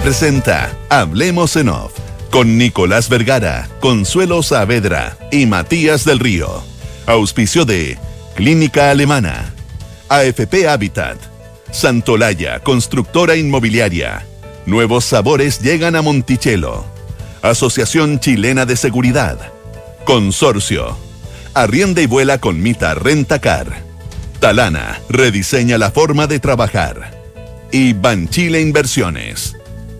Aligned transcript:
Presenta 0.00 0.72
Hablemos 0.88 1.54
en 1.56 1.68
Off 1.68 1.92
con 2.30 2.56
Nicolás 2.56 3.10
Vergara, 3.10 3.68
Consuelo 3.80 4.42
Saavedra 4.42 5.18
y 5.30 5.44
Matías 5.44 6.04
del 6.06 6.18
Río. 6.18 6.62
Auspicio 7.04 7.66
de 7.66 7.98
Clínica 8.34 8.90
Alemana, 8.90 9.52
AFP 10.08 10.66
Habitat, 10.66 11.18
Santolaya, 11.70 12.60
constructora 12.60 13.36
inmobiliaria. 13.36 14.24
Nuevos 14.64 15.04
sabores 15.04 15.60
llegan 15.60 15.94
a 15.94 16.02
Monticello. 16.02 16.84
Asociación 17.42 18.18
Chilena 18.18 18.64
de 18.64 18.76
Seguridad. 18.76 19.38
Consorcio. 20.04 20.96
Arrienda 21.52 22.00
y 22.00 22.06
vuela 22.06 22.38
con 22.38 22.62
Mita 22.62 22.94
Rentacar. 22.94 23.82
Talana 24.40 25.00
rediseña 25.10 25.76
la 25.76 25.90
forma 25.90 26.26
de 26.26 26.38
trabajar. 26.40 27.20
Y 27.70 27.92
Banchile 27.92 28.60
Inversiones. 28.60 29.54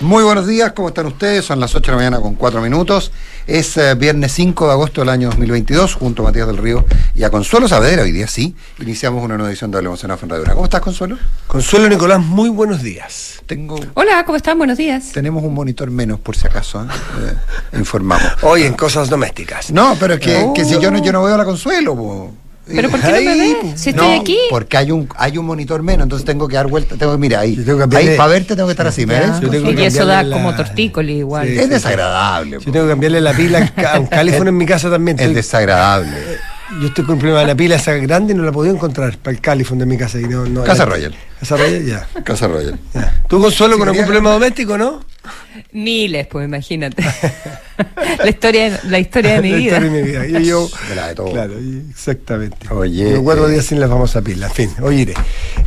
Muy 0.00 0.24
buenos 0.24 0.46
días, 0.46 0.72
¿cómo 0.72 0.88
están 0.88 1.04
ustedes? 1.06 1.44
Son 1.44 1.60
las 1.60 1.74
8 1.74 1.82
de 1.82 1.90
la 1.90 1.96
mañana 1.96 2.20
con 2.22 2.34
4 2.34 2.62
minutos. 2.62 3.12
Es 3.46 3.76
eh, 3.76 3.94
viernes 3.96 4.32
5 4.32 4.66
de 4.66 4.72
agosto 4.72 5.02
del 5.02 5.10
año 5.10 5.28
2022, 5.28 5.94
junto 5.94 6.22
a 6.22 6.26
Matías 6.26 6.46
del 6.46 6.56
Río 6.56 6.86
y 7.14 7.22
a 7.24 7.28
Consuelo 7.30 7.68
Saavedra. 7.68 8.02
Hoy 8.04 8.12
día 8.12 8.26
sí, 8.26 8.56
iniciamos 8.80 9.22
una 9.22 9.36
nueva 9.36 9.50
edición 9.50 9.70
de 9.70 9.76
Hablemos 9.76 10.02
en 10.02 10.10
Off 10.10 10.22
en 10.22 10.30
Radio 10.30 10.42
Dura. 10.44 10.54
¿Cómo 10.54 10.64
estás, 10.64 10.80
Consuelo? 10.80 11.18
Consuelo 11.46 11.86
Nicolás, 11.88 12.18
muy 12.20 12.48
buenos 12.48 12.82
días. 12.82 13.42
Tengo, 13.44 13.78
Hola, 13.92 14.24
¿cómo 14.24 14.36
están? 14.36 14.56
Buenos 14.56 14.78
días. 14.78 15.10
tenemos 15.12 15.42
un 15.44 15.52
monitor 15.52 15.90
menos, 15.90 16.18
por 16.18 16.34
si 16.34 16.46
acaso, 16.46 16.82
¿eh? 16.82 16.86
Eh, 17.72 17.78
informamos. 17.78 18.26
Hoy 18.42 18.62
en 18.62 18.72
cosas 18.74 19.10
domésticas. 19.10 19.70
No, 19.70 19.96
pero 20.00 20.14
es 20.14 20.20
que, 20.20 20.36
Oh. 20.44 20.54
que 20.54 20.64
si 20.64 20.78
yo 20.78 20.90
no, 20.90 21.02
yo 21.02 21.12
no 21.12 21.22
veo 21.22 21.34
a 21.34 21.38
la 21.38 21.44
Consuelo, 21.44 21.94
po. 21.94 22.32
¿Pero 22.74 22.90
por 22.90 23.00
qué 23.00 23.06
no 23.06 23.12
me 23.12 23.18
Ahí, 23.30 23.56
ves? 23.62 23.80
Si 23.80 23.90
estoy 23.90 24.08
No, 24.16 24.20
aquí. 24.20 24.38
Porque 24.50 24.76
hay 24.76 24.90
un, 24.90 25.08
hay 25.16 25.38
un 25.38 25.46
monitor 25.46 25.82
menos, 25.82 26.04
entonces 26.04 26.24
tengo 26.24 26.48
que 26.48 26.56
dar 26.56 26.66
vuelta. 26.66 26.96
Tengo, 26.96 27.16
mira, 27.18 27.40
ahí. 27.40 27.56
Yo 27.56 27.64
tengo 27.64 27.78
que 27.78 27.84
cambiarle- 27.84 28.10
ahí 28.12 28.16
para 28.16 28.28
verte 28.30 28.54
tengo 28.56 28.68
que 28.68 28.72
estar 28.72 28.86
así, 28.86 29.06
¿me 29.06 29.18
ves? 29.18 29.40
Yo 29.40 29.50
tengo 29.50 29.74
que 29.74 29.82
Y 29.82 29.84
eso 29.84 30.06
da 30.06 30.22
como 30.28 30.50
la- 30.50 30.56
tortícoli 30.56 31.18
igual. 31.18 31.46
Sí. 31.48 31.58
Es 31.58 31.68
desagradable. 31.70 32.58
Yo 32.64 32.72
tengo 32.72 32.86
que 32.86 32.90
cambiarle 32.92 33.20
la 33.20 33.32
pila 33.32 33.72
a 33.92 33.98
un 34.00 34.06
califón 34.06 34.48
en 34.48 34.56
mi 34.56 34.66
casa 34.66 34.90
también. 34.90 35.16
Es 35.18 35.22
Estoy- 35.26 35.34
desagradable. 35.34 36.16
Yo 36.80 36.86
estoy 36.88 37.04
con 37.04 37.14
un 37.14 37.18
problema 37.20 37.40
de 37.40 37.46
la 37.46 37.54
pila 37.54 37.76
esa 37.76 37.92
grande 37.94 38.32
y 38.32 38.36
no 38.36 38.42
la 38.44 38.52
podía 38.52 38.72
encontrar 38.72 39.16
para 39.18 39.34
el 39.34 39.40
califón 39.40 39.78
de 39.78 39.86
mi 39.86 39.96
casa. 39.96 40.18
Y 40.20 40.24
no, 40.24 40.44
no, 40.46 40.62
Casa 40.64 40.84
ya- 40.84 40.90
Royal. 40.90 41.14
Casa 41.40 41.56
Royal, 41.56 41.84
ya. 41.86 42.08
Casa 42.24 42.46
Royal. 42.48 42.78
ya. 42.94 43.22
¿Tú, 43.28 43.40
Consuelo, 43.40 43.78
con 43.78 43.88
algún 43.88 44.04
problema 44.04 44.30
doméstico, 44.32 44.76
no? 44.78 45.00
Miles, 45.72 46.26
pues 46.28 46.46
imagínate. 46.46 47.02
la 48.22 48.28
historia, 48.28 48.80
la 48.84 48.98
historia 48.98 49.40
de 49.40 49.42
mi 49.42 49.50
La 49.50 49.56
vida. 49.56 49.66
historia 49.76 49.90
de 49.90 50.02
mi 50.02 50.08
vida. 50.08 50.26
Yo, 50.26 50.40
yo- 50.40 50.70
De 50.88 50.94
la 50.94 51.08
de 51.08 51.14
todo. 51.14 51.32
Claro, 51.32 51.54
exactamente. 51.90 52.68
Oye, 52.72 53.04
Llevo 53.04 53.24
cuatro 53.24 53.48
eh. 53.48 53.52
días 53.52 53.64
sin 53.66 53.80
la 53.80 53.88
famosa 53.88 54.20
pila. 54.22 54.46
En 54.46 54.52
fin, 54.52 54.70
oye. 54.82 55.14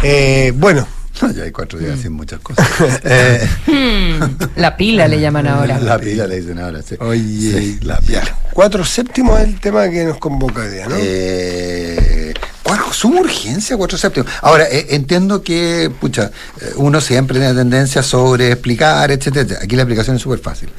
Eh, 0.03 0.51
bueno, 0.55 0.87
ya 1.35 1.43
hay 1.43 1.51
cuatro 1.51 1.79
días 1.79 1.99
sin 1.99 2.13
muchas 2.13 2.39
cosas. 2.39 2.67
Eh, 3.03 3.47
Hmm, 3.67 4.23
la 4.55 4.75
pila 4.77 5.07
le 5.07 5.19
llaman 5.19 5.47
ahora. 5.47 5.79
la 5.79 5.97
pila 5.99 6.27
le 6.27 6.39
dicen 6.41 6.59
ahora, 6.59 6.81
sí. 6.81 6.95
oye, 6.99 7.21
Sí, 7.21 7.79
la 7.81 7.97
pila. 7.99 8.23
cuatro 8.53 8.83
séptimos 8.83 9.39
es 9.41 9.47
el 9.49 9.59
tema 9.59 9.89
que 9.89 10.05
nos 10.05 10.17
convoca 10.17 10.67
día, 10.67 10.87
¿no? 10.87 10.95
Eh, 10.99 12.33
¿cuál- 12.63 12.79
¿Suma 12.91 13.21
urgencia 13.21 13.75
cuatro 13.77 13.97
séptimos? 13.97 14.31
Ahora, 14.41 14.65
eh, 14.69 14.87
entiendo 14.91 15.41
que, 15.43 15.91
pucha, 15.99 16.31
eh, 16.61 16.71
uno 16.75 17.01
siempre 17.01 17.39
tiene 17.39 17.53
tendencia 17.55 18.03
sobre 18.03 18.51
explicar, 18.51 19.09
etcétera, 19.11 19.41
etcétera. 19.41 19.59
Aquí 19.63 19.75
la 19.75 19.81
explicación 19.81 20.15
es 20.17 20.21
súper 20.21 20.39
fácil. 20.39 20.69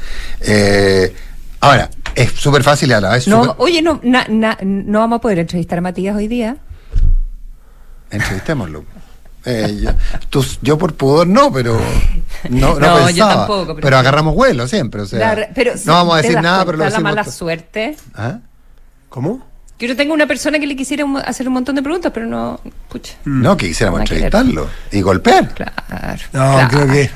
Eh, 0.41 1.13
ahora, 1.61 1.91
es 2.15 2.31
súper 2.33 2.63
fácil 2.63 2.91
y 2.91 2.93
a 2.93 3.01
la 3.01 3.11
vez 3.11 3.27
No, 3.27 3.43
súper- 3.45 3.57
oye, 3.59 3.83
no, 3.83 3.99
na- 4.05 4.27
na- 4.29 4.59
no 4.63 5.01
vamos 5.01 5.19
a 5.19 5.21
poder 5.21 5.41
entrevistar 5.41 5.79
a 5.79 5.83
Matías 5.83 6.15
hoy 6.17 6.29
día. 6.29 6.57
Entrevistémoslo. 8.11 8.85
Eh, 9.47 9.79
yo, 9.83 9.91
tú- 10.31 10.45
yo 10.63 10.79
por 10.79 10.95
pudor 10.95 11.27
no, 11.27 11.53
pero 11.53 11.79
no, 12.49 12.75
no, 12.75 12.81
No, 12.81 12.99
yo 13.01 13.07
pensaba. 13.07 13.35
tampoco, 13.37 13.67
Pero, 13.75 13.81
pero- 13.81 13.99
agarramos 13.99 14.35
vuelo 14.35 14.67
siempre, 14.69 15.03
o 15.03 15.07
sea. 15.07 15.35
La 15.37 15.49
pero 15.55 15.73
no 15.85 15.93
vamos 15.93 16.15
a 16.19 16.21
¿te 16.23 16.29
decir 16.29 16.43
nada, 16.43 16.65
pero 16.65 16.79
lo 16.79 16.89
la 16.89 17.01
mala 17.01 17.25
to- 17.25 17.31
suerte. 17.33 17.97
¿Ah? 18.15 18.39
¿Cómo? 19.09 19.47
Que 19.79 19.89
yo 19.89 19.97
tengo 19.97 20.15
una 20.15 20.27
persona 20.27 20.59
que 20.59 20.67
le 20.67 20.77
quisiera 20.77 21.05
un- 21.05 21.19
hacer 21.19 21.47
un 21.49 21.55
montón 21.55 21.75
de 21.75 21.83
preguntas, 21.83 22.11
pero 22.15 22.27
no. 22.27 22.61
Pucha. 22.89 23.15
No, 23.25 23.57
que 23.57 23.69
quisiéramos 23.69 24.01
ver. 24.01 24.09
entrevistarlo 24.13 24.69
y 24.93 25.01
golpear, 25.03 25.53
Claro. 25.53 25.73
No, 26.33 26.53
claro. 26.55 26.69
creo 26.69 26.87
que. 26.87 27.11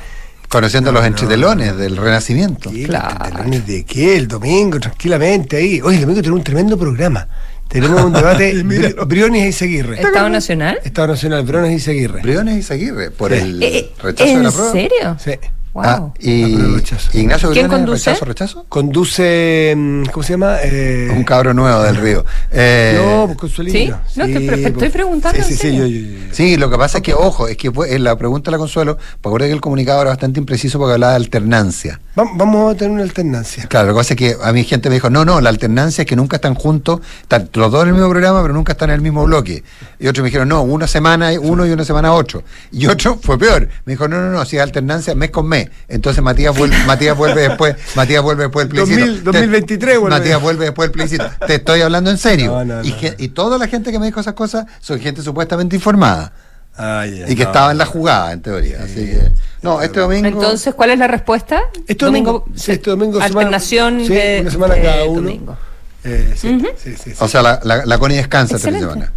conociendo 0.49 0.91
los 0.93 1.05
entretelones 1.05 1.77
del 1.77 1.97
Renacimiento. 1.97 2.71
¿Qué? 2.71 2.85
Claro. 2.85 3.17
¿Telones 3.37 3.67
¿De 3.67 3.85
qué? 3.85 4.17
El 4.17 4.27
domingo, 4.29 4.81
tranquilamente 4.81 5.57
ahí. 5.57 5.81
Hoy 5.81 5.95
el 5.97 6.01
domingo 6.03 6.21
tenemos 6.21 6.39
un 6.39 6.45
tremendo 6.45 6.79
programa. 6.79 7.29
Tenemos 7.69 8.03
un 8.03 8.13
debate 8.13 8.55
Bri- 8.65 9.07
Briones 9.07 9.47
y 9.47 9.53
Seguirre. 9.53 10.01
¿Estado 10.01 10.29
Nacional? 10.29 10.79
Estado 10.85 11.09
Nacional, 11.09 11.43
Briones 11.45 11.73
y 11.73 11.81
Seguirre. 11.81 12.23
Briones 12.23 12.57
y 12.59 12.63
Seguirre, 12.63 13.11
por 13.11 13.33
Sí. 13.33 13.39
el 13.41 13.63
Eh, 13.63 13.91
rechazo 14.03 14.25
de 14.31 14.33
¿En 14.37 14.43
la 14.43 14.51
prueba. 14.51 14.73
serio? 14.73 15.17
Sí. 15.23 15.33
Wow. 15.79 15.87
Ah, 15.87 16.11
y 16.19 16.57
rechazo. 16.57 17.17
Ignacio 17.17 17.51
¿Quién 17.53 17.69
Briones, 17.69 17.87
conduce? 17.87 18.11
rechazo, 18.11 18.25
rechazo. 18.25 18.67
Conduce. 18.69 19.75
mm, 19.77 20.05
¿Cómo 20.07 20.23
se 20.25 20.33
llama? 20.33 20.57
Eh, 20.65 21.09
Un 21.17 21.23
cabro 21.23 21.55
nuevo 21.55 21.83
del 21.83 21.95
río. 21.97 22.25
Eh, 22.51 22.99
No, 23.01 23.27
pues 23.27 23.39
Consuelito. 23.39 23.79
¿Sí? 23.79 23.89
No, 24.19 24.25
estoy 24.25 24.47
pre- 24.47 24.57
estoy 24.57 24.73
pues. 24.73 24.91
preguntando, 24.93 25.43
Sí, 25.45 25.55
sí. 25.55 25.77
Yo, 25.77 25.87
yo- 25.87 25.87
yo- 25.87 26.19
Sí, 26.33 26.57
lo 26.57 26.69
que 26.69 26.77
pasa 26.77 26.99
es 26.99 27.03
que, 27.05 27.15
ojo, 27.15 27.47
es 27.47 27.57
que 27.57 27.71
en 27.89 28.03
la 28.05 28.17
pregunta 28.19 28.51
de 28.51 28.57
la 28.57 28.59
Consuelo, 28.59 28.97
porque 28.97 29.29
acuerdo 29.29 29.47
que 29.47 29.53
el 29.53 29.61
comunicado 29.61 30.01
era 30.03 30.11
bastante 30.11 30.41
impreciso 30.41 30.79
porque 30.81 30.95
hablaba 30.95 31.13
de 31.13 31.17
alternancia. 31.19 32.01
Va- 32.19 32.25
Vamos 32.35 32.75
a 32.75 32.77
tener 32.77 32.93
una 32.93 33.03
alternancia. 33.05 33.67
Claro, 33.69 33.87
lo 33.89 33.95
que 33.95 33.99
pasa 33.99 34.15
es 34.15 34.19
que 34.19 34.37
a 34.43 34.53
mi 34.53 34.65
gente 34.65 34.89
me 34.89 34.97
dijo, 34.97 35.11
no, 35.11 35.25
no, 35.25 35.41
la 35.41 35.49
alternancia 35.49 36.03
es 36.03 36.09
que 36.09 36.17
nunca 36.17 36.37
están 36.37 36.55
juntos, 36.57 37.01
están 37.23 37.49
los 37.55 37.71
dos 37.71 37.83
en 37.83 37.89
el 37.89 37.95
mismo 37.95 38.11
programa, 38.11 38.43
pero 38.43 38.53
nunca 38.53 38.73
están 38.73 38.91
en 38.91 38.97
el 38.97 39.01
mismo 39.03 39.25
bloque. 39.25 39.63
Y 40.01 40.09
otros 40.09 40.23
me 40.23 40.29
dijeron, 40.29 40.49
no, 40.49 40.63
una 40.63 40.87
semana 40.89 41.31
uno 41.41 41.65
y 41.67 41.71
una 41.71 41.85
semana 41.85 42.13
ocho. 42.15 42.43
Y 42.73 42.87
otro 42.87 43.19
fue 43.23 43.39
peor, 43.39 43.69
me 43.85 43.93
dijo, 43.93 44.09
no, 44.09 44.21
no, 44.21 44.31
no, 44.31 44.45
si 44.45 44.57
es 44.57 44.63
alternancia 44.63 45.15
mes 45.15 45.31
con 45.31 45.47
mes. 45.47 45.68
Entonces 45.89 46.23
Matías 46.23 46.57
vuelve, 46.57 46.77
Matías 46.87 47.17
vuelve 47.17 47.43
después, 47.49 47.77
Matías 47.95 48.23
vuelve 48.23 48.45
después 48.45 48.67
del 48.69 48.71
plebiscito. 48.75 49.07
2000, 49.07 49.25
2023 49.25 49.99
vuelve. 49.99 50.19
Matías 50.19 50.41
vuelve 50.43 50.65
después 50.67 50.87
del 50.89 50.93
plebiscito. 50.93 51.31
Te 51.47 51.55
estoy 51.57 51.81
hablando 51.83 52.11
en 52.11 52.19
serio. 52.19 52.53
No, 52.53 52.65
no, 52.65 52.85
y, 52.85 52.91
no, 52.91 52.97
y 53.19 53.29
toda 53.29 53.59
la 53.59 53.67
gente 53.69 53.93
que 53.93 53.99
me 53.99 54.07
dijo 54.07 54.21
esas 54.21 54.35
cosas 54.35 54.67
son 54.81 55.01
gente 55.01 55.23
supuestamente 55.23 55.77
informada 55.77 56.33
Ah, 56.81 57.05
y 57.09 57.35
que 57.35 57.43
no. 57.43 57.51
estaba 57.51 57.73
en 57.73 57.79
la 57.79 57.87
jugada, 57.87 58.31
en 58.33 58.41
teoría. 58.41 58.79
Así 58.85 58.95
que, 59.07 59.33
no, 59.63 59.83
este 59.83 59.99
domingo. 59.99 60.29
Entonces, 60.29 60.73
¿cuál 60.75 60.91
es 60.91 60.99
la 61.01 61.09
respuesta? 61.09 61.61
Este 61.89 62.05
domingo, 62.05 62.45
sí, 62.55 62.71
este 62.71 62.91
domingo 62.91 63.15
semana- 63.21 63.27
alternación 63.41 64.01
sí, 64.07 64.15
de, 64.15 64.39
una 64.43 64.51
semana 64.53 64.75
de 64.75 64.83
cada 64.83 65.05
uno. 65.07 65.21
domingo. 65.23 65.57
Eh, 66.05 66.35
sí, 66.37 66.55
Ujú. 66.55 66.67
sí, 66.77 66.95
sí, 66.97 67.11
sí. 67.11 67.17
O 67.19 67.27
sea, 67.27 67.43
la, 67.43 67.59
la, 67.65 67.85
la 67.85 67.99
Connie 67.99 68.19
descansa 68.19 68.55
esta 68.57 68.71
semana. 68.71 69.11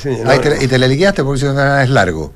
Te- 0.00 0.58
y 0.64 0.68
te 0.68 0.78
la 0.78 0.86
liquidaste 0.86 1.24
porque 1.24 1.40
si 1.40 1.46
no 1.46 1.80
es 1.80 1.90
largo. 1.90 2.32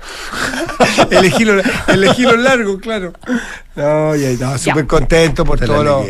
elegí, 1.10 1.44
lo, 1.44 1.60
elegí 1.88 2.22
lo 2.22 2.36
largo, 2.36 2.78
claro. 2.78 3.12
No, 3.76 4.14
ya, 4.16 4.32
no, 4.38 4.58
súper 4.58 4.86
contento 4.86 5.44
por 5.44 5.58
Te 5.58 5.66
todo 5.66 5.84
lo. 5.84 6.00
po. 6.00 6.06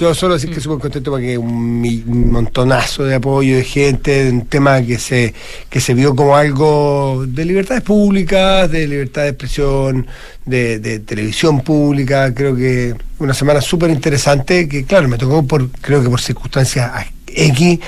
Yo 0.00 0.14
solo 0.14 0.34
decir 0.34 0.50
que 0.50 0.60
súper 0.60 0.78
contento 0.78 1.10
porque 1.10 1.38
un, 1.38 2.30
montonazo 2.30 3.04
de 3.04 3.14
apoyo 3.14 3.56
de 3.56 3.64
gente, 3.64 4.28
un 4.30 4.46
tema 4.46 4.82
que 4.82 4.98
se, 4.98 5.34
que 5.70 5.80
se 5.80 5.94
vio 5.94 6.14
como 6.14 6.36
algo 6.36 7.24
de 7.26 7.44
libertades 7.44 7.82
públicas, 7.82 8.70
de 8.70 8.86
libertad 8.86 9.22
de 9.22 9.28
expresión, 9.28 10.06
de, 10.44 10.78
de 10.78 10.98
televisión 11.00 11.60
pública. 11.60 12.34
Creo 12.34 12.56
que 12.56 12.94
una 13.18 13.34
semana 13.34 13.60
súper 13.60 13.90
interesante 13.90 14.68
que, 14.68 14.84
claro, 14.84 15.08
me 15.08 15.18
tocó 15.18 15.46
por, 15.46 15.70
creo 15.70 16.02
que 16.02 16.08
por 16.08 16.20
circunstancias 16.20 16.90
X. 17.26 17.80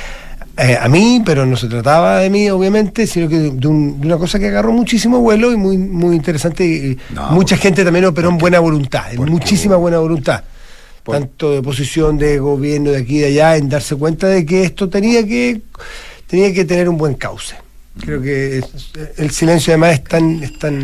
eh, 0.59 0.79
a 0.81 0.89
mí, 0.89 1.23
pero 1.25 1.45
no 1.47 1.57
se 1.57 1.69
trataba 1.69 2.21
de 2.21 2.31
mí, 2.31 2.49
obviamente, 2.51 3.07
sino 3.07 3.29
que 3.29 3.37
de, 3.39 3.67
un- 3.69 4.01
de 4.01 4.07
una 4.07 4.17
cosa 4.19 4.39
que 4.39 4.47
agarró 4.49 4.73
muchísimo 4.73 5.21
vuelo 5.21 5.53
y 5.53 5.57
muy, 5.57 5.77
muy 5.79 6.17
interesante. 6.17 6.65
Y 6.65 6.99
No, 7.15 7.31
mucha 7.33 7.57
gente 7.57 7.85
también 7.85 8.05
operó 8.07 8.29
en 8.31 8.39
buena 8.39 8.59
voluntad, 8.61 9.13
en 9.13 9.25
muchísima 9.25 9.77
buena 9.77 9.99
voluntad. 9.99 10.43
Tanto 11.05 11.53
de 11.53 11.63
posición 11.63 12.19
de 12.19 12.39
gobierno 12.39 12.91
de 12.91 12.99
aquí 12.99 13.17
y 13.17 13.21
de 13.21 13.27
allá, 13.27 13.57
en 13.57 13.69
darse 13.69 13.95
cuenta 13.95 14.27
de 14.27 14.45
que 14.45 14.65
esto 14.65 14.89
tenía 14.89 15.25
que, 15.27 15.61
tenía 16.27 16.53
que 16.53 16.65
tener 16.65 16.89
un 16.89 16.97
buen 16.99 17.15
cauce. 17.15 17.55
Creo 18.01 18.21
que 18.21 18.59
es- 18.59 18.91
el 19.17 19.31
silencio 19.31 19.73
además 19.73 19.93
es 19.95 20.05
tan, 20.05 20.43
es 20.43 20.59
tan 20.59 20.83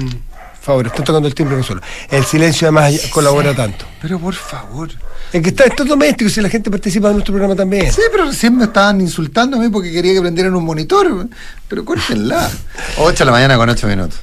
favor, 0.63 0.87
está 0.87 1.03
tocando 1.03 1.29
el 1.29 1.35
timbre 1.35 1.57
no 1.57 1.63
solo. 1.63 1.81
El 2.11 2.25
silencio 2.25 2.69
además 2.69 2.95
colabora 3.13 3.55
tanto. 3.55 3.85
Pero 4.01 4.19
por 4.19 4.35
favor. 4.35 4.91
Es 5.33 5.43
que 5.43 5.49
está 5.49 5.65
esto 5.65 5.83
es 5.83 5.89
doméstico, 5.89 6.31
si 6.31 6.41
la 6.41 6.49
gente 6.49 6.71
participa 6.71 7.09
en 7.09 7.15
nuestro 7.15 7.33
programa 7.33 7.57
también. 7.57 7.91
Sí, 7.93 8.03
pero 8.11 8.27
recién 8.27 8.57
me 8.57 8.65
estaban 8.65 9.01
insultando 9.01 9.57
a 9.57 9.61
mí 9.61 9.69
porque 9.71 9.91
quería 9.91 10.13
que 10.15 10.21
prendieran 10.21 10.55
un 10.55 10.65
monitor. 10.65 11.27
Pero 11.69 11.85
córtenla. 11.85 12.51
8 12.99 13.19
de 13.19 13.25
la 13.25 13.33
mañana 13.33 13.57
con 13.57 13.69
8 13.69 13.87
minutos. 13.87 14.21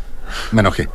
Me 0.52 0.62
enojé. 0.62 0.88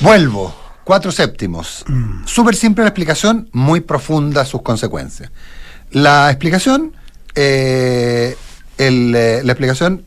Vuelvo. 0.00 0.62
Cuatro 0.84 1.12
séptimos. 1.12 1.84
Súper 2.24 2.56
simple 2.56 2.82
la 2.82 2.88
explicación, 2.88 3.48
muy 3.52 3.80
profunda 3.80 4.44
sus 4.44 4.62
consecuencias. 4.62 5.30
La 5.92 6.28
explicación, 6.30 6.96
eh, 7.36 8.36
el, 8.78 9.14
eh, 9.14 9.42
la 9.44 9.52
explicación 9.52 10.04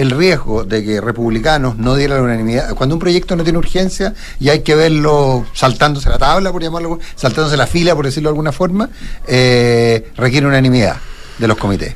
el 0.00 0.10
riesgo 0.10 0.64
de 0.64 0.82
que 0.82 1.00
republicanos 1.00 1.76
no 1.76 1.94
dieran 1.94 2.18
la 2.18 2.24
unanimidad. 2.24 2.74
Cuando 2.74 2.94
un 2.94 2.98
proyecto 2.98 3.36
no 3.36 3.44
tiene 3.44 3.58
urgencia 3.58 4.14
y 4.38 4.48
hay 4.48 4.60
que 4.60 4.74
verlo 4.74 5.44
saltándose 5.52 6.08
la 6.08 6.16
tabla, 6.16 6.50
por 6.50 6.62
llamarlo, 6.62 6.98
saltándose 7.16 7.56
la 7.56 7.66
fila, 7.66 7.94
por 7.94 8.06
decirlo 8.06 8.30
de 8.30 8.32
alguna 8.32 8.52
forma, 8.52 8.88
eh, 9.26 10.10
requiere 10.16 10.46
unanimidad 10.46 10.96
de 11.38 11.48
los 11.48 11.58
comités. 11.58 11.94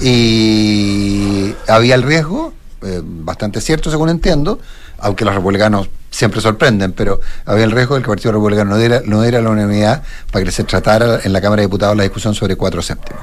Y 0.00 1.54
había 1.68 1.94
el 1.94 2.02
riesgo, 2.02 2.52
eh, 2.82 3.00
bastante 3.02 3.60
cierto 3.60 3.90
según 3.90 4.08
entiendo, 4.08 4.58
aunque 4.98 5.24
los 5.24 5.34
republicanos 5.34 5.88
siempre 6.10 6.40
sorprenden, 6.40 6.92
pero 6.92 7.20
había 7.44 7.64
el 7.64 7.70
riesgo 7.70 7.94
de 7.94 8.00
que 8.00 8.04
el 8.06 8.08
Partido 8.08 8.32
Republicano 8.32 8.70
no 8.70 8.78
diera, 8.78 9.02
no 9.04 9.22
diera 9.22 9.40
la 9.40 9.50
unanimidad 9.50 10.02
para 10.32 10.44
que 10.44 10.50
se 10.50 10.64
tratara 10.64 11.20
en 11.22 11.32
la 11.32 11.40
Cámara 11.40 11.60
de 11.60 11.68
Diputados 11.68 11.96
la 11.96 12.02
discusión 12.02 12.34
sobre 12.34 12.56
cuatro 12.56 12.82
séptimos. 12.82 13.22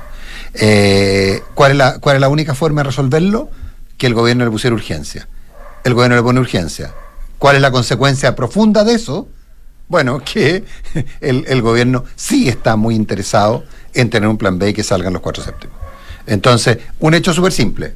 Eh, 0.53 1.41
¿cuál, 1.53 1.71
es 1.71 1.77
la, 1.77 1.99
¿Cuál 1.99 2.15
es 2.15 2.21
la 2.21 2.29
única 2.29 2.55
forma 2.55 2.81
de 2.81 2.85
resolverlo? 2.85 3.49
Que 3.97 4.07
el 4.07 4.13
gobierno 4.13 4.45
le 4.45 4.51
pusiera 4.51 4.75
urgencia. 4.75 5.27
El 5.83 5.93
gobierno 5.93 6.15
le 6.15 6.23
pone 6.23 6.39
urgencia. 6.39 6.93
¿Cuál 7.37 7.57
es 7.57 7.61
la 7.61 7.71
consecuencia 7.71 8.35
profunda 8.35 8.83
de 8.83 8.93
eso? 8.93 9.27
Bueno, 9.87 10.19
que 10.25 10.63
el, 11.21 11.45
el 11.47 11.61
gobierno 11.61 12.05
sí 12.15 12.49
está 12.49 12.75
muy 12.75 12.95
interesado 12.95 13.63
en 13.93 14.09
tener 14.09 14.29
un 14.29 14.37
plan 14.37 14.59
B 14.59 14.69
y 14.69 14.73
que 14.73 14.83
salgan 14.83 15.13
los 15.13 15.21
cuatro 15.21 15.43
séptimos. 15.43 15.77
Entonces, 16.27 16.79
un 16.99 17.13
hecho 17.13 17.33
súper 17.33 17.51
simple. 17.51 17.93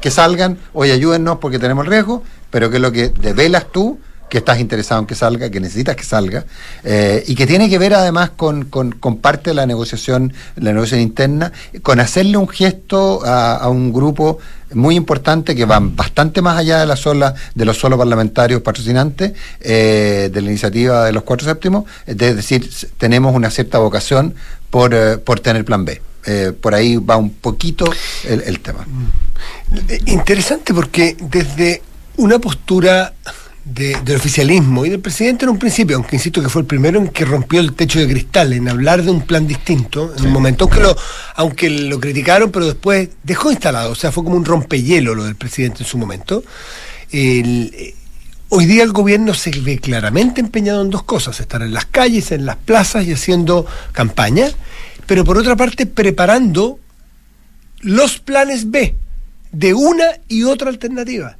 Que 0.00 0.10
salgan, 0.10 0.58
oye, 0.72 0.92
ayúdennos 0.92 1.38
porque 1.38 1.58
tenemos 1.58 1.86
riesgo, 1.86 2.22
pero 2.50 2.70
que 2.70 2.76
es 2.76 2.82
lo 2.82 2.92
que 2.92 3.08
develas 3.08 3.70
tú, 3.70 3.98
que 4.32 4.38
estás 4.38 4.60
interesado 4.60 4.98
en 4.98 5.06
que 5.06 5.14
salga, 5.14 5.50
que 5.50 5.60
necesitas 5.60 5.94
que 5.94 6.04
salga, 6.04 6.46
eh, 6.84 7.22
y 7.26 7.34
que 7.34 7.46
tiene 7.46 7.68
que 7.68 7.76
ver 7.76 7.92
además 7.92 8.30
con, 8.30 8.64
con, 8.64 8.92
con, 8.92 9.18
parte 9.18 9.50
de 9.50 9.54
la 9.54 9.66
negociación, 9.66 10.32
la 10.56 10.72
negociación 10.72 11.02
interna, 11.02 11.52
con 11.82 12.00
hacerle 12.00 12.38
un 12.38 12.48
gesto 12.48 13.20
a, 13.26 13.68
un 13.68 13.92
grupo 13.92 14.38
muy 14.72 14.96
importante 14.96 15.54
que 15.54 15.66
van 15.66 15.94
bastante 15.94 16.40
más 16.40 16.56
allá 16.56 16.78
de 16.80 16.86
la 16.86 16.96
sola, 16.96 17.34
de 17.54 17.66
los 17.66 17.76
solo 17.76 17.98
parlamentarios 17.98 18.62
patrocinantes 18.62 19.34
eh, 19.60 20.30
de 20.32 20.40
la 20.40 20.48
iniciativa 20.48 21.04
de 21.04 21.12
los 21.12 21.24
cuatro 21.24 21.46
séptimos, 21.46 21.84
es 22.06 22.16
decir, 22.16 22.70
tenemos 22.96 23.34
una 23.34 23.50
cierta 23.50 23.80
vocación 23.80 24.34
por, 24.70 24.94
eh, 24.94 25.18
por 25.18 25.40
tener 25.40 25.62
plan 25.66 25.84
B. 25.84 26.00
Por 26.62 26.74
ahí 26.74 26.96
va 26.96 27.16
un 27.16 27.30
poquito 27.30 27.84
el, 28.24 28.42
el 28.46 28.60
tema. 28.60 28.86
Interesante 30.06 30.72
porque 30.72 31.16
desde 31.20 31.82
una 32.16 32.38
postura 32.38 33.12
de, 33.64 33.96
del 34.04 34.16
oficialismo 34.16 34.84
y 34.84 34.90
del 34.90 35.00
presidente 35.00 35.44
en 35.44 35.50
un 35.50 35.58
principio, 35.58 35.96
aunque 35.96 36.16
insisto 36.16 36.42
que 36.42 36.48
fue 36.48 36.62
el 36.62 36.66
primero 36.66 36.98
en 36.98 37.08
que 37.08 37.24
rompió 37.24 37.60
el 37.60 37.74
techo 37.74 38.00
de 38.00 38.08
cristal, 38.08 38.52
en 38.52 38.68
hablar 38.68 39.02
de 39.02 39.10
un 39.10 39.22
plan 39.22 39.46
distinto, 39.46 40.12
en 40.12 40.18
sí. 40.18 40.26
un 40.26 40.32
momento, 40.32 40.64
aunque 40.64 40.80
lo, 40.80 40.96
aunque 41.36 41.70
lo 41.70 42.00
criticaron, 42.00 42.50
pero 42.50 42.66
después 42.66 43.08
dejó 43.22 43.50
instalado, 43.50 43.92
o 43.92 43.94
sea, 43.94 44.10
fue 44.10 44.24
como 44.24 44.36
un 44.36 44.44
rompehielo 44.44 45.14
lo 45.14 45.24
del 45.24 45.36
presidente 45.36 45.84
en 45.84 45.88
su 45.88 45.98
momento. 45.98 46.42
El, 47.10 47.94
hoy 48.48 48.66
día 48.66 48.82
el 48.82 48.92
gobierno 48.92 49.32
se 49.34 49.50
ve 49.60 49.78
claramente 49.78 50.40
empeñado 50.40 50.82
en 50.82 50.90
dos 50.90 51.04
cosas, 51.04 51.38
estar 51.38 51.62
en 51.62 51.72
las 51.72 51.86
calles, 51.86 52.32
en 52.32 52.46
las 52.46 52.56
plazas 52.56 53.06
y 53.06 53.12
haciendo 53.12 53.66
campaña, 53.92 54.50
pero 55.06 55.24
por 55.24 55.38
otra 55.38 55.56
parte 55.56 55.86
preparando 55.86 56.78
los 57.80 58.18
planes 58.18 58.70
B 58.70 58.96
de 59.52 59.74
una 59.74 60.04
y 60.28 60.44
otra 60.44 60.68
alternativa 60.68 61.36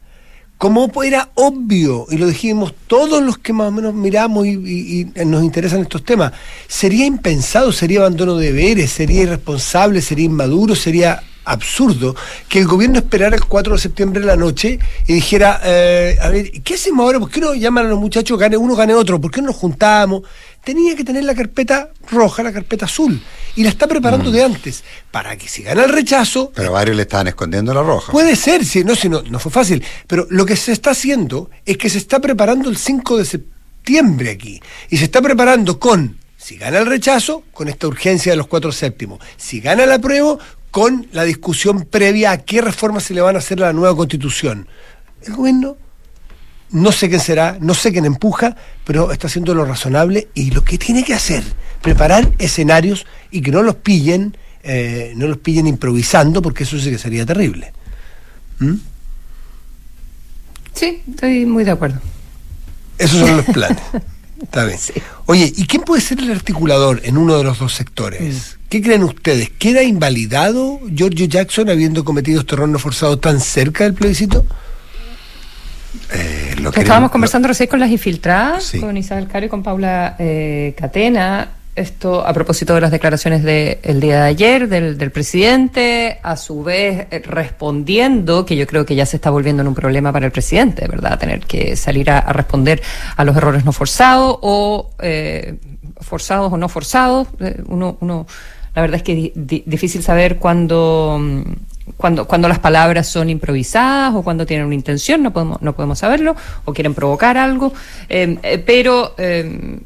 como 0.63 1.03
era 1.03 1.29
obvio, 1.35 2.07
y 2.09 2.19
lo 2.19 2.29
dijimos 2.29 2.73
todos 2.87 3.21
los 3.21 3.37
que 3.37 3.53
más 3.53 3.67
o 3.67 3.73
menos 3.73 3.95
miramos 3.95 4.47
y, 4.47 5.11
nos 5.27 5.43
interesan 5.43 5.81
estos 5.81 6.05
temas, 6.05 6.35
sería 6.69 7.05
impensado, 7.05 7.73
sería 7.73 7.99
abandono 7.99 8.37
de 8.37 8.53
deberes, 8.53 8.93
sería 8.93 9.23
irresponsable, 9.23 10.01
sería 10.01 10.27
inmaduro, 10.27 10.77
sería 10.77 11.21
absurdo 11.45 12.15
que 12.49 12.61
el 12.61 12.69
gobierno 12.69 12.99
esperara 12.99 13.35
el 13.35 13.45
4 13.45 13.73
de 13.73 13.79
septiembre 13.81 14.21
de 14.21 14.27
la 14.29 14.37
noche 14.37 14.79
y 15.09 15.15
dijera, 15.15 15.61
eh, 15.65 16.17
a 16.23 16.29
ver, 16.29 16.53
¿qué 16.63 16.75
hacemos 16.75 17.07
ahora? 17.07 17.19
¿Por 17.19 17.29
qué 17.29 17.41
no 17.41 17.55
llaman 17.55 17.87
a 17.87 17.89
los 17.89 17.99
muchachos, 17.99 18.39
gane 18.39 18.57
uno, 18.57 18.77
gane 18.77 18.95
otro? 18.95 19.21
¿Por 19.21 19.33
qué 19.33 19.41
no 19.41 19.49
nos 19.49 19.57
juntamos? 19.57 20.23
Tenía 20.65 20.95
que 20.95 21.05
tener 21.05 21.25
la 21.25 21.35
carpeta 21.35 21.91
roja, 22.11 22.43
la 22.43 22.53
carpeta 22.53 22.85
azul, 22.85 23.21
y 23.57 23.65
la 23.65 23.71
está 23.71 23.87
preparando 23.87 24.31
mm. 24.31 24.33
de 24.33 24.45
antes, 24.45 24.85
para 25.11 25.37
que 25.37 25.49
si 25.49 25.63
gana 25.63 25.85
el 25.85 25.93
rechazo... 25.93 26.53
Pero 26.55 26.73
varios 26.73 26.97
le 26.97 27.03
estaban 27.03 27.29
escondiendo 27.29 27.75
la 27.75 27.83
roja. 27.83 28.13
Puede 28.13 28.37
ser, 28.37 28.65
si 28.65 28.85
no, 28.85 28.95
si 28.95 29.09
no, 29.09 29.23
no 29.23 29.39
fue 29.39 29.51
fácil, 29.51 29.85
pero 30.07 30.27
lo 30.31 30.47
que 30.47 30.57
se 30.57 30.73
está 30.73 30.91
haciendo 30.91 31.51
es 31.67 31.77
que 31.77 31.91
se 31.91 31.99
está 31.99 32.21
preparando 32.21 32.71
el 32.71 32.77
5 32.77 33.19
de 33.19 33.25
septiembre 33.25 34.31
aquí, 34.31 34.61
y 34.89 34.99
se 34.99 35.05
está 35.05 35.21
preparando 35.21 35.81
con 35.81 36.23
si 36.43 36.57
gana 36.57 36.79
el 36.79 36.87
rechazo, 36.87 37.45
con 37.53 37.69
esta 37.69 37.87
urgencia 37.87 38.33
de 38.33 38.37
los 38.37 38.49
cuatro 38.49 38.73
séptimos. 38.73 39.21
Si 39.37 39.61
gana 39.61 39.85
el 39.85 39.93
apruebo, 39.93 40.41
con 40.73 41.07
la 41.13 41.23
discusión 41.23 41.85
previa 41.85 42.33
a 42.33 42.39
qué 42.39 42.61
reformas 42.61 43.05
se 43.05 43.15
le 43.15 43.21
van 43.21 43.37
a 43.37 43.39
hacer 43.39 43.63
a 43.63 43.67
la 43.67 43.73
nueva 43.73 43.95
constitución. 43.95 44.67
El 45.25 45.35
gobierno, 45.35 45.77
no 46.73 46.91
sé 46.91 47.09
quién 47.09 47.21
será, 47.21 47.59
no 47.61 47.75
sé 47.75 47.93
quién 47.93 48.05
empuja, 48.05 48.57
pero 48.85 49.13
está 49.13 49.27
haciendo 49.27 49.55
lo 49.55 49.65
razonable 49.65 50.29
y 50.35 50.51
lo 50.51 50.65
que 50.65 50.79
tiene 50.79 51.05
que 51.05 51.15
hacer, 51.15 51.45
preparar 51.83 52.33
escenarios 52.39 53.07
y 53.31 53.43
que 53.43 53.51
no 53.51 53.63
los 53.63 53.77
pillen, 53.77 54.37
eh, 54.63 55.13
no 55.17 55.29
los 55.29 55.39
pillen 55.39 55.67
improvisando, 55.67 56.43
porque 56.43 56.65
eso 56.65 56.79
sí 56.79 56.91
que 56.91 56.99
sería 56.99 57.27
terrible. 57.27 57.73
¿Mm? 58.59 58.75
Sí, 60.75 61.03
estoy 61.09 61.47
muy 61.47 61.65
de 61.65 61.71
acuerdo. 61.73 62.01
Esos 62.99 63.21
son 63.21 63.37
los 63.37 63.47
planes. 63.47 63.79
Está 64.43 64.65
bien. 64.65 64.79
Sí. 64.79 64.95
Oye, 65.27 65.53
¿y 65.57 65.67
quién 65.67 65.83
puede 65.83 66.01
ser 66.01 66.19
el 66.19 66.31
articulador 66.31 67.01
en 67.05 67.17
uno 67.17 67.37
de 67.39 67.45
los 67.45 67.59
dos 67.59 67.75
sectores? 67.75 68.57
Mm. 68.59 68.69
¿Qué 68.69 68.83
creen 68.83 69.05
ustedes? 69.05 69.51
¿Queda 69.51 69.83
invalidado 69.83 70.81
Giorgio 70.93 71.27
Jackson 71.27 71.69
habiendo 71.69 72.05
cometido 72.05 72.41
este 72.41 72.55
error 72.55 72.69
no 72.69 72.79
forzado 72.79 73.19
tan 73.19 73.41
cerca 73.41 73.85
del 73.85 73.95
plebiscito? 73.95 74.45
Eh, 76.13 76.55
lo 76.61 76.73
que 76.73 76.81
Estábamos 76.81 77.11
conversando 77.11 77.49
recién 77.49 77.69
con 77.69 77.81
las 77.81 77.91
infiltradas, 77.91 78.65
sí. 78.65 78.81
con 78.81 78.97
Isabel 78.97 79.27
Caro 79.29 79.47
y 79.47 79.49
con 79.49 79.63
Paula 79.63 80.17
eh, 80.19 80.75
Catena. 80.77 81.49
Esto 81.75 82.27
a 82.27 82.35
propósito 82.35 82.75
de 82.75 82.83
las 82.83 82.91
declaraciones 82.91 83.43
del 83.43 83.79
de 83.83 83.95
día 83.95 84.25
de 84.25 84.29
ayer 84.29 84.69
del, 84.69 84.99
del, 84.99 85.11
presidente, 85.11 86.19
a 86.23 86.37
su 86.37 86.63
vez 86.63 87.07
eh, 87.11 87.23
respondiendo, 87.25 88.45
que 88.45 88.57
yo 88.57 88.67
creo 88.67 88.85
que 88.85 88.95
ya 88.95 89.07
se 89.07 89.17
está 89.17 89.31
volviendo 89.31 89.63
en 89.63 89.69
un 89.69 89.75
problema 89.75 90.13
para 90.13 90.27
el 90.27 90.33
presidente, 90.33 90.87
¿verdad? 90.87 91.19
Tener 91.19 91.41
que 91.41 91.75
salir 91.77 92.11
a, 92.11 92.19
a 92.19 92.33
responder 92.35 92.83
a 93.17 93.25
los 93.25 93.35
errores 93.35 93.65
no 93.65 93.73
forzados 93.73 94.37
o 94.43 94.91
eh, 95.01 95.55
forzados 96.03 96.53
o 96.53 96.57
no 96.59 96.69
forzados. 96.69 97.29
Eh, 97.41 97.63
uno, 97.67 97.97
uno, 98.01 98.27
la 98.75 98.83
verdad 98.83 98.97
es 98.97 99.03
que 99.03 99.33
di, 99.35 99.63
difícil 99.65 100.03
saber 100.03 100.37
cuándo, 100.37 101.19
cuando, 101.97 102.27
cuando 102.27 102.49
las 102.49 102.59
palabras 102.59 103.09
son 103.09 103.31
improvisadas 103.31 104.15
o 104.15 104.23
cuando 104.23 104.47
tienen 104.47 104.67
una 104.67 104.75
intención, 104.75 105.23
no 105.23 105.33
podemos, 105.33 105.61
no 105.63 105.75
podemos 105.75 105.99
saberlo, 105.99 106.37
o 106.65 106.73
quieren 106.73 106.95
provocar 106.95 107.37
algo, 107.37 107.73
eh, 108.09 108.63
pero 108.65 109.15
eh, 109.19 109.79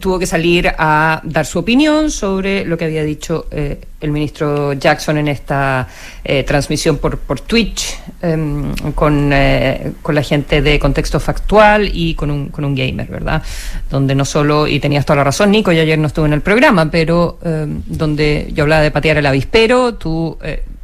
tuvo 0.00 0.18
que 0.18 0.26
salir 0.26 0.72
a 0.78 1.20
dar 1.24 1.44
su 1.44 1.58
opinión 1.58 2.10
sobre 2.10 2.64
lo 2.64 2.78
que 2.78 2.84
había 2.84 3.02
dicho 3.02 3.46
eh, 3.50 3.80
el 4.00 4.10
ministro 4.10 4.72
Jackson 4.74 5.18
en 5.18 5.28
esta 5.28 5.88
eh, 6.24 6.44
transmisión 6.44 6.98
por, 6.98 7.18
por 7.18 7.40
Twitch 7.40 7.98
eh, 8.22 8.72
con, 8.94 9.32
con, 10.02 10.14
la 10.14 10.22
gente 10.22 10.62
de 10.62 10.78
contexto 10.78 11.18
factual 11.18 11.90
y 11.92 12.14
con 12.14 12.30
un, 12.30 12.48
con 12.48 12.64
un 12.64 12.74
gamer, 12.74 13.08
¿verdad? 13.08 13.42
Donde 13.90 14.14
no 14.14 14.24
solo, 14.24 14.66
y 14.66 14.78
tenías 14.78 15.04
toda 15.04 15.18
la 15.18 15.24
razón, 15.24 15.50
Nico, 15.50 15.72
yo 15.72 15.82
ayer 15.82 15.98
no 15.98 16.06
estuve 16.06 16.26
en 16.26 16.32
el 16.34 16.42
programa, 16.42 16.90
pero 16.90 17.38
donde 17.86 18.50
yo 18.52 18.64
hablaba 18.64 18.82
de 18.82 18.90
patear 18.90 19.18
el 19.18 19.26
avispero, 19.26 19.94
tú 19.94 20.38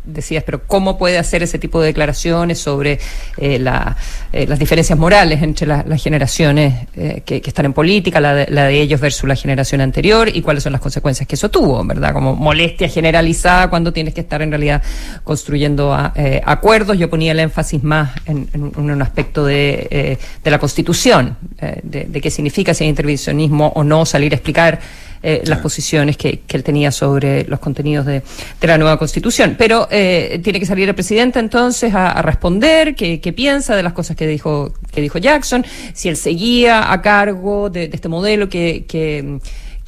decías, 0.08 0.42
pero 0.44 0.62
¿cómo 0.66 0.98
puede 0.98 1.18
hacer 1.18 1.42
ese 1.42 1.58
tipo 1.58 1.80
de 1.80 1.88
declaraciones 1.88 2.58
sobre 2.58 2.98
eh, 3.36 3.58
la, 3.58 3.96
eh, 4.32 4.46
las 4.46 4.58
diferencias 4.58 4.98
morales 4.98 5.42
entre 5.42 5.66
la, 5.66 5.84
las 5.86 6.02
generaciones 6.02 6.86
eh, 6.96 7.22
que, 7.24 7.40
que, 7.40 7.50
están 7.50 7.66
en 7.66 7.72
política, 7.72 8.20
la 8.20 8.34
de, 8.34 8.46
la 8.50 8.64
de, 8.64 8.80
ellos 8.80 9.00
versus 9.00 9.28
la 9.28 9.36
generación 9.36 9.80
anterior 9.80 10.28
y 10.32 10.40
cuáles 10.42 10.62
son 10.62 10.72
las 10.72 10.80
consecuencias 10.80 11.28
que 11.28 11.34
eso 11.34 11.50
tuvo, 11.50 11.84
¿verdad? 11.84 12.12
Como 12.12 12.34
molestia 12.34 12.88
generalizada 12.88 13.68
cuando 13.68 13.92
tienes 13.92 14.14
que 14.14 14.22
estar 14.22 14.40
en 14.42 14.50
realidad 14.50 14.82
construyendo 15.24 15.92
a, 15.92 16.12
acuerdos. 16.44 16.98
Yo 16.98 17.10
ponía 17.10 17.32
el 17.32 17.40
énfasis 17.40 17.82
más 17.84 18.10
en, 18.26 18.48
en, 18.52 18.62
un 18.76 19.02
aspecto 19.02 19.44
de, 19.44 20.18
de 20.42 20.50
la 20.50 20.58
Constitución, 20.58 21.36
de, 21.82 22.04
de 22.04 22.20
qué 22.20 22.30
significa 22.30 22.72
si 22.74 22.84
hay 22.84 22.90
intervencionismo 22.90 23.72
o 23.74 23.84
no, 23.84 24.06
salir 24.06 24.32
a 24.32 24.36
explicar 24.36 24.80
eh, 25.20 25.42
las 25.46 25.58
posiciones 25.58 26.16
que, 26.16 26.40
que, 26.46 26.56
él 26.56 26.62
tenía 26.62 26.92
sobre 26.92 27.42
los 27.44 27.58
contenidos 27.58 28.06
de, 28.06 28.22
de 28.60 28.66
la 28.68 28.78
nueva 28.78 28.96
constitución. 28.98 29.56
Pero 29.58 29.88
eh, 29.90 29.97
tiene 30.42 30.60
que 30.60 30.66
salir 30.66 30.88
el 30.88 30.94
presidente 30.94 31.38
entonces 31.38 31.94
a, 31.94 32.10
a 32.10 32.22
responder 32.22 32.94
qué, 32.94 33.20
qué, 33.20 33.32
piensa 33.32 33.76
de 33.76 33.82
las 33.82 33.92
cosas 33.92 34.16
que 34.16 34.26
dijo, 34.26 34.72
que 34.92 35.00
dijo 35.00 35.18
Jackson, 35.18 35.64
si 35.92 36.08
él 36.08 36.16
seguía 36.16 36.92
a 36.92 37.02
cargo 37.02 37.70
de, 37.70 37.88
de 37.88 37.94
este 37.94 38.08
modelo 38.08 38.48
que, 38.48 38.84
que 38.86 39.38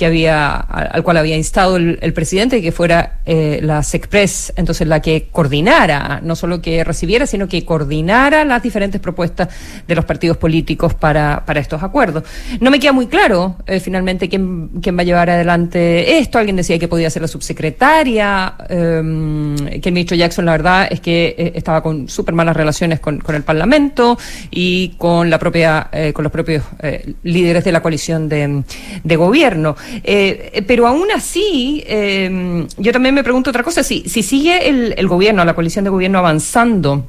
que 0.01 0.07
había, 0.07 0.55
al 0.55 1.03
cual 1.03 1.19
había 1.19 1.37
instado 1.37 1.77
el, 1.77 2.13
presidente, 2.15 2.63
que 2.63 2.73
fuera 2.73 3.21
eh, 3.27 3.61
la 3.63 3.83
SECPRES, 3.83 4.55
entonces 4.57 4.89
la 4.89 5.03
que 5.03 5.29
coordinara, 5.31 6.21
no 6.23 6.37
solo 6.37 6.63
que 6.63 6.83
recibiera, 6.85 7.27
sino 7.27 7.49
que 7.49 7.67
coordinara 7.67 8.47
las 8.47 8.63
diferentes 8.63 8.99
propuestas 8.99 9.49
de 9.87 9.95
los 9.95 10.07
partidos 10.07 10.39
políticos 10.39 10.95
para, 10.95 11.45
para 11.45 11.61
estos 11.61 11.83
acuerdos. 11.83 12.25
No 12.61 12.71
me 12.71 12.81
queda 12.81 12.93
muy 12.93 13.09
claro, 13.09 13.57
eh, 13.67 13.79
finalmente, 13.79 14.31
quién, 14.31 14.69
quién 14.81 14.97
va 14.97 15.03
a 15.03 15.05
llevar 15.05 15.29
adelante 15.29 16.17
esto. 16.17 16.39
Alguien 16.39 16.57
decía 16.57 16.79
que 16.79 16.89
podía 16.89 17.11
ser 17.11 17.21
la 17.21 17.29
subsecretaria, 17.29 18.55
em, 18.71 19.55
que 19.83 19.91
el 19.91 19.93
ministro 19.93 20.17
Jackson, 20.17 20.47
la 20.47 20.53
verdad, 20.53 20.89
es 20.91 21.01
que 21.01 21.35
eh, 21.37 21.53
estaba 21.57 21.83
con 21.83 22.09
súper 22.09 22.35
malas 22.35 22.57
relaciones 22.57 23.01
con, 23.01 23.19
con, 23.19 23.35
el 23.35 23.43
Parlamento 23.43 24.17
y 24.51 24.95
con 24.97 25.29
la 25.29 25.39
propia, 25.39 25.91
con 26.15 26.23
los 26.23 26.33
propios 26.33 26.63
líderes 27.23 27.65
de 27.65 27.73
la 27.73 27.83
coalición 27.83 28.31
de, 28.31 28.63
de 29.05 29.17
gobierno. 29.17 29.77
Eh, 30.05 30.65
pero 30.67 30.87
aún 30.87 31.09
así, 31.15 31.83
em, 31.87 32.67
yo 32.77 32.93
también 32.93 33.15
me 33.15 33.23
pregunto 33.23 33.51
otra 33.51 33.63
cosa, 33.63 33.83
si, 33.83 34.09
si 34.09 34.23
sigue 34.23 34.69
el, 34.69 34.95
el 34.97 35.09
gobierno, 35.09 35.45
la 35.45 35.55
coalición 35.55 35.85
de 35.85 35.91
gobierno 35.91 36.19
avanzando, 36.19 37.07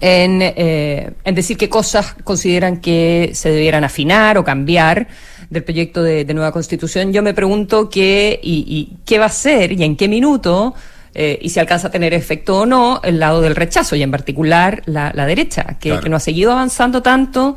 en, 0.00 0.42
eh, 0.42 1.10
en, 1.24 1.34
decir 1.34 1.56
qué 1.56 1.68
cosas 1.68 2.14
consideran 2.24 2.78
que 2.78 3.30
se 3.34 3.50
debieran 3.50 3.84
afinar 3.84 4.38
o 4.38 4.44
cambiar 4.44 5.08
del 5.50 5.64
proyecto 5.64 6.02
de, 6.02 6.24
nueva 6.26 6.52
constitución. 6.52 7.12
Yo 7.12 7.22
me 7.22 7.34
pregunto 7.34 7.88
qué 7.88 8.38
y, 8.42 8.96
qué 9.04 9.18
va 9.18 9.26
a 9.26 9.30
ser 9.30 9.72
y 9.72 9.82
en 9.82 9.96
qué 9.96 10.08
minuto 10.08 10.74
eh, 11.14 11.38
y 11.40 11.48
si 11.48 11.58
alcanza 11.58 11.88
a 11.88 11.90
tener 11.90 12.12
efecto 12.12 12.60
o 12.60 12.66
no 12.66 13.00
el 13.02 13.18
lado 13.18 13.40
del 13.40 13.56
rechazo 13.56 13.96
y 13.96 14.02
en 14.02 14.10
particular 14.10 14.82
la, 14.86 15.10
la 15.14 15.26
derecha, 15.26 15.76
que, 15.80 15.98
que, 16.00 16.08
no 16.08 16.16
ha 16.16 16.20
seguido 16.20 16.52
avanzando 16.52 17.02
tanto 17.02 17.56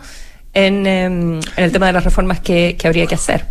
en, 0.54 0.86
em, 0.88 1.40
en 1.58 1.64
el 1.64 1.72
tema 1.72 1.88
de 1.88 1.94
las 1.94 2.04
reformas 2.04 2.40
que, 2.40 2.76
que 2.80 2.88
habría 2.88 3.08
que 3.08 3.16
hacer. 3.16 3.46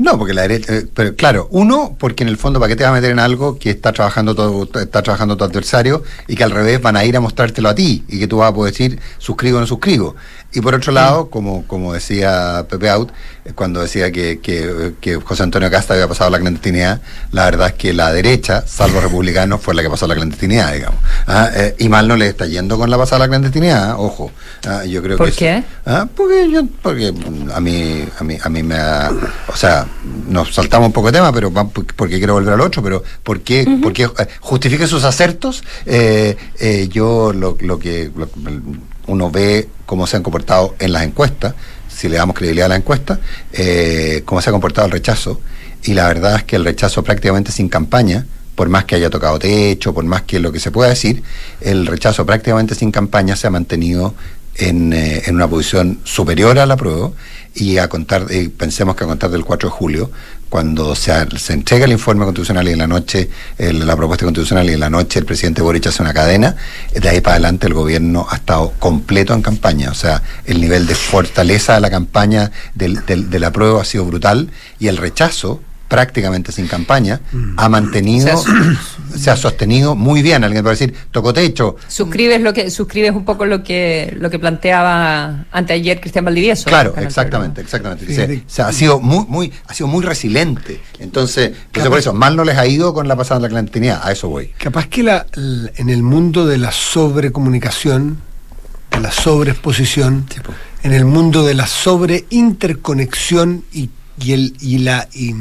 No, 0.00 0.16
porque 0.16 0.32
la 0.32 0.42
derecha, 0.42 0.74
eh, 0.74 0.86
pero 0.94 1.14
claro, 1.14 1.46
uno, 1.50 1.94
porque 1.98 2.22
en 2.22 2.30
el 2.30 2.38
fondo, 2.38 2.58
¿para 2.58 2.70
qué 2.70 2.76
te 2.76 2.84
vas 2.84 2.90
a 2.92 2.94
meter 2.94 3.10
en 3.10 3.18
algo 3.18 3.58
que 3.58 3.68
está 3.68 3.92
trabajando 3.92 4.34
todo, 4.34 4.66
está 4.80 5.02
trabajando 5.02 5.36
tu 5.36 5.44
adversario 5.44 6.02
y 6.26 6.36
que 6.36 6.42
al 6.42 6.52
revés 6.52 6.80
van 6.80 6.96
a 6.96 7.04
ir 7.04 7.18
a 7.18 7.20
mostrártelo 7.20 7.68
a 7.68 7.74
ti 7.74 8.02
y 8.08 8.18
que 8.18 8.26
tú 8.26 8.38
vas 8.38 8.50
a 8.50 8.54
poder 8.54 8.72
decir 8.72 8.98
suscribo 9.18 9.58
o 9.58 9.60
no 9.60 9.66
suscribo? 9.66 10.16
Y 10.52 10.60
por 10.60 10.74
otro 10.74 10.92
lado, 10.92 11.30
como, 11.30 11.66
como 11.66 11.92
decía 11.92 12.66
Pepe 12.68 12.90
Out, 12.90 13.12
eh, 13.44 13.52
cuando 13.54 13.80
decía 13.80 14.10
que, 14.10 14.40
que, 14.40 15.20
José 15.24 15.42
Antonio 15.42 15.70
Casta 15.70 15.94
había 15.94 16.08
pasado 16.08 16.30
la 16.30 16.38
clandestinidad, 16.38 17.00
la 17.30 17.44
verdad 17.44 17.68
es 17.68 17.74
que 17.74 17.92
la 17.92 18.12
derecha, 18.12 18.64
salvo 18.66 19.00
republicanos, 19.00 19.60
fue 19.60 19.74
la 19.74 19.82
que 19.82 19.90
pasó 19.90 20.06
la 20.06 20.14
clandestinidad, 20.14 20.72
digamos. 20.72 20.98
¿Ah? 21.26 21.50
Eh, 21.54 21.76
y 21.78 21.88
mal 21.88 22.08
no 22.08 22.16
le 22.16 22.28
está 22.28 22.46
yendo 22.46 22.78
con 22.78 22.90
la 22.90 22.98
pasada 22.98 23.20
la 23.20 23.28
clandestinidad, 23.28 23.94
ojo. 23.98 24.32
¿Ah? 24.66 24.84
Yo 24.84 25.02
creo 25.02 25.16
¿Por 25.16 25.32
qué? 25.32 25.62
¿Ah? 25.86 26.06
Porque, 26.14 26.50
yo, 26.50 26.62
porque 26.82 27.14
a 27.54 27.60
mí, 27.60 28.04
a 28.18 28.24
mí, 28.24 28.38
a 28.42 28.48
mí 28.48 28.62
me 28.62 28.74
ha, 28.76 29.10
o 29.46 29.56
sea, 29.56 29.86
nos 30.28 30.54
saltamos 30.54 30.86
un 30.86 30.92
poco 30.92 31.08
de 31.08 31.18
tema, 31.18 31.32
pero 31.32 31.52
porque 31.52 32.18
quiero 32.18 32.34
volver 32.34 32.54
al 32.54 32.60
otro, 32.60 32.82
pero 32.82 33.02
porque, 33.22 33.66
porque 33.82 34.04
eh, 34.04 34.26
justifique 34.40 34.86
sus 34.86 35.04
acertos, 35.04 35.62
eh, 35.86 36.36
eh, 36.58 36.88
yo 36.90 37.32
lo, 37.32 37.56
lo 37.60 37.78
que 37.78 38.10
uno 39.10 39.30
ve 39.30 39.68
cómo 39.86 40.06
se 40.06 40.16
han 40.16 40.22
comportado 40.22 40.74
en 40.78 40.92
las 40.92 41.02
encuestas, 41.02 41.54
si 41.88 42.08
le 42.08 42.16
damos 42.16 42.36
credibilidad 42.36 42.66
a 42.66 42.70
la 42.70 42.76
encuesta, 42.76 43.18
cómo 44.24 44.40
se 44.40 44.48
ha 44.48 44.52
comportado 44.52 44.86
el 44.86 44.92
rechazo, 44.92 45.40
y 45.82 45.94
la 45.94 46.06
verdad 46.08 46.36
es 46.36 46.44
que 46.44 46.56
el 46.56 46.64
rechazo 46.64 47.02
prácticamente 47.02 47.52
sin 47.52 47.68
campaña, 47.68 48.26
por 48.54 48.68
más 48.68 48.84
que 48.84 48.94
haya 48.94 49.10
tocado 49.10 49.38
techo, 49.38 49.92
por 49.94 50.04
más 50.04 50.22
que 50.22 50.38
lo 50.38 50.52
que 50.52 50.60
se 50.60 50.70
pueda 50.70 50.90
decir, 50.90 51.22
el 51.60 51.86
rechazo 51.86 52.26
prácticamente 52.26 52.74
sin 52.74 52.90
campaña 52.92 53.34
se 53.34 53.46
ha 53.46 53.50
mantenido 53.50 54.14
en, 54.60 54.92
en 54.92 55.34
una 55.34 55.48
posición 55.48 56.00
superior 56.04 56.58
a 56.58 56.66
la 56.66 56.76
prueba 56.76 57.10
y 57.54 57.78
a 57.78 57.88
contar, 57.88 58.26
pensemos 58.56 58.94
que 58.94 59.04
a 59.04 59.06
contar 59.06 59.30
del 59.30 59.44
4 59.44 59.68
de 59.68 59.74
julio, 59.74 60.10
cuando 60.48 60.96
se, 60.96 61.12
se 61.38 61.52
entrega 61.52 61.84
el 61.84 61.92
informe 61.92 62.24
constitucional 62.24 62.68
y 62.68 62.72
en 62.72 62.78
la 62.78 62.86
noche, 62.86 63.30
la 63.58 63.96
propuesta 63.96 64.24
constitucional 64.24 64.68
y 64.68 64.72
en 64.72 64.80
la 64.80 64.90
noche 64.90 65.20
el 65.20 65.24
presidente 65.24 65.62
Boric 65.62 65.86
hace 65.86 66.02
una 66.02 66.12
cadena, 66.12 66.56
de 66.92 67.08
ahí 67.08 67.20
para 67.20 67.34
adelante 67.36 67.68
el 67.68 67.74
gobierno 67.74 68.26
ha 68.28 68.36
estado 68.36 68.72
completo 68.78 69.32
en 69.32 69.42
campaña, 69.42 69.90
o 69.90 69.94
sea, 69.94 70.22
el 70.44 70.60
nivel 70.60 70.86
de 70.86 70.94
fortaleza 70.94 71.74
de 71.74 71.80
la 71.80 71.90
campaña 71.90 72.50
del, 72.74 73.06
del, 73.06 73.30
de 73.30 73.38
la 73.38 73.52
prueba 73.52 73.80
ha 73.80 73.84
sido 73.84 74.04
brutal 74.04 74.50
y 74.80 74.88
el 74.88 74.96
rechazo 74.96 75.62
prácticamente 75.90 76.52
sin 76.52 76.68
campaña, 76.68 77.20
mm. 77.32 77.54
ha 77.56 77.68
mantenido, 77.68 78.40
se 79.16 79.28
ha 79.28 79.36
sostenido 79.36 79.96
muy 79.96 80.22
bien. 80.22 80.44
Alguien 80.44 80.62
puede 80.62 80.74
decir, 80.74 80.94
tocó 81.10 81.32
techo. 81.32 81.74
Suscribes 81.88 82.40
lo 82.40 82.54
que, 82.54 82.70
suscribes 82.70 83.10
un 83.10 83.24
poco 83.24 83.44
lo 83.44 83.64
que 83.64 84.16
lo 84.16 84.30
que 84.30 84.38
planteaba 84.38 85.46
anteayer 85.50 86.00
Cristian 86.00 86.24
Valdivieso. 86.24 86.66
Claro, 86.66 86.94
exactamente, 86.96 87.60
exactamente. 87.60 88.44
ha 88.58 88.72
sido 88.72 89.00
muy, 89.00 89.26
muy, 89.26 89.52
ha 89.66 89.74
sido 89.74 89.88
muy 89.88 90.04
resiliente. 90.04 90.80
Entonces, 91.00 91.50
por 91.72 91.98
eso, 91.98 92.14
mal 92.14 92.36
no 92.36 92.44
les 92.44 92.56
ha 92.56 92.68
ido 92.68 92.94
con 92.94 93.08
la 93.08 93.16
pasada 93.16 93.40
de 93.40 93.48
la 93.48 93.48
clandestinidad, 93.48 94.00
a 94.04 94.12
eso 94.12 94.28
voy. 94.28 94.52
Capaz 94.58 94.86
que 94.86 95.02
la, 95.02 95.26
en 95.34 95.90
el 95.90 96.04
mundo 96.04 96.46
de 96.46 96.58
la 96.58 96.70
sobrecomunicación, 96.70 98.18
de 98.92 99.00
la 99.00 99.10
sobreexposición, 99.10 100.26
en 100.84 100.92
el 100.92 101.04
mundo 101.04 101.44
de 101.44 101.54
la 101.54 101.66
sobreinterconexión 101.66 103.64
y 103.72 103.90
y, 104.20 104.32
el, 104.32 104.54
y 104.60 104.78
la... 104.78 105.08
Y, 105.14 105.34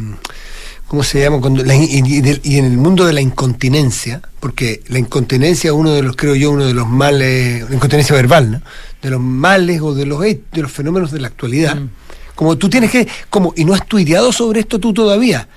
¿Cómo 0.87 1.03
se 1.03 1.21
llama? 1.21 1.39
y, 1.71 2.57
en 2.57 2.65
el 2.65 2.77
mundo 2.77 3.05
de 3.05 3.13
la 3.13 3.21
incontinencia, 3.21 4.23
porque 4.39 4.81
la 4.87 4.97
incontinencia 4.97 5.67
es 5.67 5.75
uno 5.75 5.91
de 5.91 6.01
los, 6.01 6.15
creo 6.15 6.33
yo, 6.33 6.49
uno 6.49 6.65
de 6.65 6.73
los 6.73 6.87
males, 6.87 7.69
la 7.69 7.75
incontinencia 7.75 8.15
verbal, 8.15 8.51
¿no? 8.51 8.61
de 8.99 9.09
los 9.11 9.21
males 9.21 9.81
o 9.81 9.93
de 9.93 10.07
los, 10.07 10.19
de 10.19 10.41
los 10.55 10.71
fenómenos 10.71 11.11
de 11.11 11.19
la 11.19 11.27
actualidad. 11.27 11.75
Mm. 11.75 11.89
Como 12.33 12.57
tú 12.57 12.69
tienes 12.69 12.89
que, 12.89 13.07
como, 13.29 13.53
y 13.55 13.65
no 13.65 13.75
has 13.75 13.85
tuiteado 13.85 14.31
sobre 14.31 14.61
esto 14.61 14.79
tú 14.79 14.91
todavía 14.91 15.47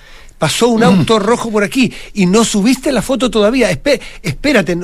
pasó 0.42 0.70
un 0.70 0.82
auto 0.82 1.20
rojo 1.20 1.52
por 1.52 1.62
aquí 1.62 1.92
y 2.14 2.26
no 2.26 2.44
subiste 2.44 2.90
la 2.90 3.00
foto 3.00 3.30
todavía. 3.30 3.70
espérate, 3.70 4.76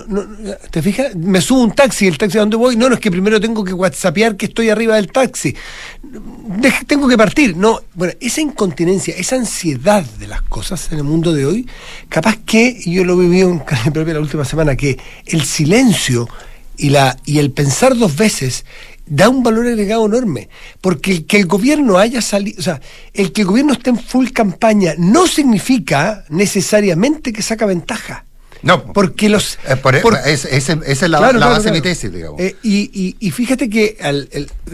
¿te 0.71 0.83
fijas? 0.83 1.17
Me 1.17 1.41
subo 1.41 1.63
un 1.63 1.73
taxi, 1.73 2.07
el 2.07 2.17
taxi 2.17 2.39
a 2.39 2.43
dónde 2.43 2.57
voy. 2.57 2.77
No, 2.77 2.89
no, 2.89 2.95
es 2.95 3.01
que 3.01 3.11
primero 3.11 3.41
tengo 3.41 3.65
que 3.65 3.73
whatsappear 3.73 4.37
que 4.37 4.47
estoy 4.47 4.71
arriba 4.71 4.95
del 4.95 5.11
taxi. 5.11 5.57
tengo 6.87 7.09
que 7.09 7.17
partir. 7.17 7.57
No, 7.57 7.81
bueno, 7.95 8.15
esa 8.21 8.41
incontinencia, 8.41 9.17
esa 9.17 9.35
ansiedad 9.35 10.05
de 10.05 10.29
las 10.29 10.43
cosas 10.43 10.93
en 10.93 10.99
el 10.99 11.03
mundo 11.03 11.33
de 11.33 11.45
hoy, 11.45 11.69
capaz 12.09 12.37
que, 12.37 12.81
y 12.85 12.93
yo 12.93 13.05
lo 13.05 13.17
viví 13.17 13.41
en 13.41 13.61
la 13.67 14.21
última 14.21 14.45
semana, 14.45 14.77
que 14.77 14.97
el 15.27 15.43
silencio 15.43 16.29
y, 16.77 16.91
la, 16.91 17.17
y 17.25 17.41
el 17.41 17.51
pensar 17.51 17.99
dos 17.99 18.15
veces 18.15 18.65
da 19.11 19.29
un 19.29 19.43
valor 19.43 19.67
agregado 19.67 20.07
enorme, 20.07 20.49
porque 20.81 21.13
el 21.13 21.27
que 21.27 21.39
el 21.39 21.47
gobierno 21.47 21.99
haya 21.99 22.21
salido, 22.23 22.59
o 22.59 22.63
sea, 22.63 22.81
el 23.15 23.33
que 23.33 23.43
el 23.43 23.47
gobierno 23.47 23.73
esté 23.73 23.91
en 23.91 23.99
full 23.99 24.29
campaña 24.29 24.95
no 24.99 25.27
significa 25.27 26.25
necesariamente 26.29 27.33
que 27.33 27.43
saca 27.43 27.67
ventaja. 27.67 28.25
No, 28.63 28.93
porque 28.93 29.29
los. 29.29 29.59
Eh, 29.69 30.03
e, 30.25 30.33
esa 30.33 30.51
es 30.85 31.01
la, 31.09 31.21
base 31.21 31.69
de 31.69 31.73
mi 31.73 31.81
tesis, 31.81 32.13
digamos. 32.13 32.41
Eh, 32.41 32.57
y, 32.63 33.31
fíjate 33.31 33.71
que. 33.71 33.97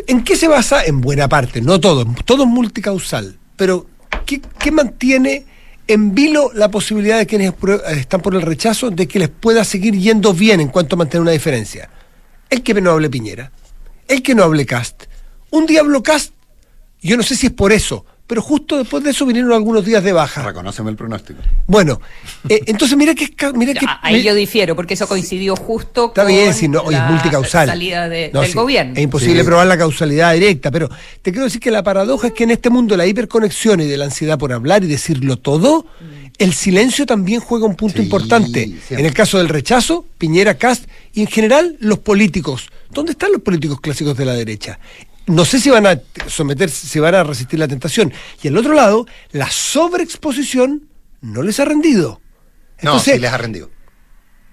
¿En 0.06 0.24
qué 0.24 0.36
se 0.36 0.48
basa? 0.48 0.84
En 0.84 1.00
buena 1.00 1.28
parte, 1.28 1.60
no 1.60 1.78
todo, 1.80 2.06
todo 2.24 2.44
es 2.44 2.48
multicausal. 2.48 3.36
Pero, 3.56 3.86
¿qué, 4.24 4.40
qué 4.58 4.70
mantiene 4.70 5.44
en 5.86 6.14
vilo 6.14 6.50
la 6.54 6.70
posibilidad 6.70 7.18
de 7.18 7.26
quienes 7.26 7.52
están 7.90 8.22
por 8.22 8.34
el 8.34 8.42
rechazo 8.42 8.90
de 8.90 9.06
que 9.06 9.18
les 9.18 9.28
pueda 9.28 9.64
seguir 9.64 9.94
yendo 9.94 10.32
bien 10.32 10.60
en 10.60 10.68
cuanto 10.68 10.96
a 10.96 10.98
mantener 10.98 11.20
una 11.20 11.32
diferencia? 11.32 11.90
El 12.48 12.62
que 12.62 12.72
no 12.80 12.90
hable 12.90 13.10
Piñera 13.10 13.50
el 14.08 14.22
que 14.22 14.34
no 14.34 14.44
hable 14.44 14.66
Cast. 14.66 15.04
Un 15.50 15.66
día 15.66 15.80
habló 15.80 16.02
Cast, 16.02 16.32
yo 17.00 17.16
no 17.16 17.22
sé 17.22 17.36
si 17.36 17.46
es 17.46 17.52
por 17.52 17.72
eso, 17.72 18.04
pero 18.26 18.40
justo 18.40 18.78
después 18.78 19.04
de 19.04 19.10
eso 19.10 19.26
vinieron 19.26 19.52
algunos 19.52 19.84
días 19.84 20.02
de 20.02 20.12
baja. 20.12 20.42
Reconóceme 20.42 20.90
el 20.90 20.96
pronóstico. 20.96 21.40
Bueno, 21.66 22.00
eh, 22.48 22.62
entonces 22.66 22.96
mira 22.96 23.14
que... 23.14 23.28
Mira 23.54 23.74
que 23.74 23.86
ahí 24.00 24.22
yo 24.22 24.34
difiero, 24.34 24.74
porque 24.74 24.94
eso 24.94 25.06
coincidió 25.06 25.56
justo 25.56 26.06
está 26.06 26.24
bien, 26.24 26.54
si 26.54 26.68
no, 26.68 26.90
la 26.90 27.04
es 27.04 27.10
multicausal. 27.12 27.68
salida 27.68 28.08
del 28.08 28.32
gobierno. 28.54 28.94
Es 28.94 29.02
imposible 29.02 29.44
probar 29.44 29.66
la 29.66 29.76
causalidad 29.76 30.32
directa, 30.32 30.70
pero 30.70 30.88
te 31.20 31.32
quiero 31.32 31.44
decir 31.44 31.60
que 31.60 31.70
la 31.70 31.82
paradoja 31.82 32.28
es 32.28 32.32
que 32.32 32.44
en 32.44 32.52
este 32.52 32.70
mundo 32.70 32.94
de 32.94 32.98
la 32.98 33.06
hiperconexión 33.06 33.80
y 33.80 33.86
de 33.86 33.96
la 33.98 34.06
ansiedad 34.06 34.38
por 34.38 34.52
hablar 34.52 34.84
y 34.84 34.86
decirlo 34.86 35.36
todo, 35.36 35.86
el 36.38 36.54
silencio 36.54 37.06
también 37.06 37.40
juega 37.40 37.66
un 37.66 37.76
punto 37.76 38.00
importante. 38.00 38.74
En 38.90 39.04
el 39.04 39.12
caso 39.12 39.38
del 39.38 39.48
rechazo, 39.48 40.06
Piñera, 40.18 40.54
Cast 40.54 40.86
y 41.12 41.20
en 41.20 41.26
general 41.26 41.76
los 41.80 41.98
políticos. 41.98 42.68
¿Dónde 42.90 43.12
están 43.12 43.32
los 43.32 43.42
políticos 43.42 43.80
clásicos 43.80 44.16
de 44.16 44.24
la 44.24 44.32
derecha? 44.32 44.78
No 45.26 45.44
sé 45.44 45.60
si 45.60 45.70
van 45.70 45.86
a 45.86 46.00
someterse, 46.26 46.86
si 46.86 46.98
van 46.98 47.14
a 47.14 47.24
resistir 47.24 47.58
la 47.58 47.68
tentación. 47.68 48.12
Y 48.42 48.48
al 48.48 48.56
otro 48.56 48.74
lado, 48.74 49.06
la 49.32 49.50
sobreexposición 49.50 50.88
no 51.20 51.42
les 51.42 51.60
ha 51.60 51.64
rendido. 51.64 52.20
no, 52.82 52.98
sí 52.98 53.18
les 53.18 53.32
ha 53.32 53.38
rendido. 53.38 53.70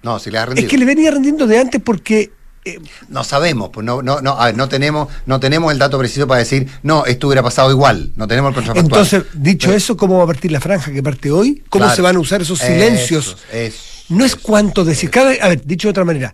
No, 0.03 0.19
sí 0.19 0.31
les 0.31 0.41
ha 0.41 0.45
rendido. 0.45 0.65
Es 0.65 0.71
que 0.71 0.77
le 0.77 0.85
venía 0.85 1.11
rendiendo 1.11 1.45
de 1.45 1.59
antes 1.59 1.81
porque 1.81 2.31
eh, 2.63 2.79
no 3.09 3.23
sabemos, 3.23 3.69
pues 3.69 3.85
no, 3.85 4.01
no, 4.01 4.21
no, 4.21 4.51
no 4.53 4.69
tenemos, 4.69 5.09
no 5.25 5.39
tenemos 5.39 5.71
el 5.71 5.79
dato 5.79 5.97
preciso 5.99 6.27
para 6.27 6.39
decir, 6.39 6.67
no, 6.83 7.05
esto 7.05 7.27
hubiera 7.27 7.43
pasado 7.43 7.71
igual, 7.71 8.11
no 8.15 8.27
tenemos 8.27 8.49
el 8.49 8.55
contrafactual. 8.55 8.85
Entonces, 8.85 9.25
dicho 9.33 9.73
eso, 9.73 9.97
¿cómo 9.97 10.17
va 10.17 10.23
a 10.23 10.27
partir 10.27 10.51
la 10.51 10.61
franja 10.61 10.91
que 10.91 11.03
parte 11.03 11.31
hoy? 11.31 11.63
¿Cómo 11.69 11.89
se 11.89 12.01
van 12.01 12.15
a 12.15 12.19
usar 12.19 12.41
esos 12.41 12.59
silencios? 12.59 13.37
no 14.09 14.25
es 14.25 14.35
cuánto 14.35 14.83
decir. 14.83 15.09
Cada, 15.09 15.31
a 15.31 15.49
ver, 15.49 15.65
dicho 15.65 15.87
de 15.87 15.91
otra 15.91 16.05
manera, 16.05 16.33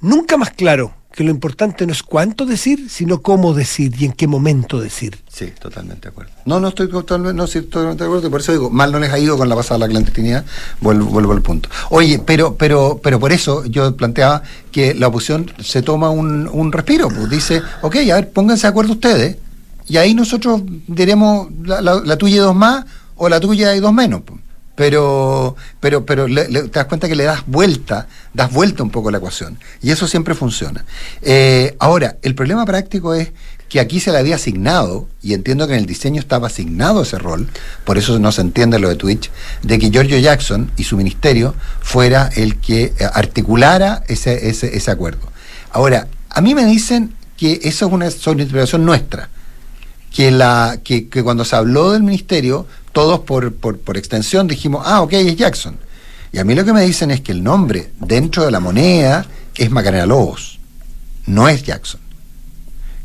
nunca 0.00 0.36
más 0.36 0.50
claro 0.50 0.94
que 1.12 1.24
lo 1.24 1.30
importante 1.30 1.86
no 1.86 1.92
es 1.92 2.02
cuánto 2.02 2.46
decir, 2.46 2.88
sino 2.88 3.22
cómo 3.22 3.54
decir 3.54 3.94
y 3.98 4.06
en 4.06 4.12
qué 4.12 4.26
momento 4.26 4.80
decir. 4.80 5.18
Sí, 5.28 5.52
totalmente 5.60 6.02
de 6.02 6.08
acuerdo. 6.08 6.32
No, 6.44 6.58
no 6.58 6.68
estoy 6.68 6.88
totalmente, 6.88 7.36
no, 7.36 7.46
totalmente 7.46 8.04
de 8.04 8.08
acuerdo, 8.08 8.30
por 8.30 8.40
eso 8.40 8.52
digo, 8.52 8.70
mal 8.70 8.90
no 8.90 8.98
les 8.98 9.12
ha 9.12 9.18
ido 9.18 9.36
con 9.36 9.48
la 9.48 9.54
pasada 9.54 9.78
la 9.78 9.88
clandestinidad, 9.88 10.44
vuelvo, 10.80 11.06
vuelvo 11.06 11.32
al 11.32 11.42
punto. 11.42 11.68
Oye, 11.90 12.18
pero, 12.18 12.56
pero, 12.56 13.00
pero 13.02 13.20
por 13.20 13.32
eso 13.32 13.64
yo 13.66 13.94
planteaba 13.96 14.42
que 14.70 14.94
la 14.94 15.08
oposición 15.08 15.52
se 15.62 15.82
toma 15.82 16.10
un, 16.10 16.48
un 16.48 16.72
respiro, 16.72 17.08
pues 17.08 17.28
dice, 17.28 17.62
ok, 17.82 17.96
a 18.10 18.14
ver, 18.14 18.30
pónganse 18.30 18.62
de 18.62 18.68
acuerdo 18.68 18.92
ustedes, 18.92 19.36
y 19.88 19.96
ahí 19.96 20.14
nosotros 20.14 20.62
diremos 20.86 21.48
la, 21.64 22.16
tuya 22.16 22.36
y 22.36 22.38
dos 22.38 22.54
más, 22.54 22.84
o 23.16 23.28
la 23.28 23.40
tuya 23.40 23.74
y 23.74 23.80
dos 23.80 23.92
menos. 23.92 24.22
Pues 24.22 24.40
pero, 24.74 25.56
pero, 25.80 26.06
pero 26.06 26.26
te 26.26 26.68
das 26.68 26.86
cuenta 26.86 27.08
que 27.08 27.16
le 27.16 27.24
das 27.24 27.44
vuelta, 27.46 28.06
das 28.32 28.52
vuelta 28.52 28.82
un 28.82 28.90
poco 28.90 29.08
a 29.08 29.12
la 29.12 29.18
ecuación. 29.18 29.58
Y 29.82 29.90
eso 29.90 30.06
siempre 30.06 30.34
funciona. 30.34 30.84
Eh, 31.20 31.76
ahora, 31.78 32.16
el 32.22 32.34
problema 32.34 32.64
práctico 32.64 33.14
es 33.14 33.32
que 33.68 33.80
aquí 33.80 34.00
se 34.00 34.12
le 34.12 34.18
había 34.18 34.34
asignado, 34.34 35.08
y 35.22 35.32
entiendo 35.32 35.66
que 35.66 35.72
en 35.72 35.80
el 35.80 35.86
diseño 35.86 36.20
estaba 36.20 36.48
asignado 36.48 37.02
ese 37.02 37.18
rol, 37.18 37.48
por 37.84 37.96
eso 37.96 38.18
no 38.18 38.30
se 38.30 38.42
entiende 38.42 38.78
lo 38.78 38.90
de 38.90 38.96
Twitch, 38.96 39.30
de 39.62 39.78
que 39.78 39.90
Giorgio 39.90 40.18
Jackson 40.18 40.70
y 40.76 40.84
su 40.84 40.96
ministerio 40.96 41.54
fuera 41.80 42.28
el 42.36 42.60
que 42.60 42.92
eh, 42.98 43.08
articulara 43.14 44.04
ese, 44.08 44.50
ese, 44.50 44.76
ese 44.76 44.90
acuerdo. 44.90 45.32
Ahora, 45.70 46.06
a 46.28 46.42
mí 46.42 46.54
me 46.54 46.66
dicen 46.66 47.14
que 47.38 47.60
eso 47.62 47.86
es 47.86 47.92
una 47.92 48.06
interpretación 48.06 48.84
nuestra, 48.84 49.30
que, 50.12 50.30
la, 50.30 50.78
que, 50.84 51.08
que 51.08 51.22
cuando 51.22 51.44
se 51.44 51.56
habló 51.56 51.92
del 51.92 52.02
ministerio 52.02 52.66
todos 52.92 53.20
por, 53.20 53.54
por, 53.54 53.96
extensión 53.96 54.46
dijimos, 54.46 54.82
ah, 54.86 55.02
ok, 55.02 55.12
es 55.14 55.36
Jackson. 55.36 55.76
Y 56.32 56.38
a 56.38 56.44
mí 56.44 56.54
lo 56.54 56.64
que 56.64 56.72
me 56.72 56.82
dicen 56.82 57.10
es 57.10 57.20
que 57.20 57.32
el 57.32 57.42
nombre 57.42 57.90
dentro 57.98 58.44
de 58.44 58.50
la 58.50 58.60
moneda 58.60 59.26
es 59.54 59.70
Macarena 59.70 60.06
Lobos, 60.06 60.60
no 61.26 61.48
es 61.48 61.62
Jackson. 61.62 62.00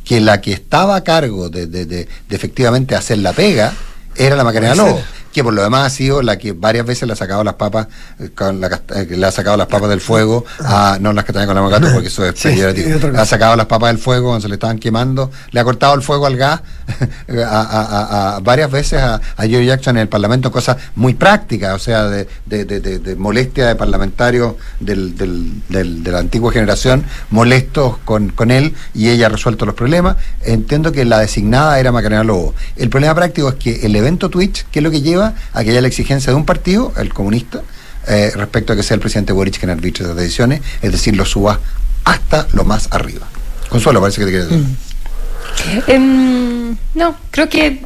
Que 0.04 0.22
la 0.22 0.40
que 0.40 0.54
estaba 0.54 0.96
a 0.96 1.04
cargo 1.04 1.50
de, 1.50 1.68
de, 1.68 1.86
de, 1.86 2.08
de 2.30 2.36
efectivamente 2.36 2.96
hacer 2.96 3.18
la 3.18 3.34
pega 3.34 3.74
era 4.16 4.36
la 4.36 4.44
Macarena 4.44 4.76
Lobos 4.76 5.02
que 5.38 5.44
por 5.44 5.54
lo 5.54 5.62
demás 5.62 5.86
ha 5.86 5.90
sido 5.92 6.24
la 6.24 6.40
que 6.40 6.54
varias 6.54 6.84
veces 6.84 7.06
le 7.06 7.14
ha 7.14 7.16
sacado 7.16 7.44
las 7.44 7.54
papas, 7.54 7.90
eh, 8.20 8.32
con 8.34 8.60
la, 8.60 8.82
eh, 8.96 9.06
le 9.08 9.24
ha 9.24 9.32
sacado 9.32 9.56
las 9.56 9.68
papas 9.68 9.88
del 9.88 10.02
fuego, 10.02 10.44
a, 10.66 10.98
no 11.00 11.14
las 11.14 11.26
que 11.26 11.32
con 11.32 11.54
la 11.54 11.62
mocato, 11.62 11.90
porque 11.94 12.08
eso 12.08 12.26
es 12.26 12.44
le 12.46 13.20
ha 13.20 13.24
sacado 13.24 13.56
las 13.56 13.68
papas 13.68 13.90
del 13.90 14.00
fuego 14.00 14.30
cuando 14.30 14.42
se 14.42 14.48
le 14.48 14.56
estaban 14.56 14.80
quemando, 14.80 15.30
le 15.52 15.60
ha 15.60 15.64
cortado 15.64 15.94
el 15.94 16.02
fuego 16.02 16.26
al 16.26 16.38
gas 16.38 16.62
a, 17.46 18.40
varias 18.42 18.72
veces 18.72 19.00
a, 19.00 19.22
Joe 19.38 19.64
Jackson 19.64 19.98
en 19.98 20.02
el 20.02 20.10
Parlamento, 20.10 20.52
cosas 20.52 20.78
muy 20.96 21.14
prácticas, 21.14 21.76
o 21.76 21.80
sea, 21.80 22.06
de, 22.06 22.26
de, 22.48 23.16
molestia 23.16 23.68
de 23.68 23.76
parlamentarios 23.76 24.56
del, 24.80 25.16
de 25.16 26.12
la 26.12 26.18
antigua 26.18 26.52
generación, 26.52 27.06
molestos 27.30 27.98
con, 28.06 28.30
con 28.30 28.50
él 28.50 28.74
y 28.96 29.10
ella 29.10 29.28
ha 29.28 29.30
resuelto 29.30 29.68
los 29.68 29.76
problemas. 29.76 30.18
Entiendo 30.44 30.92
que 30.92 31.06
la 31.06 31.20
designada 31.20 31.80
era 31.80 31.92
Macarena 31.92 32.24
Lobo. 32.24 32.56
El 32.76 32.90
problema 32.90 33.14
práctico 33.14 33.50
es 33.50 33.56
que 33.56 33.86
el 33.86 33.96
evento 33.96 34.30
Twitch, 34.30 34.66
¿qué 34.72 34.80
es 34.80 34.84
lo 34.84 34.90
que 34.90 35.02
lleva? 35.02 35.27
A 35.54 35.64
que 35.64 35.72
haya 35.72 35.82
la 35.82 35.88
exigencia 35.88 36.32
de 36.32 36.38
un 36.38 36.46
partido, 36.46 36.94
el 36.98 37.14
comunista, 37.14 37.62
eh, 38.08 38.32
respecto 38.36 38.74
a 38.74 38.76
que 38.76 38.84
sea 38.84 38.96
el 38.96 39.02
presidente 39.02 39.34
Boric 39.34 39.60
quien 39.60 39.70
arbitre 39.70 40.04
esas 40.04 40.16
decisiones, 40.16 40.62
es 40.82 40.92
decir, 40.92 41.16
lo 41.16 41.26
suba 41.26 41.60
hasta 42.06 42.48
lo 42.54 42.64
más 42.64 42.88
arriba. 42.92 43.28
Consuelo, 43.70 44.00
parece 44.00 44.22
que 44.22 44.26
te 44.26 44.32
quieres 44.32 44.50
decir. 44.50 44.66
Mm. 44.66 45.92
Em, 45.92 46.78
no, 46.96 47.16
creo 47.32 47.50
que 47.50 47.82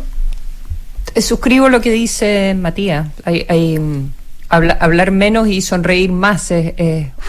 suscribo 1.19 1.69
lo 1.69 1.81
que 1.81 1.91
dice 1.91 2.55
Matías. 2.60 3.07
Hay, 3.25 3.79
mm, 3.79 4.12
hablar 4.50 5.12
menos 5.12 5.48
y 5.48 5.62
sonreír 5.62 6.12
más 6.12 6.51
es, 6.51 6.74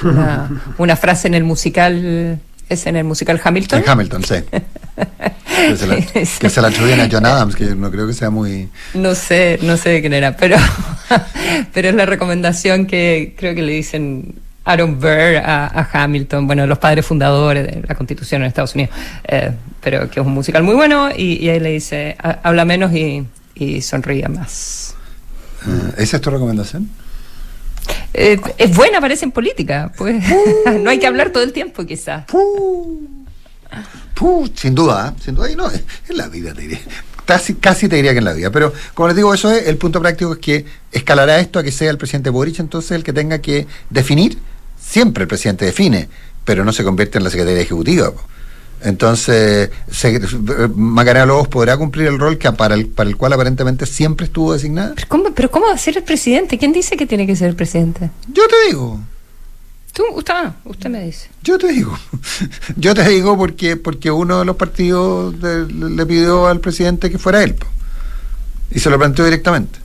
una, 0.03 0.63
una, 0.79 0.97
frase 0.97 1.29
en 1.29 1.35
el 1.35 1.45
musical 1.45 2.41
es 2.73 2.87
en 2.87 2.97
el 2.97 3.05
musical 3.05 3.41
Hamilton. 3.43 3.83
En 3.83 3.89
Hamilton, 3.89 4.25
sí. 4.25 4.35
que 5.69 5.77
se 5.77 5.87
la, 5.87 5.97
que 5.97 6.27
se 6.27 6.61
a 6.61 7.09
John 7.11 7.27
Adams, 7.27 7.57
que 7.57 7.75
no 7.75 7.91
creo 7.91 8.07
que 8.07 8.15
sea 8.15 8.31
muy... 8.31 8.69
No 8.95 9.15
sé, 9.15 9.59
no 9.63 9.77
sé 9.77 9.91
de 9.91 10.01
quién 10.01 10.13
era, 10.13 10.37
pero, 10.37 10.57
pero 11.73 11.89
es 11.89 11.95
la 11.95 12.07
recomendación 12.07 12.87
que 12.87 13.35
creo 13.37 13.55
que 13.55 13.63
le 13.63 13.73
dicen 13.73 14.35
Aaron 14.65 14.99
Burr 14.99 15.39
a, 15.45 15.89
Hamilton, 15.93 16.47
bueno, 16.47 16.67
los 16.67 16.79
padres 16.79 17.05
fundadores 17.05 17.67
de 17.67 17.83
la 17.87 17.95
Constitución 17.95 18.43
en 18.43 18.49
Estados 18.49 18.75
Unidos, 18.75 18.95
eh, 19.25 19.53
pero 19.81 20.09
que 20.11 20.21
es 20.21 20.27
un 20.27 20.33
musical 20.33 20.63
muy 20.63 20.75
bueno 20.75 21.11
y, 21.11 21.49
ahí 21.49 21.61
le 21.61 21.71
dice, 21.71 22.17
habla 22.43 22.65
menos 22.65 22.93
y, 22.93 23.27
y 23.55 23.83
sonríe 23.83 24.29
más. 24.29 24.95
Eh, 25.67 25.95
¿Esa 25.99 26.17
es 26.17 26.23
tu 26.23 26.31
recomendación? 26.31 26.89
Eh, 28.15 28.41
es 28.59 28.75
buena, 28.75 29.01
parece 29.01 29.25
en 29.25 29.33
política. 29.33 29.93
Pues 29.97 30.23
no 30.81 30.91
hay 30.91 30.99
que 30.99 31.07
hablar 31.07 31.31
todo 31.31 31.43
el 31.43 31.53
tiempo, 31.53 31.85
quizás. 31.85 32.25
sin 34.55 34.75
duda, 34.75 35.15
¿eh? 35.17 35.21
sin 35.25 35.35
duda. 35.35 35.51
Y 35.51 35.57
no, 35.57 35.71
es, 35.71 35.83
la 36.09 36.29
vida, 36.29 36.53
te 36.53 36.63
diría. 36.63 36.81
Casi, 37.25 37.55
casi 37.55 37.89
te 37.89 37.97
diría 37.97 38.13
que 38.13 38.19
en 38.19 38.25
la 38.25 38.33
vida. 38.33 38.51
Pero, 38.51 38.73
como 38.95 39.09
les 39.09 39.17
digo, 39.17 39.33
eso 39.33 39.51
es 39.51 39.69
el 39.69 39.77
punto 39.77 40.01
práctico 40.01 40.33
es 40.33 40.39
que 40.39 40.65
escalará 40.91 41.39
esto 41.39 41.59
a 41.59 41.63
que 41.63 41.73
sea 41.73 41.91
el 41.91 41.99
presidente 41.99 42.31
Boric 42.31 42.59
entonces 42.59 42.93
el 42.93 43.05
que 43.05 43.13
tenga 43.13 43.41
que 43.41 43.67
definir. 43.91 44.39
Siempre 44.81 45.23
el 45.23 45.29
presidente 45.29 45.65
define, 45.65 46.09
pero 46.45 46.65
no 46.65 46.73
se 46.73 46.85
convierte 46.85 47.19
en 47.19 47.25
la 47.25 47.31
Secretaría 47.31 47.63
Ejecutiva. 47.63 48.13
Entonces, 48.85 49.71
Macarena 50.75 51.27
Lobos 51.27 51.49
podrá 51.49 51.77
cumplir 51.77 52.09
el 52.09 52.19
rol 52.19 52.39
que 52.39 52.51
para 52.53 52.75
el, 52.75 52.87
para 52.87 53.09
el 53.09 53.17
cual 53.17 53.33
aparentemente 53.33 53.87
siempre 53.87 54.27
estuvo 54.27 54.53
designada. 54.53 54.95
¿Pero 54.95 55.09
cómo, 55.09 55.33
¿Pero 55.33 55.51
cómo 55.51 55.67
va 55.67 55.75
a 55.75 55.79
ser 55.79 55.97
el 55.97 56.03
presidente? 56.03 56.59
¿Quién 56.59 56.73
dice 56.73 56.97
que 56.97 57.07
tiene 57.07 57.27
que 57.27 57.37
ser 57.37 57.49
el 57.49 57.57
presidente? 57.57 58.11
Yo 58.33 58.43
te 58.49 58.69
digo. 58.69 59.01
Tú, 59.93 60.05
usted, 60.15 60.35
usted 60.65 60.91
me 60.91 61.05
dice. 61.05 61.29
Yo 61.43 61.59
te 61.59 61.69
digo. 61.69 61.97
Yo 62.77 62.95
te 62.95 63.09
digo 63.09 63.37
porque, 63.37 63.77
porque 63.77 64.11
uno 64.11 64.39
de 64.39 64.45
los 64.45 64.57
partidos 64.57 65.35
le 65.37 66.07
pidió 66.07 66.47
al 66.47 66.61
presidente 66.61 67.11
que 67.11 67.19
fuera 67.19 67.43
él. 67.43 67.57
Y 68.71 68.81
se 68.81 68.89
lo 68.91 68.99
planteó 68.99 69.25
directamente. 69.25 69.82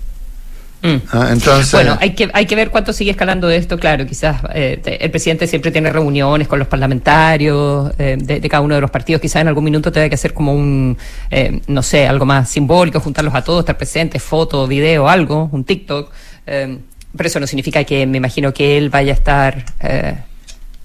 Mm. 0.87 1.01
Ah, 1.11 1.29
entonces... 1.31 1.71
Bueno, 1.73 1.97
hay 1.99 2.13
que, 2.13 2.29
hay 2.33 2.45
que 2.45 2.55
ver 2.55 2.69
cuánto 2.69 2.93
sigue 2.93 3.11
escalando 3.11 3.49
esto, 3.49 3.77
claro, 3.77 4.05
quizás 4.05 4.41
eh, 4.53 4.79
el 5.01 5.11
presidente 5.11 5.47
siempre 5.47 5.69
tiene 5.71 5.91
reuniones 5.91 6.47
con 6.47 6.59
los 6.59 6.67
parlamentarios 6.67 7.91
eh, 7.97 8.15
de, 8.17 8.41
cada 8.49 8.61
uno 8.61 8.75
de 8.75 8.81
los 8.81 8.89
partidos, 8.89 9.21
quizás 9.21 9.41
en 9.41 9.49
algún 9.49 9.65
minuto 9.65 9.91
tenga 9.91 10.07
que 10.07 10.15
hacer 10.15 10.33
como 10.33 10.53
un, 10.53 10.97
eh, 11.29 11.61
no 11.67 11.83
sé, 11.83 12.07
algo 12.07 12.25
más 12.25 12.49
simbólico, 12.49 13.01
juntarlos 13.01 13.35
a 13.35 13.43
todos, 13.43 13.61
estar 13.61 13.77
presentes, 13.77 14.23
foto, 14.23 14.65
video, 14.65 15.09
algo, 15.09 15.49
un 15.51 15.65
TikTok, 15.65 16.11
pero 16.45 17.27
eso 17.27 17.39
no 17.41 17.47
significa 17.47 17.83
que 17.83 18.05
me 18.07 18.17
imagino 18.17 18.53
que 18.53 18.77
él 18.77 18.89
vaya 18.89 19.11
a 19.11 19.15
estar 19.15 19.65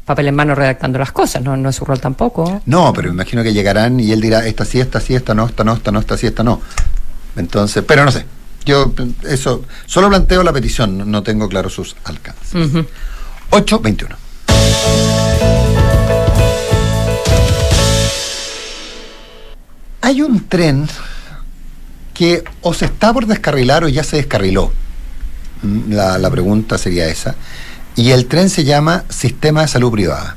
papel 0.04 0.26
en 0.26 0.34
mano 0.34 0.56
redactando 0.56 0.98
las 0.98 1.12
cosas, 1.12 1.42
no, 1.42 1.56
no 1.56 1.68
es 1.68 1.76
su 1.76 1.84
rol 1.84 2.00
tampoco. 2.00 2.62
No, 2.66 2.92
pero 2.92 3.08
me 3.08 3.14
imagino 3.14 3.44
que 3.44 3.52
llegarán 3.52 4.00
y 4.00 4.10
él 4.10 4.20
dirá, 4.20 4.44
esta 4.44 4.64
sí, 4.64 4.80
esta 4.80 4.98
sí, 4.98 5.14
esta 5.14 5.34
no, 5.34 5.46
esta 5.46 5.62
no, 5.62 5.74
esta 5.74 5.92
no, 5.92 6.00
esta 6.00 6.16
sí, 6.16 6.26
esta 6.26 6.42
no. 6.42 6.60
Entonces, 7.36 7.84
pero 7.86 8.04
no 8.04 8.10
sé, 8.10 8.24
yo 8.64 8.92
eso 9.24 9.64
solo 9.86 10.08
planteo 10.08 10.42
la 10.42 10.52
petición, 10.52 11.10
no 11.10 11.22
tengo 11.22 11.48
claro 11.48 11.70
sus 11.70 11.96
alcances. 12.04 12.54
8.21. 13.50 14.16
Hay 20.00 20.20
un 20.20 20.48
tren 20.48 20.88
que 22.12 22.44
o 22.60 22.74
se 22.74 22.86
está 22.86 23.12
por 23.12 23.26
descarrilar 23.26 23.84
o 23.84 23.88
ya 23.88 24.02
se 24.04 24.16
descarriló. 24.16 24.72
Mm, 25.62 25.92
la, 25.92 26.30
pregunta 26.30 26.76
sería 26.76 27.08
esa. 27.08 27.34
Y 27.94 28.10
el 28.10 28.26
tren 28.26 28.50
se 28.50 28.64
llama 28.64 29.04
Sistema 29.08 29.62
de 29.62 29.68
Salud 29.68 29.92
Privada, 29.92 30.36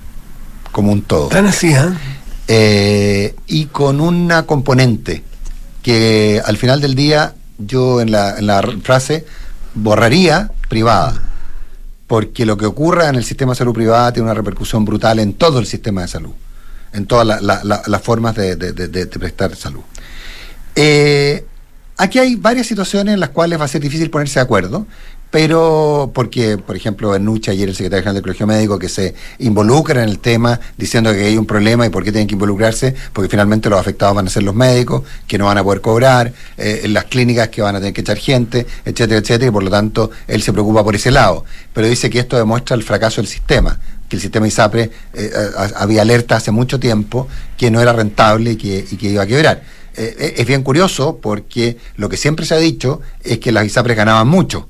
como 0.71 0.91
un 0.91 1.01
todo. 1.01 1.29
Tan 1.29 1.47
así, 1.47 1.73
¿eh? 1.73 1.89
¿eh? 2.47 3.35
y 3.47 3.65
con 3.65 4.01
una 4.01 4.43
componente 4.43 5.23
que 5.81 6.41
al 6.45 6.57
final 6.57 6.81
del 6.81 6.95
día 6.95 7.33
yo 7.57 8.01
en 8.01 8.11
la, 8.11 8.37
en 8.37 8.47
la 8.47 8.61
frase 8.83 9.25
borraría 9.73 10.51
privada, 10.69 11.21
porque 12.07 12.45
lo 12.45 12.57
que 12.57 12.65
ocurra 12.65 13.09
en 13.09 13.15
el 13.15 13.23
sistema 13.23 13.53
de 13.53 13.57
salud 13.57 13.73
privada 13.73 14.11
tiene 14.13 14.25
una 14.25 14.33
repercusión 14.33 14.85
brutal 14.85 15.19
en 15.19 15.33
todo 15.33 15.59
el 15.59 15.65
sistema 15.65 16.01
de 16.01 16.07
salud, 16.07 16.33
en 16.93 17.05
todas 17.05 17.41
las 17.41 18.01
formas 18.01 18.35
de, 18.35 18.55
de, 18.55 19.07
prestar 19.07 19.55
salud. 19.55 19.81
Eh, 20.75 21.45
aquí 21.97 22.19
hay 22.19 22.35
varias 22.35 22.67
situaciones 22.67 23.13
en 23.13 23.19
las 23.19 23.29
cuales 23.29 23.59
va 23.59 23.65
a 23.65 23.69
ser 23.69 23.81
difícil 23.81 24.09
ponerse 24.09 24.39
de 24.39 24.43
acuerdo 24.43 24.87
pero 25.35 26.11
porque, 26.13 26.57
por 26.57 26.77
ejemplo, 26.77 27.13
en 27.13 27.25
Nucha 27.25 27.51
ayer 27.51 27.67
el 27.67 27.75
secretario 27.75 28.03
general 28.03 28.13
del 28.13 28.23
Colegio 28.23 28.47
Médico 28.47 28.79
que 28.79 28.87
se 28.87 29.15
involucra 29.39 30.01
en 30.01 30.07
el 30.07 30.19
tema 30.19 30.61
diciendo 30.77 31.11
que 31.11 31.25
hay 31.25 31.37
un 31.37 31.45
problema 31.45 31.85
y 31.85 31.89
por 31.89 32.05
qué 32.05 32.13
tienen 32.13 32.25
que 32.25 32.35
involucrarse, 32.35 32.95
porque 33.11 33.27
finalmente 33.27 33.69
los 33.69 33.77
afectados 33.77 34.15
van 34.15 34.27
a 34.27 34.29
ser 34.29 34.43
los 34.43 34.55
médicos, 34.55 35.03
que 35.27 35.37
no 35.37 35.47
van 35.47 35.57
a 35.57 35.63
poder 35.65 35.81
cobrar, 35.81 36.31
eh, 36.55 36.85
las 36.87 37.03
clínicas 37.03 37.49
que 37.49 37.61
van 37.61 37.75
a 37.75 37.79
tener 37.79 37.93
que 37.93 37.99
echar 37.99 38.15
gente, 38.15 38.65
etcétera, 38.85 39.19
etcétera, 39.19 39.47
y 39.47 39.51
por 39.51 39.61
lo 39.61 39.69
tanto 39.69 40.09
él 40.25 40.41
se 40.41 40.53
preocupa 40.53 40.85
por 40.85 40.95
ese 40.95 41.11
lado. 41.11 41.43
Pero 41.73 41.85
dice 41.85 42.09
que 42.09 42.19
esto 42.19 42.37
demuestra 42.37 42.77
el 42.77 42.83
fracaso 42.83 43.19
del 43.19 43.27
sistema, 43.27 43.77
que 44.07 44.15
el 44.15 44.21
sistema 44.21 44.47
ISAPRE 44.47 44.89
eh, 45.15 45.31
había 45.75 46.03
alerta 46.03 46.37
hace 46.37 46.51
mucho 46.51 46.79
tiempo 46.79 47.27
que 47.57 47.69
no 47.69 47.81
era 47.81 47.91
rentable 47.91 48.51
y 48.51 48.55
que, 48.55 48.85
y 48.89 48.95
que 48.95 49.09
iba 49.09 49.23
a 49.23 49.27
quebrar. 49.27 49.63
Eh, 49.97 50.35
es 50.37 50.47
bien 50.47 50.63
curioso 50.63 51.19
porque 51.21 51.75
lo 51.97 52.07
que 52.07 52.15
siempre 52.15 52.45
se 52.45 52.53
ha 52.53 52.57
dicho 52.57 53.01
es 53.21 53.39
que 53.39 53.51
las 53.51 53.65
ISAPRES 53.65 53.97
ganaban 53.97 54.29
mucho 54.29 54.69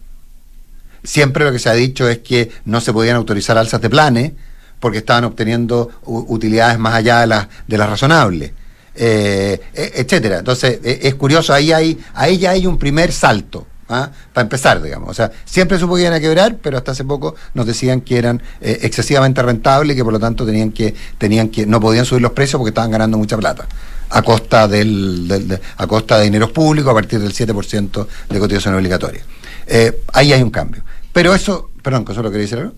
Siempre 1.05 1.45
lo 1.45 1.51
que 1.51 1.59
se 1.59 1.69
ha 1.69 1.73
dicho 1.73 2.09
es 2.09 2.19
que 2.19 2.51
no 2.65 2.81
se 2.81 2.91
podían 2.91 3.15
autorizar 3.15 3.57
alzas 3.57 3.81
de 3.81 3.89
planes 3.89 4.31
porque 4.79 4.97
estaban 4.97 5.23
obteniendo 5.23 5.89
utilidades 6.03 6.77
más 6.77 6.95
allá 6.95 7.21
de 7.21 7.27
las 7.27 7.47
de 7.67 7.77
las 7.77 7.89
razonables. 7.89 8.51
Eh, 8.97 9.59
e, 9.73 9.91
etcétera. 9.95 10.39
Entonces, 10.39 10.79
e, 10.83 10.99
es 11.03 11.15
curioso, 11.15 11.53
ahí 11.53 11.71
hay, 11.73 11.99
ahí 12.13 12.37
ya 12.37 12.51
hay 12.51 12.65
un 12.65 12.77
primer 12.77 13.11
salto. 13.11 13.67
¿ah? 13.89 14.09
para 14.33 14.43
empezar, 14.43 14.81
digamos. 14.81 15.09
O 15.09 15.13
sea, 15.13 15.31
siempre 15.45 15.77
supo 15.77 15.95
que 15.95 16.03
iban 16.03 16.19
quebrar, 16.19 16.57
pero 16.61 16.77
hasta 16.77 16.91
hace 16.91 17.03
poco 17.03 17.35
nos 17.53 17.65
decían 17.65 18.01
que 18.01 18.17
eran 18.17 18.41
eh, 18.61 18.79
excesivamente 18.81 19.41
rentables 19.41 19.95
y 19.95 19.97
que 19.97 20.03
por 20.03 20.13
lo 20.13 20.19
tanto 20.19 20.45
tenían 20.45 20.71
que, 20.71 20.93
tenían 21.17 21.49
que, 21.49 21.65
no 21.65 21.79
podían 21.79 22.05
subir 22.05 22.21
los 22.21 22.31
precios 22.31 22.59
porque 22.59 22.69
estaban 22.69 22.91
ganando 22.91 23.17
mucha 23.17 23.37
plata 23.37 23.67
a 24.09 24.21
costa 24.21 24.67
del, 24.67 25.59
a 25.77 25.87
costa 25.87 26.17
de 26.17 26.25
dineros 26.25 26.51
públicos 26.51 26.91
a 26.91 26.93
partir 26.93 27.19
del 27.19 27.33
7% 27.33 28.07
de 28.29 28.39
cotización 28.39 28.75
obligatoria. 28.75 29.21
Eh, 29.67 30.01
ahí 30.13 30.31
hay 30.31 30.41
un 30.41 30.51
cambio. 30.51 30.83
Pero 31.15 31.33
eso, 31.33 31.69
perdón, 31.81 32.03
¿que 32.03 32.13
solo 32.13 32.29
quería 32.29 32.41
decir 32.41 32.57
algo? 32.57 32.73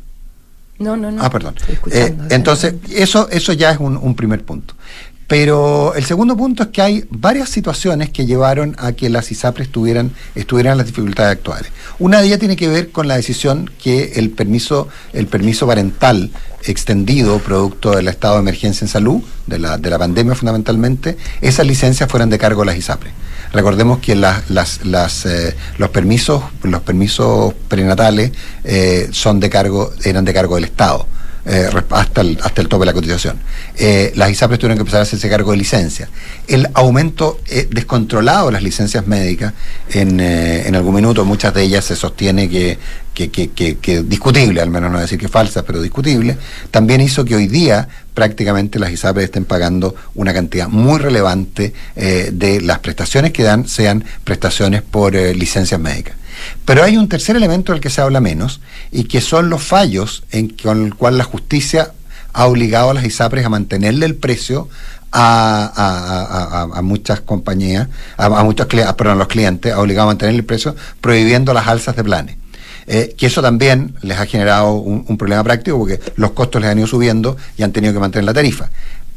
No, 0.78 0.96
no, 0.96 1.10
no. 1.10 1.24
Ah, 1.24 1.30
perdón. 1.32 1.56
Eh, 1.90 2.16
entonces, 2.30 2.76
eso, 2.92 3.28
eso 3.32 3.52
ya 3.52 3.72
es 3.72 3.80
un, 3.80 3.98
un 3.98 4.14
primer 4.14 4.46
punto. 4.46 4.76
Pero 5.26 5.96
el 5.96 6.06
segundo 6.06 6.38
punto 6.38 6.62
es 6.62 6.70
que 6.70 6.84
hay 6.84 7.06
varias 7.10 7.50
situaciones 7.50 8.12
que 8.12 8.28
llevaron 8.28 8.76
a 8.78 8.92
que 8.92 9.10
las 9.10 9.32
ISAPRES 9.32 9.70
estuvieran, 9.70 10.12
estuvieran 10.36 10.74
en 10.74 10.78
las 10.78 10.86
dificultades 10.86 11.32
actuales. 11.32 11.72
Una 11.98 12.22
de 12.22 12.28
ellas 12.28 12.38
tiene 12.38 12.56
que 12.56 12.68
ver 12.68 12.92
con 12.92 13.08
la 13.08 13.16
decisión 13.16 13.72
que 13.82 14.14
el 14.18 14.30
permiso, 14.30 14.88
el 15.14 15.26
permiso 15.26 15.66
parental 15.66 16.30
extendido, 16.64 17.40
producto 17.40 17.96
del 17.96 18.08
estado 18.08 18.36
de 18.36 18.42
emergencia 18.42 18.86
en 18.86 18.90
salud, 18.90 19.24
de 19.48 19.58
la, 19.58 19.80
de 19.80 19.90
la 19.90 19.98
pandemia 19.98 20.36
fundamentalmente, 20.36 21.18
esas 21.42 21.66
licencias 21.66 22.08
fueran 22.08 22.30
de 22.30 22.38
cargo 22.38 22.62
de 22.62 22.68
las 22.68 22.78
ISAPRES. 22.78 23.14
Recordemos 23.54 24.00
que 24.00 24.16
las, 24.16 24.46
eh, 25.26 25.56
los 25.78 25.90
permisos, 25.90 26.44
los 26.64 26.82
permisos 26.82 27.54
prenatales 27.68 28.32
eh, 28.64 29.10
son 29.12 29.40
de 29.40 29.50
cargo, 29.50 29.92
eran 30.04 30.26
de 30.26 30.34
cargo 30.34 30.56
del 30.56 30.66
Estado 30.66 31.08
eh, 31.46 31.70
hasta, 31.92 32.22
el, 32.22 32.38
hasta 32.44 32.62
el 32.62 32.68
tope 32.68 32.82
de 32.82 32.86
la 32.88 32.94
cotización. 32.94 33.40
Las 34.16 34.32
ISAPRES 34.32 34.60
tuvieron 34.60 34.78
que 34.78 34.82
empezar 34.82 35.00
a 35.00 35.04
hacerse 35.04 35.30
cargo 35.30 35.52
de 35.52 35.58
licencias. 35.58 36.10
El 36.48 36.68
aumento 36.74 37.40
descontrolado 37.70 38.48
de 38.48 38.54
las 38.54 38.64
licencias 38.64 39.08
médicas, 39.08 39.54
en, 39.92 40.20
en, 40.20 40.76
algún 40.76 40.96
minuto 40.96 41.24
muchas 41.24 41.54
de 41.54 41.64
ellas 41.64 41.86
se 41.86 41.96
sostiene 41.96 42.50
que, 42.50 42.78
que, 43.18 44.04
discutible, 44.06 44.62
al 44.62 44.70
menos 44.70 44.92
no 44.92 45.00
decir 45.00 45.18
que 45.18 45.28
falsas, 45.28 45.64
pero 45.66 45.82
discutible, 45.82 46.38
también 46.70 47.02
hizo 47.02 47.26
que 47.26 47.36
hoy 47.36 47.48
día 47.48 47.88
prácticamente 48.14 48.80
las 48.80 48.92
ISAPRES 48.92 49.26
estén 49.26 49.46
pagando 49.46 49.96
una 50.16 50.34
cantidad 50.34 50.68
muy 50.68 51.00
relevante 51.00 51.74
de 51.96 52.62
las 52.62 52.80
prestaciones 52.80 53.32
que 53.32 53.44
dan, 53.44 53.68
sean 53.68 54.04
prestaciones 54.24 54.82
por 54.82 55.14
licencias 55.14 55.80
médicas. 55.80 56.16
Pero 56.66 56.84
hay 56.84 56.98
un 56.98 57.10
tercer 57.10 57.36
elemento 57.36 57.72
del 57.72 57.82
que 57.82 57.90
se 57.90 58.02
habla 58.02 58.20
menos 58.20 58.62
y 58.92 59.06
que 59.06 59.22
son 59.22 59.50
los 59.50 59.64
fallos 59.64 60.24
en, 60.32 60.50
con 60.50 60.86
el 60.86 60.96
cual 60.96 61.18
la 61.18 61.24
justicia 61.24 61.92
ha 62.34 62.46
obligado 62.46 62.92
a 62.92 62.94
las 62.94 63.06
ISAPRES 63.06 63.46
a 63.46 63.50
mantenerle 63.50 64.06
el 64.06 64.16
precio 64.16 64.70
a, 65.12 66.80
muchas 66.84 67.22
compañías, 67.22 67.88
a, 68.18 68.44
muchos 68.44 68.68
perdón, 68.68 69.14
a 69.14 69.16
los 69.16 69.28
clientes, 69.28 69.74
ha 69.74 69.80
obligado 69.80 70.10
a 70.10 70.12
mantenerle 70.12 70.40
el 70.40 70.46
precio 70.46 70.76
prohibiendo 71.02 71.54
las 71.54 71.68
alzas 71.68 71.96
de 71.96 72.04
planes. 72.04 72.36
Eh, 72.90 73.16
que 73.18 73.26
eso 73.26 73.42
también 73.42 73.96
les 74.02 74.18
ha 74.18 74.26
generado 74.26 74.76
un, 74.76 75.06
un, 75.08 75.18
problema 75.18 75.44
práctico 75.44 75.78
porque 75.78 76.00
los 76.16 76.32
costos 76.32 76.62
les 76.62 76.72
han 76.72 76.78
ido 76.78 76.88
subiendo 76.88 77.36
y 77.58 77.64
han 77.64 77.74
tenido 77.74 77.94
que 77.94 78.00
mantener 78.00 78.24
la 78.24 78.34
tarifa. 78.34 78.70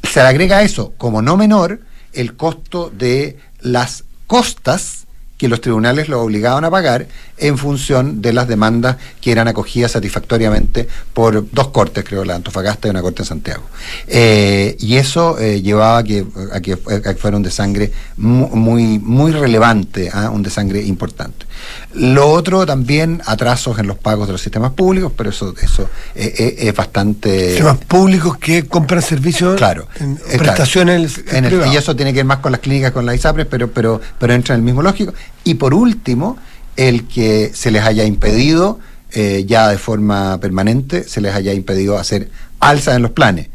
Se 0.03 0.21
le 0.21 0.27
agrega 0.27 0.59
a 0.59 0.63
eso, 0.63 0.93
como 0.99 1.23
no 1.23 1.37
menor, 1.37 1.81
el 2.13 2.35
costo 2.35 2.91
de 2.91 3.37
las 3.61 4.05
costas 4.27 5.07
que 5.41 5.49
los 5.49 5.63
tribunales 5.63 6.11
lo 6.11 6.21
obligaban 6.21 6.67
a 6.67 6.71
pagar 6.71 7.07
en 7.39 7.57
función 7.57 8.21
de 8.21 8.35
las 8.35 8.47
demandas 8.47 8.99
que 9.23 9.33
eran 9.33 9.49
acogidas 9.49 9.93
satisfactoriamente 9.93 10.87
por 11.15 11.51
dos 11.51 11.69
cortes, 11.69 12.05
creo, 12.05 12.27
la 12.27 12.35
Antofagasta 12.35 12.89
y 12.89 12.91
una 12.91 13.01
corte 13.01 13.23
en 13.23 13.27
Santiago. 13.27 13.63
Eh, 14.07 14.77
y 14.79 14.97
eso 14.97 15.39
eh, 15.39 15.63
llevaba 15.63 15.97
a 15.97 16.05
que, 16.05 16.27
a 16.53 16.61
que, 16.61 16.77
fuera 16.77 17.39
un 17.39 17.43
desangre 17.43 17.91
muy, 18.19 18.99
muy 18.99 19.33
relevante, 19.33 20.11
¿ah? 20.13 20.29
un 20.29 20.43
desangre 20.43 20.83
importante. 20.83 21.47
Lo 21.95 22.29
otro 22.31 22.67
también, 22.67 23.23
atrasos 23.25 23.79
en 23.79 23.87
los 23.87 23.97
pagos 23.97 24.27
de 24.27 24.33
los 24.33 24.43
sistemas 24.43 24.73
públicos, 24.73 25.11
pero 25.17 25.31
eso, 25.31 25.55
eso 25.63 25.89
eh, 26.15 26.57
es 26.59 26.75
bastante... 26.75 27.53
Sistemas 27.53 27.79
públicos 27.79 28.37
que 28.37 28.67
compran 28.67 29.01
servicios, 29.01 29.57
claro, 29.57 29.89
en, 29.99 30.17
prestaciones 30.17 31.23
en 31.33 31.47
el, 31.47 31.67
Y 31.73 31.79
eso 31.79 31.97
tiene 31.97 32.13
que 32.13 32.19
ver 32.19 32.27
más 32.27 32.41
con 32.41 32.53
las 32.53 32.61
clínicas, 32.61 32.93
con 32.93 33.07
las 33.07 33.15
ISAPRES, 33.15 33.47
pero, 33.51 33.71
pero, 33.71 34.03
pero 34.19 34.35
entra 34.35 34.55
en 34.55 34.61
el 34.61 34.65
mismo 34.65 34.83
lógico. 34.83 35.15
Y 35.45 35.55
por 35.55 35.75
último, 35.75 36.37
el 36.77 37.07
que 37.07 37.51
se 37.55 37.71
les 37.71 37.83
haya 37.83 38.05
impedido, 38.05 38.79
eh, 39.13 39.45
ya 39.47 39.69
de 39.69 39.79
forma 39.79 40.39
permanente, 40.41 41.05
se 41.05 41.21
les 41.21 41.35
haya 41.35 41.53
impedido 41.53 41.99
hacer 41.99 42.31
alzas 42.61 42.97
en 42.97 43.03
los 43.03 43.11
planes. 43.13 43.49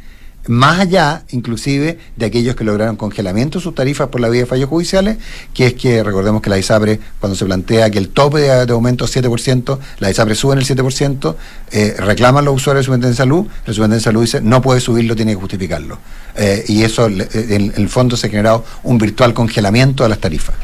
Más 0.48 0.80
allá, 0.80 1.24
inclusive, 1.32 1.98
de 2.16 2.26
aquellos 2.26 2.56
que 2.56 2.64
lograron 2.64 2.98
congelamiento 2.98 3.58
de 3.58 3.64
sus 3.64 3.74
tarifas 3.74 4.10
por 4.10 4.22
la 4.22 4.30
vía 4.30 4.42
de 4.42 4.46
fallos 4.46 4.70
judiciales, 4.70 5.18
que 5.56 5.68
es 5.68 5.74
que 5.74 6.04
recordemos 6.04 6.42
que 6.44 6.52
la 6.52 6.60
ISAPRE, 6.60 7.00
cuando 7.20 7.36
se 7.36 7.46
plantea 7.46 7.90
que 7.90 7.98
el 7.98 8.10
tope 8.10 8.42
de, 8.42 8.72
aumento 8.72 9.06
es 9.06 9.16
7%, 9.16 9.80
la 10.00 10.12
ISAPRE 10.12 10.36
sube 10.36 10.54
en 10.54 10.60
el 10.60 10.66
7%, 10.66 11.36
eh, 11.72 11.96
reclaman 11.98 12.46
los 12.46 12.56
usuarios 12.56 12.82
de 12.82 12.86
Superintendencia 12.86 13.24
de 13.24 13.28
Salud, 13.28 13.48
el 13.66 13.74
Superintendencia 13.74 14.12
de 14.12 14.14
Salud 14.14 14.22
dice 14.22 14.42
no 14.42 14.62
puede 14.62 14.82
subirlo, 14.82 15.16
tiene 15.16 15.32
que 15.32 15.40
justificarlo. 15.40 15.98
Eh, 16.36 16.64
y 16.68 16.84
eso, 16.84 17.08
en 17.08 17.74
el 17.76 17.90
fondo, 17.90 18.16
se 18.16 18.28
ha 18.28 18.30
generado 18.30 18.66
un 18.84 19.00
virtual 19.00 19.34
congelamiento 19.34 20.04
de 20.04 20.10
las 20.10 20.20
tarifas 20.20 20.56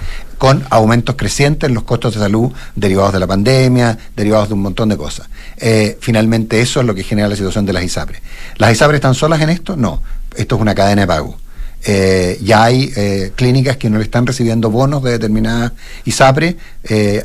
con 0.42 0.66
aumentos 0.72 1.18
crecientes 1.18 1.70
en 1.70 1.76
los 1.76 1.84
costos 1.84 2.16
de 2.16 2.20
salud 2.20 2.52
derivados 2.76 3.14
de 3.14 3.20
la 3.20 3.28
pandemia, 3.28 3.96
derivados 4.16 4.48
de 4.48 4.56
un 4.56 4.64
montón 4.64 4.90
de 4.90 4.98
cosas. 4.98 5.30
Eh, 5.56 6.00
finalmente 6.02 6.60
eso 6.60 6.80
es 6.80 6.88
lo 6.88 6.96
que 6.96 7.04
genera 7.04 7.28
la 7.28 7.36
situación 7.36 7.64
de 7.64 7.74
las 7.74 7.84
ISAPRES. 7.84 8.20
¿Las 8.58 8.72
ISAPRES 8.72 8.96
están 8.96 9.14
solas 9.14 9.40
en 9.42 9.52
esto? 9.52 9.78
No, 9.78 10.02
esto 10.36 10.56
es 10.56 10.62
una 10.62 10.74
cadena 10.74 11.02
de 11.02 11.08
pago. 11.08 11.38
Eh, 11.86 12.40
ya 12.42 12.64
hay 12.64 12.92
eh, 12.96 13.34
clínicas 13.36 13.78
que 13.78 13.92
no 13.92 14.00
le 14.00 14.04
están 14.04 14.26
recibiendo 14.26 14.72
bonos 14.72 15.04
de 15.04 15.12
determinadas 15.12 15.74
ISAPRE 16.06 16.58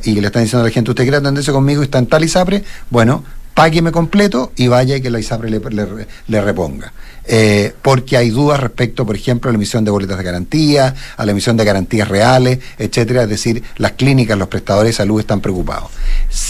y 0.05 0.15
que 0.15 0.21
le 0.21 0.27
están 0.27 0.43
diciendo 0.43 0.61
a 0.61 0.69
la 0.69 0.71
gente, 0.71 0.91
usted 0.91 1.05
quiere 1.05 1.17
atenderse 1.17 1.53
conmigo 1.53 1.81
y 1.81 1.87
está 1.87 1.97
en 1.97 2.09
tal 2.09 2.23
ISAPRE, 2.23 2.65
bueno, 2.91 3.25
págueme 3.57 3.91
completo 3.91 4.53
y 4.55 4.69
vaya 4.69 4.97
y 4.97 5.01
que 5.01 5.09
la 5.09 5.19
ISAPRE 5.19 5.51
le 5.51 6.41
reponga. 6.43 6.93
Eh, 7.29 7.73
porque 7.81 8.19
hay 8.19 8.29
dudas 8.31 8.61
respecto, 8.61 9.05
por 9.05 9.17
ejemplo, 9.17 9.49
a 9.49 9.53
la 9.53 9.57
emisión 9.57 9.83
de 9.83 9.91
boletas 9.91 10.19
de 10.19 10.25
garantía, 10.25 10.95
a 11.17 11.25
la 11.25 11.33
emisión 11.33 11.57
de 11.57 11.65
garantías 11.65 12.07
reales, 12.07 12.61
etcétera. 12.79 13.23
Es 13.23 13.31
decir, 13.31 13.63
las 13.79 13.93
clínicas, 13.93 14.39
los 14.39 14.49
prestadores 14.49 14.91
de 14.91 14.97
salud 14.99 15.19
están 15.19 15.41
preocupados. 15.41 15.91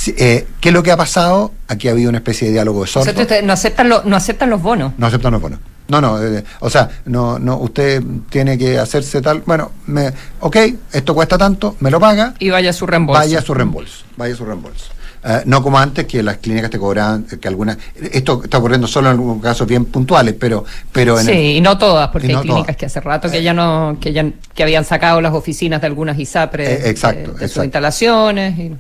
Eh, 0.09 0.47
¿Qué 0.61 0.69
es 0.69 0.75
lo 0.75 0.83
que 0.83 0.91
ha 0.91 0.97
pasado? 0.97 1.53
Aquí 1.69 1.89
ha 1.89 1.93
habido 1.93 2.11
una 2.11 2.19
especie 2.19 2.49
de 2.49 2.55
diálogo 2.55 2.83
de 2.83 2.89
sordos. 2.89 3.15
no 3.45 3.53
aceptan, 3.53 3.89
no 4.05 4.17
aceptan 4.17 4.51
los 4.51 4.61
bonos. 4.61 4.93
No 4.99 5.07
aceptan 5.07 5.33
los 5.33 5.41
bonos. 5.41 5.61
No, 5.89 6.01
no, 6.01 6.21
eh, 6.21 6.43
o 6.59 6.69
sea, 6.69 6.91
no, 7.05 7.39
no, 7.39 7.59
usted 7.59 8.03
tiene 8.29 8.59
que 8.59 8.77
hacerse 8.77 9.23
tal, 9.23 9.45
bueno, 9.47 9.71
me, 9.87 10.13
ok, 10.41 10.57
esto 10.93 11.15
cuesta 11.15 11.39
tanto, 11.39 11.77
me 11.79 11.93
lo 11.93 12.01
paga. 12.01 12.35
Y 12.41 12.51
vaya 12.51 12.73
su 12.73 12.89
reembolso. 12.89 13.21
Vaya 13.21 13.41
su 13.41 13.55
reembolso, 13.55 14.05
vaya 14.17 14.35
su 14.35 14.45
reembolso. 14.45 14.96
Eh, 15.29 15.43
no 15.45 15.61
como 15.61 15.77
antes 15.77 16.07
que 16.07 16.23
las 16.23 16.37
clínicas 16.37 16.71
te 16.71 16.79
cobraban, 16.79 17.25
que 17.25 17.49
algunas, 17.49 17.77
esto 18.13 18.45
está 18.45 18.59
ocurriendo 18.59 18.87
solo 18.87 19.09
en 19.09 19.13
algunos 19.17 19.43
casos 19.43 19.67
bien 19.67 19.87
puntuales, 19.87 20.37
pero, 20.39 20.65
pero 20.93 21.19
sí, 21.19 21.57
y 21.57 21.61
no 21.61 21.77
todas, 21.77 22.11
porque 22.11 22.29
hay 22.29 22.43
clínicas 22.43 22.77
que 22.77 22.87
hace 22.87 23.01
rato 23.01 23.29
que 23.29 23.43
ya 23.43 23.53
no, 23.53 23.99
que 24.01 24.13
ya 24.13 24.25
que 24.55 24.63
habían 24.63 24.85
sacado 24.85 25.21
las 25.21 25.35
oficinas 25.35 25.81
de 25.81 25.89
algunas 25.89 26.17
ISAPRES 26.17 26.69
eh, 26.69 26.91
exacto, 26.91 27.33
de, 27.33 27.49
sus 27.49 27.65
instalaciones. 27.65 28.57
Y, 28.57 28.71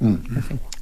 mm. 0.00 0.16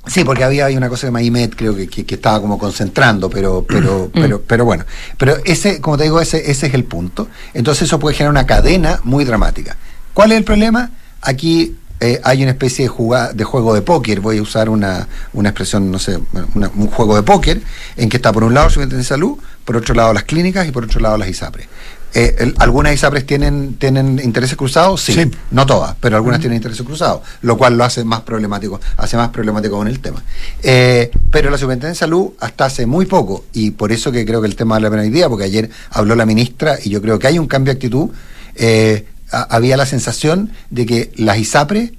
Sí, 0.07 0.23
porque 0.23 0.45
había, 0.45 0.69
una 0.69 0.89
cosa 0.89 1.09
de 1.09 1.11
Maimet, 1.11 1.57
creo 1.57 1.75
que, 1.75 1.89
que, 1.89 2.15
estaba 2.15 2.41
como 2.41 2.57
concentrando, 2.57 3.29
pero, 3.29 3.65
pero, 3.69 4.11
mm. 4.15 4.21
pero, 4.21 4.43
pero 4.43 4.65
bueno. 4.65 4.85
Pero 5.19 5.39
ese, 5.45 5.81
como 5.81 5.99
te 5.99 6.05
digo, 6.05 6.21
ese, 6.21 6.49
ese 6.49 6.69
es 6.69 6.75
el 6.75 6.85
punto. 6.85 7.27
Entonces 7.53 7.83
eso 7.83 7.99
puede 7.99 8.15
generar 8.15 8.31
una 8.31 8.47
cadena 8.47 9.01
muy 9.03 9.25
dramática. 9.25 9.77
¿Cuál 10.15 10.31
es 10.31 10.39
el 10.39 10.45
problema? 10.45 10.91
Aquí 11.21 11.77
eh, 12.01 12.21
hay 12.25 12.43
una 12.43 12.53
especie 12.53 12.89
de, 12.89 13.35
de 13.35 13.45
juego 13.45 13.75
de 13.75 13.83
póker, 13.83 14.21
voy 14.21 14.39
a 14.39 14.43
usar 14.43 14.69
una, 14.69 15.07
una 15.33 15.51
expresión, 15.51 15.91
no 15.91 15.99
sé, 15.99 16.19
un 16.55 16.87
juego 16.89 17.17
de 17.17 17.23
póker, 17.23 17.61
en 17.97 18.09
que 18.09 18.17
está 18.17 18.33
por 18.33 18.45
un 18.45 18.55
lado 18.55 18.67
el 18.67 18.73
Superintendencia 18.73 19.17
de 19.17 19.21
Salud, 19.21 19.39
por 19.65 19.77
otro 19.77 19.95
lado 19.95 20.13
las 20.13 20.25
clínicas 20.25 20.67
y 20.67 20.73
por 20.73 20.85
otro 20.85 21.01
lado 21.01 21.17
las 21.19 21.29
ISAPRES. 21.29 21.69
Eh, 22.13 22.55
¿Algunas 22.59 22.93
ISAPRES 22.95 23.25
tienen, 23.25 23.75
tienen 23.75 24.21
intereses 24.25 24.57
cruzados? 24.57 25.03
Sí, 25.03 25.31
no 25.53 25.65
todas, 25.65 25.95
pero 26.01 26.17
algunas 26.17 26.41
tienen 26.41 26.57
intereses 26.57 26.85
cruzados, 26.85 27.21
lo 27.43 27.57
cual 27.57 27.77
lo 27.77 27.85
hace 27.85 28.03
más 28.03 28.23
problemático, 28.23 28.81
hace 28.97 29.17
más 29.17 29.29
problemático 29.29 29.77
con 29.77 29.87
el 29.87 30.01
tema. 30.01 30.23
Eh, 30.63 31.11
pero 31.31 31.51
la 31.51 31.59
Superintendencia 31.59 32.07
de 32.07 32.11
Salud, 32.11 32.33
hasta 32.41 32.65
hace 32.65 32.87
muy 32.87 33.07
poco, 33.07 33.45
y 33.53 33.71
por 33.73 33.93
eso 33.93 34.11
que 34.11 34.25
creo 34.25 34.41
que 34.41 34.49
el 34.49 34.57
tema 34.57 34.75
vale 34.75 34.85
la 34.85 34.91
pena 34.91 35.03
hoy 35.03 35.11
día, 35.11 35.29
porque 35.29 35.45
ayer 35.45 35.71
habló 35.91 36.17
la 36.17 36.27
ministra 36.27 36.79
y 36.83 36.91
yo 36.91 37.01
creo 37.01 37.19
que 37.19 37.29
hay 37.29 37.39
un 37.39 37.47
cambio 37.47 37.73
de 37.73 37.77
actitud, 37.77 38.11
eh, 38.57 39.07
había 39.31 39.77
la 39.77 39.87
sensación 39.87 40.51
de 40.71 40.87
que 40.87 41.13
las 41.17 41.39
ISAPRE 41.39 41.93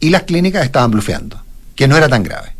y 0.00 0.10
las 0.10 0.22
clínicas 0.22 0.64
estaban 0.64 0.90
blufeando, 0.90 1.42
que 1.74 1.86
no 1.86 1.96
era 1.96 2.08
tan 2.08 2.22
grave. 2.22 2.54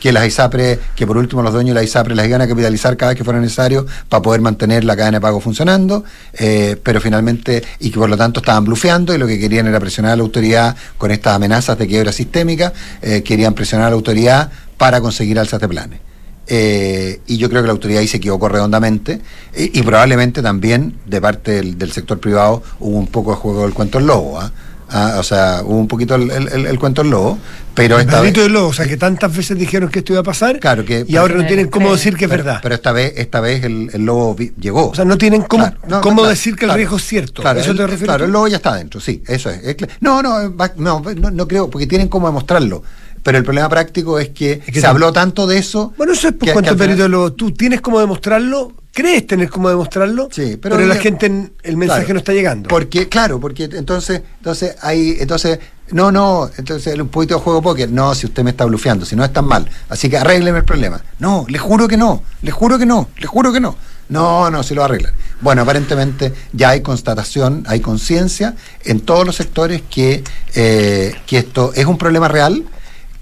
Que 0.00 0.12
las 0.12 0.26
ISAPRE, 0.26 0.78
que 0.94 1.06
por 1.06 1.16
último 1.16 1.42
los 1.42 1.52
dueños 1.52 1.74
de 1.74 1.80
la 1.80 1.84
ISAPRE 1.84 2.14
las 2.14 2.26
iban 2.26 2.42
a 2.42 2.48
capitalizar 2.48 2.96
cada 2.96 3.10
vez 3.10 3.18
que 3.18 3.24
fuera 3.24 3.40
necesario 3.40 3.86
para 4.08 4.22
poder 4.22 4.42
mantener 4.42 4.84
la 4.84 4.96
cadena 4.96 5.18
de 5.18 5.22
pago 5.22 5.40
funcionando, 5.40 6.04
eh, 6.34 6.76
pero 6.82 7.00
finalmente, 7.00 7.64
y 7.80 7.90
que 7.90 7.98
por 7.98 8.10
lo 8.10 8.16
tanto 8.16 8.40
estaban 8.40 8.64
blufeando 8.64 9.14
y 9.14 9.18
lo 9.18 9.26
que 9.26 9.38
querían 9.38 9.66
era 9.66 9.80
presionar 9.80 10.12
a 10.12 10.16
la 10.16 10.22
autoridad 10.22 10.76
con 10.98 11.10
estas 11.10 11.34
amenazas 11.36 11.78
de 11.78 11.86
quiebra 11.86 12.12
sistémica, 12.12 12.72
eh, 13.00 13.22
querían 13.22 13.54
presionar 13.54 13.86
a 13.86 13.90
la 13.90 13.96
autoridad 13.96 14.50
para 14.76 15.00
conseguir 15.00 15.38
alzas 15.38 15.60
de 15.60 15.68
planes. 15.68 16.00
Eh, 16.46 17.20
y 17.26 17.38
yo 17.38 17.48
creo 17.48 17.62
que 17.62 17.68
la 17.68 17.72
autoridad 17.72 18.00
ahí 18.00 18.08
se 18.08 18.18
equivocó 18.18 18.48
redondamente 18.48 19.20
y, 19.56 19.82
probablemente 19.82 20.42
también 20.42 20.94
de 21.06 21.20
parte 21.20 21.62
del, 21.62 21.92
sector 21.92 22.20
privado 22.20 22.62
hubo 22.80 22.98
un 22.98 23.06
poco 23.06 23.30
de 23.30 23.36
juego 23.36 23.62
del 23.62 23.72
cuento 23.72 23.98
del 23.98 24.08
lobo. 24.08 24.38
¿ah? 24.38 24.52
Ah, 24.90 25.16
o 25.18 25.22
sea, 25.22 25.62
hubo 25.64 25.78
un 25.78 25.88
poquito 25.88 26.14
el, 26.14 26.78
cuento 26.78 27.02
del 27.02 27.10
lobo, 27.10 27.38
pero 27.74 27.98
esta 27.98 28.20
vez... 28.20 28.34
del 28.34 28.52
lobo, 28.52 28.68
o 28.68 28.72
sea, 28.72 28.86
que 28.86 28.96
tantas 28.96 29.34
veces 29.34 29.58
dijeron 29.58 29.88
que 29.88 30.00
esto 30.00 30.12
iba 30.12 30.20
a 30.20 30.24
pasar 30.24 30.60
claro 30.60 30.84
que, 30.84 31.04
y 31.08 31.16
ahora 31.16 31.34
no 31.34 31.46
tienen 31.46 31.68
cómo 31.68 31.90
decir 31.92 32.16
que 32.16 32.26
es 32.26 32.30
verdad. 32.30 32.60
Pero 32.62 32.74
esta 32.74 32.92
vez 32.92 33.14
esta 33.16 33.40
vez 33.40 33.64
el, 33.64 34.04
lobo 34.04 34.36
llegó. 34.36 34.90
O 34.90 34.94
sea, 34.94 35.04
no 35.04 35.16
tienen 35.16 35.42
cómo, 35.42 35.72
cómo 36.02 36.24
decir 36.26 36.54
que 36.54 36.66
el 36.66 36.74
riesgo 36.74 36.98
es 36.98 37.06
cierto. 37.06 37.42
Claro, 37.42 37.60
¿Eso 37.60 37.74
te 37.74 37.82
refieres 37.82 38.04
claro 38.04 38.26
el 38.26 38.30
lobo 38.30 38.46
ya 38.46 38.58
está 38.58 38.74
dentro, 38.74 39.00
sí, 39.00 39.22
eso 39.26 39.50
es. 39.50 39.76
no, 40.00 40.22
no, 40.22 40.50
no, 40.76 41.02
no, 41.30 41.48
creo, 41.48 41.70
porque 41.70 41.86
tienen 41.86 42.08
cómo 42.08 42.26
demostrarlo 42.28 42.82
pero 43.24 43.38
el 43.38 43.44
problema 43.44 43.68
práctico 43.70 44.18
es 44.20 44.28
que, 44.28 44.62
se 44.72 44.86
habló 44.86 45.12
tanto 45.12 45.46
de 45.46 45.58
eso. 45.58 45.94
Bueno, 45.96 46.12
eso 46.12 46.28
es 46.28 46.34
por 46.34 46.52
cuanto 46.52 46.76
perito. 46.76 47.32
Tú 47.32 47.50
tienes 47.52 47.80
cómo 47.80 47.98
demostrarlo, 47.98 48.72
crees 48.92 49.26
tener 49.26 49.48
cómo 49.48 49.70
demostrarlo, 49.70 50.28
sí, 50.30 50.58
pero, 50.60 50.78
la 50.78 50.94
gente, 50.96 51.50
el 51.62 51.76
mensaje 51.76 52.12
no 52.12 52.18
está 52.18 52.32
llegando. 52.32 52.68
Porque, 52.68 53.08
claro, 53.08 53.40
porque 53.40 53.64
entonces, 53.64 54.22
entonces 54.36 54.76
hay, 54.82 55.16
entonces, 55.18 55.58
no, 55.90 56.12
no, 56.12 56.50
entonces 56.58 56.98
un 56.98 57.08
poquito 57.08 57.36
de 57.36 57.40
juego 57.40 57.62
póker, 57.62 57.90
no, 57.90 58.14
si 58.14 58.26
usted 58.26 58.44
me 58.44 58.50
está 58.50 58.66
blufeando, 58.66 59.06
si 59.06 59.16
no 59.16 59.24
es 59.24 59.32
tan 59.32 59.46
mal, 59.46 59.68
así 59.88 60.10
que 60.10 60.18
arrégleme 60.18 60.58
el 60.58 60.64
problema. 60.64 61.02
No, 61.18 61.46
le 61.48 61.58
juro 61.58 61.88
que 61.88 61.96
no, 61.96 62.22
le 62.42 62.50
juro 62.50 62.78
que 62.78 62.86
no, 62.86 63.08
le 63.16 63.26
juro 63.26 63.52
que 63.52 63.60
no. 63.60 63.74
No, 64.10 64.50
no, 64.50 64.62
se 64.62 64.74
lo 64.74 64.84
arreglan. 64.84 65.14
Bueno, 65.40 65.62
aparentemente 65.62 66.34
ya 66.52 66.70
hay 66.70 66.82
constatación, 66.82 67.64
hay 67.66 67.80
conciencia 67.80 68.54
en 68.84 69.00
todos 69.00 69.24
los 69.24 69.36
sectores 69.36 69.82
que, 69.90 70.22
eh, 70.54 71.14
que 71.26 71.38
esto 71.38 71.72
es 71.74 71.86
un 71.86 71.96
problema 71.96 72.28
real, 72.28 72.64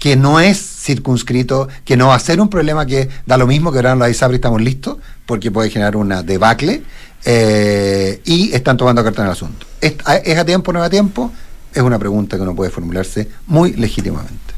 que 0.03 0.17
no 0.17 0.41
es 0.41 0.57
circunscrito, 0.59 1.69
que 1.85 1.95
no 1.95 2.07
va 2.07 2.15
a 2.15 2.19
ser 2.19 2.41
un 2.41 2.49
problema 2.49 2.85
que 2.85 3.07
da 3.25 3.37
lo 3.37 3.47
mismo 3.47 3.71
que 3.71 3.77
ahora 3.77 3.95
la 3.95 4.09
ISAPRE 4.09 4.35
estamos 4.35 4.61
listos, 4.61 4.97
porque 5.25 5.49
puede 5.49 5.69
generar 5.69 5.95
una 5.95 6.21
debacle, 6.21 6.83
eh, 7.23 8.19
y 8.25 8.51
están 8.53 8.75
tomando 8.75 9.01
carta 9.01 9.21
en 9.21 9.27
el 9.27 9.31
asunto. 9.31 9.65
¿Es, 9.79 9.95
a 10.05 10.43
tiempo 10.43 10.71
o 10.71 10.73
no 10.73 10.81
es 10.81 10.87
a 10.87 10.89
tiempo? 10.89 11.31
Es 11.73 11.81
una 11.81 11.97
pregunta 11.97 12.35
que 12.35 12.43
uno 12.43 12.53
puede 12.53 12.69
formularse 12.69 13.29
muy 13.47 13.75
legítimamente. 13.75 14.53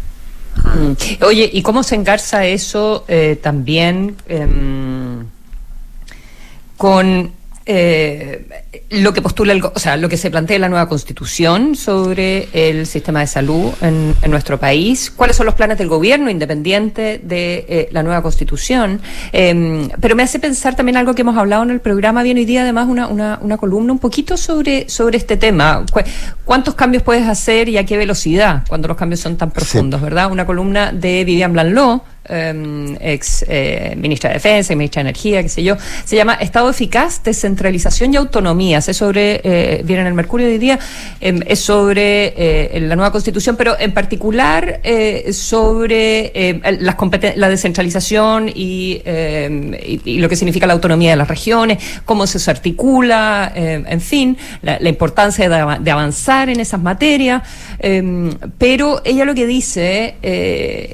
Mm. 0.56 1.24
Oye, 1.24 1.48
¿y 1.54 1.62
cómo 1.62 1.84
se 1.84 1.94
engarza 1.94 2.44
eso 2.48 3.06
eh, 3.08 3.40
también 3.40 4.16
em, 4.28 5.28
con 6.76 7.32
eh, 7.67 8.45
lo 8.91 9.12
que 9.13 9.23
postula 9.23 9.51
el, 9.51 9.63
o 9.63 9.80
sea, 9.80 9.97
lo 9.97 10.08
que 10.08 10.17
se 10.17 10.30
plantea 10.30 10.56
en 10.56 10.62
la 10.62 10.69
nueva 10.69 10.88
constitución 10.88 11.75
sobre 11.75 12.47
el 12.54 12.86
sistema 12.86 13.21
de 13.21 13.28
salud 13.28 13.73
en, 13.82 14.13
nuestro 14.30 14.60
país, 14.60 15.10
cuáles 15.10 15.36
son 15.36 15.45
los 15.45 15.56
planes 15.56 15.78
del 15.78 15.88
gobierno 15.88 16.30
independiente 16.30 17.19
de 17.23 17.65
eh, 17.67 17.89
la 17.91 18.04
nueva 18.04 18.21
constitución. 18.21 19.01
Em, 19.32 19.89
pero 19.99 20.15
me 20.15 20.23
hace 20.23 20.39
pensar 20.39 20.75
también 20.75 20.97
algo 20.97 21.15
que 21.15 21.21
hemos 21.21 21.38
hablado 21.38 21.63
en 21.63 21.71
el 21.71 21.80
programa 21.80 22.21
bien 22.21 22.38
hoy 22.38 22.45
día, 22.45 22.62
además 22.62 22.88
una, 22.88 23.08
una, 23.08 23.39
una 23.41 23.58
columna 23.58 23.93
un 23.93 23.99
poquito 23.99 24.38
sobre, 24.38 24.88
sobre 24.89 25.17
este 25.17 25.38
tema. 25.38 25.86
¿Cuántos 26.43 26.75
cambios 26.75 27.01
puedes 27.01 27.28
hacer 27.28 27.69
y 27.69 27.78
a 27.78 27.86
qué 27.86 27.97
velocidad 27.97 28.63
cuando 28.67 28.88
los 28.88 28.97
cambios 28.97 29.21
son 29.21 29.38
tan 29.38 29.51
profundos, 29.51 30.01
verdad? 30.01 30.32
Una 30.32 30.45
columna 30.45 30.91
de 30.91 31.23
Vivian 31.23 31.54
Blanló 31.54 32.04
Em, 32.28 32.98
ex 33.02 33.46
eh, 33.48 33.94
ministra 33.96 34.32
de 34.32 34.36
Defensa, 34.36 34.74
ministra 34.74 35.04
de 35.04 35.10
Energía, 35.10 35.44
qué 35.44 35.50
sé 35.50 35.62
yo, 35.62 35.78
se 36.06 36.16
llama 36.16 36.34
Estado 36.34 36.72
Eficaz, 36.72 37.22
Descentralización 37.24 38.14
y 38.14 38.18
Autonomía. 38.18 38.80
Es 38.80 38.98
sobre, 38.98 39.42
eh, 39.44 39.82
viene 39.84 40.02
en 40.02 40.08
el 40.08 40.16
Mercurio 40.16 40.48
hoy 40.48 40.58
día, 40.58 40.80
em, 41.22 41.42
es 41.46 41.60
sobre 41.60 42.34
eh, 42.36 42.80
la 42.82 42.96
nueva 42.96 43.12
constitución, 43.12 43.56
pero 43.56 43.80
en 43.80 43.94
particular 43.94 44.80
eh, 44.84 45.32
sobre 45.34 46.32
em, 46.34 46.62
las 46.80 46.96
la 47.36 47.50
descentralización 47.50 48.50
y, 48.50 49.02
y, 49.06 50.18
lo 50.20 50.28
que 50.28 50.36
significa 50.36 50.66
la 50.66 50.74
autonomía 50.74 51.12
de 51.12 51.18
las 51.18 51.28
regiones, 51.28 51.78
cómo 52.06 52.26
se 52.26 52.50
articula, 52.50 53.52
en 53.56 54.02
fin, 54.02 54.38
la, 54.62 54.90
importancia 54.90 55.48
de, 55.48 55.78
de, 55.82 55.92
avanzar 55.92 56.50
en 56.50 56.60
esas 56.60 56.82
materias. 56.82 57.44
pero 58.58 59.02
ella 59.04 59.26
lo 59.26 59.36
que 59.36 59.46
dice, 59.46 60.16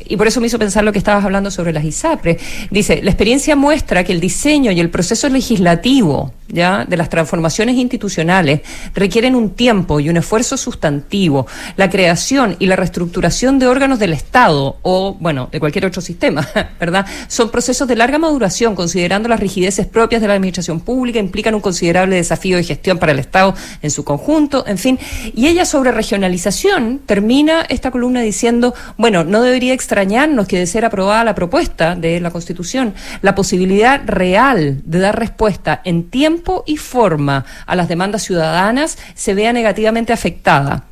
y 0.08 0.18
por 0.18 0.28
eso 0.28 0.42
me 0.42 0.48
hizo 0.48 0.60
pensar 0.60 0.84
lo 0.84 0.92
que 0.92 0.98
estaba 0.98 1.21
hablando 1.24 1.52
sobre 1.52 1.74
las 1.74 1.84
ISAPRE. 1.84 2.38
Dice, 2.70 3.02
la 3.02 3.12
experiencia 3.12 3.56
muestra 3.56 4.04
que 4.04 4.12
el 4.12 4.20
diseño 4.20 4.72
y 4.72 4.80
el 4.80 4.90
proceso 4.90 5.30
legislativo 5.30 6.34
¿ya? 6.48 6.86
de 6.86 6.98
las 6.98 7.10
transformaciones 7.10 7.76
institucionales 7.76 8.62
requieren 8.94 9.36
un 9.36 9.52
tiempo 9.52 10.00
y 10.00 10.10
un 10.10 10.18
esfuerzo 10.18 10.58
sustantivo. 10.58 11.48
La 11.78 11.90
creación 11.90 12.56
y 12.60 12.66
la 12.66 12.76
reestructuración 12.76 13.60
de 13.60 13.68
órganos 13.68 14.00
del 14.00 14.14
Estado 14.14 14.78
o, 14.82 15.16
bueno, 15.20 15.50
de 15.52 15.60
cualquier 15.60 15.86
otro 15.86 16.02
sistema, 16.02 16.48
¿verdad? 16.80 17.06
Son 17.28 17.50
procesos 17.50 17.88
de 17.88 17.96
larga 17.96 18.18
maduración, 18.18 18.76
considerando 18.76 19.30
las 19.30 19.40
rigideces 19.40 19.88
propias 19.88 20.22
de 20.22 20.28
la 20.28 20.34
administración 20.36 20.82
pública, 20.82 21.20
implican 21.20 21.56
un 21.56 21.62
considerable 21.62 22.16
desafío 22.16 22.58
de 22.58 22.64
gestión 22.64 22.98
para 22.98 23.12
el 23.12 23.20
Estado 23.20 23.54
en 23.82 23.92
su 23.92 24.04
conjunto, 24.04 24.66
en 24.68 24.78
fin. 24.78 25.00
Y 25.36 25.48
ella 25.48 25.66
sobre 25.66 25.92
regionalización 25.92 27.02
termina 27.06 27.62
esta 27.70 27.92
columna 27.92 28.22
diciendo, 28.22 28.74
bueno, 28.98 29.24
no 29.24 29.42
debería 29.42 29.74
extrañarnos 29.74 30.48
que 30.48 30.60
de 30.60 30.68
ser 30.68 30.86
aprobada 31.12 31.24
la 31.26 31.36
propuesta 31.36 31.96
de 31.96 32.22
la 32.22 32.32
Constitución, 32.32 32.94
la 33.22 33.36
posibilidad 33.36 34.02
real 34.06 34.82
de 34.86 35.00
dar 35.00 35.20
respuesta 35.20 35.82
en 35.84 36.10
tiempo 36.10 36.64
y 36.66 36.78
forma 36.78 37.44
a 37.66 37.76
las 37.76 37.90
demandas 37.90 38.24
ciudadanas 38.24 38.98
se 39.14 39.34
vea 39.34 39.52
negativamente 39.52 40.14
afectada. 40.14 40.86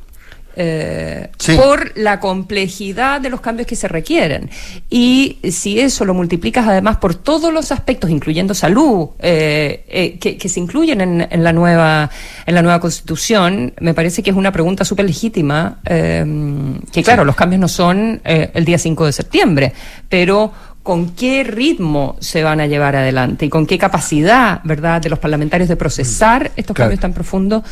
Eh, 0.56 1.28
por 1.56 1.96
la 1.96 2.18
complejidad 2.18 3.20
de 3.20 3.30
los 3.30 3.40
cambios 3.40 3.68
que 3.68 3.76
se 3.76 3.86
requieren. 3.86 4.50
Y 4.90 5.38
si 5.50 5.78
eso 5.78 6.04
lo 6.04 6.12
multiplicas 6.12 6.66
además 6.66 6.96
por 6.96 7.14
todos 7.14 7.52
los 7.52 7.70
aspectos, 7.70 8.10
incluyendo 8.10 8.52
salud, 8.52 9.10
eh, 9.20 9.84
eh, 9.88 10.18
que, 10.18 10.48
se 10.48 10.60
incluyen 10.60 11.00
en, 11.00 11.44
la 11.44 11.52
nueva, 11.52 12.10
en 12.46 12.54
la 12.54 12.62
nueva 12.62 12.80
constitución, 12.80 13.72
me 13.80 13.94
parece 13.94 14.22
que 14.24 14.30
es 14.30 14.36
una 14.36 14.50
pregunta 14.50 14.84
súper 14.84 15.06
legítima, 15.06 15.78
que 15.84 17.02
claro, 17.04 17.24
los 17.24 17.36
cambios 17.36 17.60
no 17.60 17.68
son 17.68 18.20
el 18.24 18.64
día 18.64 18.78
5 18.78 19.06
de 19.06 19.12
septiembre, 19.12 19.72
pero 20.08 20.52
con 20.82 21.10
qué 21.10 21.44
ritmo 21.44 22.16
se 22.20 22.42
van 22.42 22.60
a 22.60 22.66
llevar 22.66 22.96
adelante 22.96 23.46
y 23.46 23.48
con 23.48 23.66
qué 23.66 23.78
capacidad, 23.78 24.60
¿verdad?, 24.64 25.00
de 25.00 25.10
los 25.10 25.18
parlamentarios 25.18 25.68
de 25.68 25.76
procesar 25.76 26.50
estos 26.56 26.74
cambios 26.74 27.00
tan 27.00 27.12
profundos 27.12 27.62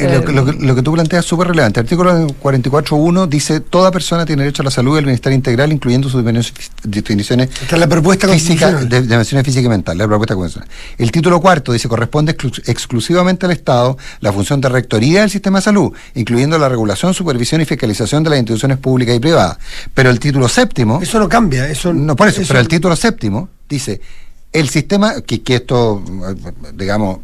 eh, 0.00 0.22
lo, 0.32 0.74
que, 0.74 0.82
tú 0.82 0.92
planteas 0.92 1.24
es 1.24 1.28
súper 1.28 1.48
relevante. 1.48 1.80
El 1.80 1.86
artículo 1.86 2.26
44.1 2.28 3.28
dice 3.28 3.60
toda 3.60 3.90
persona 3.90 4.24
tiene 4.24 4.42
derecho 4.42 4.62
a 4.62 4.64
la 4.64 4.70
salud 4.70 4.94
y 4.94 4.98
al 4.98 5.04
bienestar 5.04 5.32
integral, 5.32 5.72
incluyendo 5.72 6.08
sus 6.08 6.24
definiciones 6.82 7.50
la 7.70 7.86
propuesta 7.86 8.26
de, 8.26 9.02
dimensiones 9.02 9.44
física 9.44 9.66
y 9.66 9.68
mental, 9.68 9.98
la 9.98 10.06
propuesta 10.06 10.34
convencional. 10.34 10.68
El 10.98 11.12
título 11.12 11.40
cuarto 11.40 11.72
dice 11.72 11.88
corresponde 11.88 12.36
exclusivamente 12.66 13.46
al 13.46 13.52
Estado 13.52 13.98
la 14.20 14.32
función 14.32 14.60
de 14.60 14.68
rectoría 14.68 15.20
del 15.20 15.30
sistema 15.30 15.58
de 15.58 15.64
salud, 15.64 15.92
incluyendo 16.14 16.58
la 16.58 16.68
regulación, 16.68 17.14
supervisión 17.14 17.60
y 17.60 17.64
fiscalización 17.64 18.22
de 18.22 18.30
las 18.30 18.38
instituciones 18.38 18.78
públicas 18.78 19.14
y 19.14 19.20
privadas. 19.20 19.58
Pero 19.94 20.10
el 20.10 20.18
título 20.18 20.48
séptimo... 20.48 21.00
Eso 21.02 21.18
no 21.18 21.28
cambia, 21.28 21.68
eso... 21.68 21.92
No, 21.92 22.16
por 22.16 22.28
eso, 22.28 22.42
pero 22.46 22.60
el 22.60 22.68
título 22.68 22.96
séptimo 22.96 23.48
dice 23.68 24.00
el 24.52 24.68
sistema, 24.68 25.20
que, 25.20 25.42
que 25.42 25.56
esto, 25.56 26.02
digamos, 26.74 27.18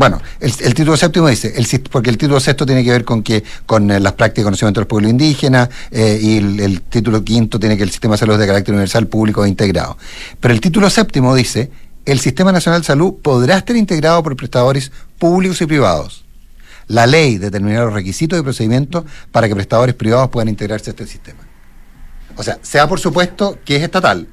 bueno, 0.00 0.18
el, 0.40 0.54
título 0.54 0.96
séptimo 0.96 1.28
dice, 1.28 1.52
el, 1.54 1.66
porque 1.90 2.08
el 2.08 2.16
título 2.16 2.40
sexto 2.40 2.64
tiene 2.64 2.82
que 2.82 2.90
ver 2.90 3.04
con 3.04 3.22
que 3.22 3.44
con 3.66 3.90
eh, 3.90 4.00
las 4.00 4.14
prácticas 4.14 4.44
de 4.44 4.44
conocimiento 4.44 4.80
de 4.80 4.84
los 4.84 4.88
pueblos 4.88 5.10
indígenas 5.10 5.68
eh, 5.90 6.18
y 6.18 6.38
el, 6.38 6.80
título 6.80 7.22
quinto 7.22 7.60
tiene 7.60 7.76
que 7.76 7.82
el 7.82 7.90
sistema 7.90 8.14
de 8.14 8.18
salud 8.20 8.38
de 8.38 8.46
carácter 8.46 8.72
universal, 8.72 9.08
público 9.08 9.44
e 9.44 9.48
integrado. 9.50 9.98
Pero 10.40 10.54
el 10.54 10.60
título 10.62 10.88
séptimo 10.88 11.34
dice, 11.34 11.70
el 12.06 12.18
Sistema 12.18 12.50
Nacional 12.50 12.80
de 12.80 12.86
Salud 12.86 13.16
podrá 13.20 13.58
estar 13.58 13.76
integrado 13.76 14.22
por 14.22 14.34
prestadores 14.36 14.90
públicos 15.18 15.60
y 15.60 15.66
privados. 15.66 16.24
La 16.86 17.06
ley 17.06 17.36
determinará 17.36 17.84
los 17.84 17.92
requisitos 17.92 18.40
y 18.40 18.42
procedimientos 18.42 19.04
para 19.30 19.48
que 19.48 19.54
prestadores 19.54 19.94
privados 19.94 20.30
puedan 20.30 20.48
integrarse 20.48 20.88
a 20.88 20.92
este 20.92 21.06
sistema. 21.06 21.40
O 22.36 22.42
sea, 22.42 22.58
sea 22.62 22.88
por 22.88 23.00
supuesto 23.00 23.58
que 23.66 23.76
es 23.76 23.82
estatal. 23.82 24.28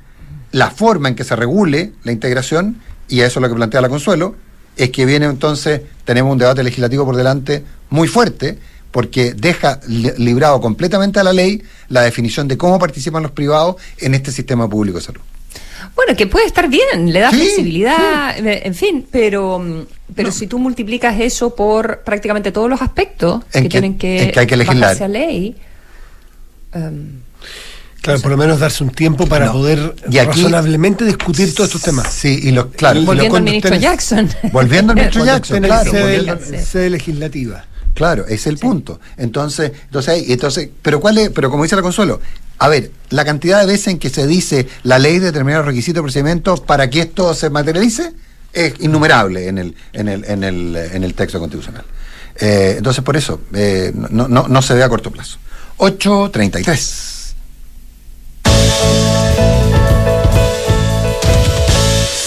La 0.53 0.71
forma 0.71 1.09
en 1.09 1.15
que 1.15 1.25
se 1.25 1.35
regule 1.35 1.91
la 2.05 2.13
integración, 2.13 2.81
y 3.09 3.19
eso 3.19 3.39
es 3.39 3.41
lo 3.41 3.49
que 3.49 3.55
plantea 3.55 3.81
la 3.81 3.89
Consuelo, 3.89 4.46
es 4.77 4.89
que 4.91 5.05
viene 5.05 5.25
entonces, 5.25 5.81
tenemos 6.05 6.31
un 6.31 6.37
debate 6.37 6.63
legislativo 6.63 7.05
por 7.05 7.15
delante 7.15 7.63
muy 7.89 8.07
fuerte, 8.07 8.57
porque 8.91 9.33
deja 9.33 9.79
librado 9.87 10.59
completamente 10.61 11.19
a 11.19 11.23
la 11.23 11.33
ley 11.33 11.61
la 11.89 12.01
definición 12.01 12.47
de 12.47 12.57
cómo 12.57 12.79
participan 12.79 13.23
los 13.23 13.31
privados 13.31 13.75
en 13.99 14.13
este 14.13 14.31
sistema 14.31 14.69
público 14.69 14.97
de 14.97 15.03
salud. 15.03 15.21
Bueno, 15.95 16.15
que 16.15 16.27
puede 16.27 16.45
estar 16.45 16.69
bien, 16.69 17.11
le 17.11 17.19
da 17.19 17.29
flexibilidad, 17.31 18.37
eh, 18.45 18.61
en 18.65 18.75
fin, 18.75 19.05
pero, 19.11 19.85
pero 20.15 20.31
si 20.31 20.47
tú 20.47 20.59
multiplicas 20.59 21.19
eso 21.19 21.55
por 21.55 22.01
prácticamente 22.01 22.51
todos 22.51 22.69
los 22.69 22.81
aspectos 22.81 23.43
que, 23.51 23.69
tienen 23.69 23.97
que, 23.97 24.31
que 24.33 24.39
hay 24.39 24.47
que 24.47 24.57
legislar. 24.57 25.01
a 25.01 25.07
ley. 25.07 25.55
Um, 26.73 27.21
Claro, 28.01 28.21
por 28.21 28.31
lo 28.31 28.37
menos 28.37 28.59
darse 28.59 28.83
un 28.83 28.91
tiempo 28.91 29.27
para 29.27 29.51
poder 29.51 29.95
razonablemente 30.11 31.03
discutir 31.03 31.53
todos 31.53 31.69
estos 31.69 31.81
temas. 31.81 32.13
Sí, 32.13 32.39
y 32.43 32.51
lo, 32.51 32.69
claro. 32.69 33.01
volviendo 33.01 33.37
al 33.37 33.43
ministro 33.43 33.75
Jackson. 33.75 34.29
Volviendo 34.51 34.91
al 34.93 34.97
ministro 34.97 35.25
Jackson, 35.25 35.61
claro. 35.61 35.91
Sede, 35.91 36.89
legislativa. 36.89 37.65
Claro, 37.93 38.25
es 38.27 38.47
el 38.47 38.57
punto. 38.57 38.99
Entonces, 39.17 39.71
entonces, 39.85 40.23
entonces, 40.29 40.69
pero 40.81 40.99
cuál 40.99 41.17
es, 41.17 41.29
pero 41.31 41.49
como 41.49 41.63
dice 41.63 41.75
la 41.75 41.81
Consuelo, 41.81 42.21
A 42.59 42.69
ver, 42.69 42.91
la 43.09 43.25
cantidad 43.25 43.59
de 43.59 43.65
veces 43.65 43.87
en 43.87 43.99
que 43.99 44.09
se 44.09 44.25
dice 44.25 44.67
la 44.83 44.99
ley 44.99 45.19
determina 45.19 45.57
los 45.57 45.65
requisitos 45.65 45.99
y 45.99 46.03
procedimientos 46.03 46.61
para 46.61 46.89
que 46.89 47.01
esto 47.01 47.33
se 47.33 47.49
materialice 47.49 48.13
es 48.53 48.73
innumerable 48.79 49.47
en 49.47 49.57
el, 49.57 49.75
en 49.93 50.07
el, 50.07 50.25
en 50.25 50.43
el, 50.43 50.75
en 50.75 51.03
el 51.03 51.13
texto 51.13 51.39
constitucional. 51.39 51.83
Eh, 52.39 52.75
entonces, 52.77 53.03
por 53.03 53.17
eso, 53.17 53.41
eh, 53.53 53.91
no, 53.93 54.27
no, 54.27 54.47
no 54.47 54.61
se 54.61 54.73
ve 54.73 54.83
a 54.83 54.89
corto 54.89 55.11
plazo. 55.11 55.37
8.33. 55.77 57.16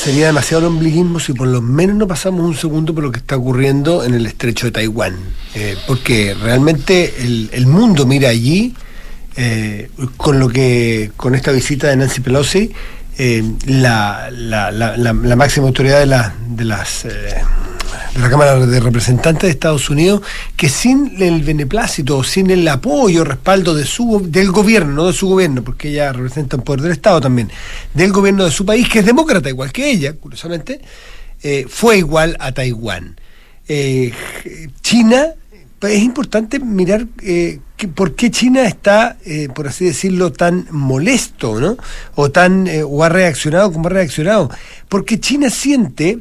Sería 0.03 0.27
demasiado 0.27 0.67
ombliguismo 0.67 1.21
si 1.21 1.35
por 1.35 1.47
lo 1.47 1.61
menos 1.63 1.97
no 1.97 2.09
pasamos 2.09 2.41
un 2.41 2.57
segundo 2.57 2.95
por 2.95 3.05
lo 3.05 3.13
que 3.13 3.19
está 3.19 3.37
ocurriendo 3.37 4.03
en 4.03 4.15
el 4.15 4.27
estrecho 4.27 4.67
de 4.67 4.73
Taiwán. 4.73 5.15
Eh, 5.55 5.77
porque 5.87 6.35
realmente 6.35 7.15
el, 7.21 7.67
mundo 7.67 8.07
mira 8.07 8.31
allí 8.31 8.75
eh, 9.37 9.91
con 10.17 10.41
lo 10.41 10.49
que 10.49 11.13
con 11.17 11.35
esta 11.35 11.53
visita 11.53 11.89
de 11.89 11.97
Nancy 11.97 12.23
Pelosi 12.23 12.73
eh, 13.19 13.45
la, 13.67 14.31
máxima 15.37 15.67
autoridad 15.67 16.01
de 16.01 16.65
las 16.65 17.05
de 18.15 18.21
la 18.21 18.31
Cámara 18.31 18.67
de 18.67 18.81
Representantes 18.81 19.43
de 19.43 19.51
Estados 19.51 19.89
Unidos 19.89 20.23
que 20.57 20.69
sin 20.69 21.23
el 21.23 21.43
beneplácito, 21.43 22.23
sin 22.25 22.51
el 22.51 22.67
apoyo, 22.67 23.25
respaldo 23.25 23.75
de 23.75 23.85
su, 23.85 24.27
del 24.29 24.51
gobierno, 24.51 24.93
no 24.93 25.07
de 25.07 25.13
su 25.13 25.29
gobierno, 25.29 25.63
porque 25.63 25.91
ella 25.91 26.13
representa 26.13 26.57
un 26.57 26.63
poder 26.63 26.83
del 26.83 26.93
Estado 26.93 27.21
también, 27.21 27.51
del 27.95 28.13
gobierno 28.13 28.45
de 28.45 28.51
su 28.51 28.65
país, 28.67 28.89
que 28.89 29.01
es 29.01 29.07
demócrata 29.07 29.49
igual 29.49 29.73
que 29.73 29.91
ella, 29.91 30.15
curiosamente, 30.15 30.81
eh, 31.43 31.67
fue 31.69 31.99
igual 31.99 32.37
a 32.41 32.53
Taiwán. 32.53 33.17
Eh, 33.69 34.13
China, 34.83 35.29
es 35.81 36.03
importante 36.03 36.59
mirar 36.59 37.07
eh, 37.23 37.61
por 37.95 38.15
qué 38.15 38.31
China 38.31 38.65
está, 38.65 39.17
por 39.55 39.69
así 39.69 39.87
decirlo, 39.87 40.33
tan 40.33 40.67
molesto, 40.71 41.59
¿no? 41.59 41.79
O 42.17 42.31
tan, 42.31 42.69
o 42.85 43.03
ha 43.03 43.09
reaccionado 43.09 43.73
como 43.73 43.87
ha 43.87 43.91
reaccionado. 43.91 44.51
Porque 44.91 45.19
China 45.19 45.49
siente 45.49 46.19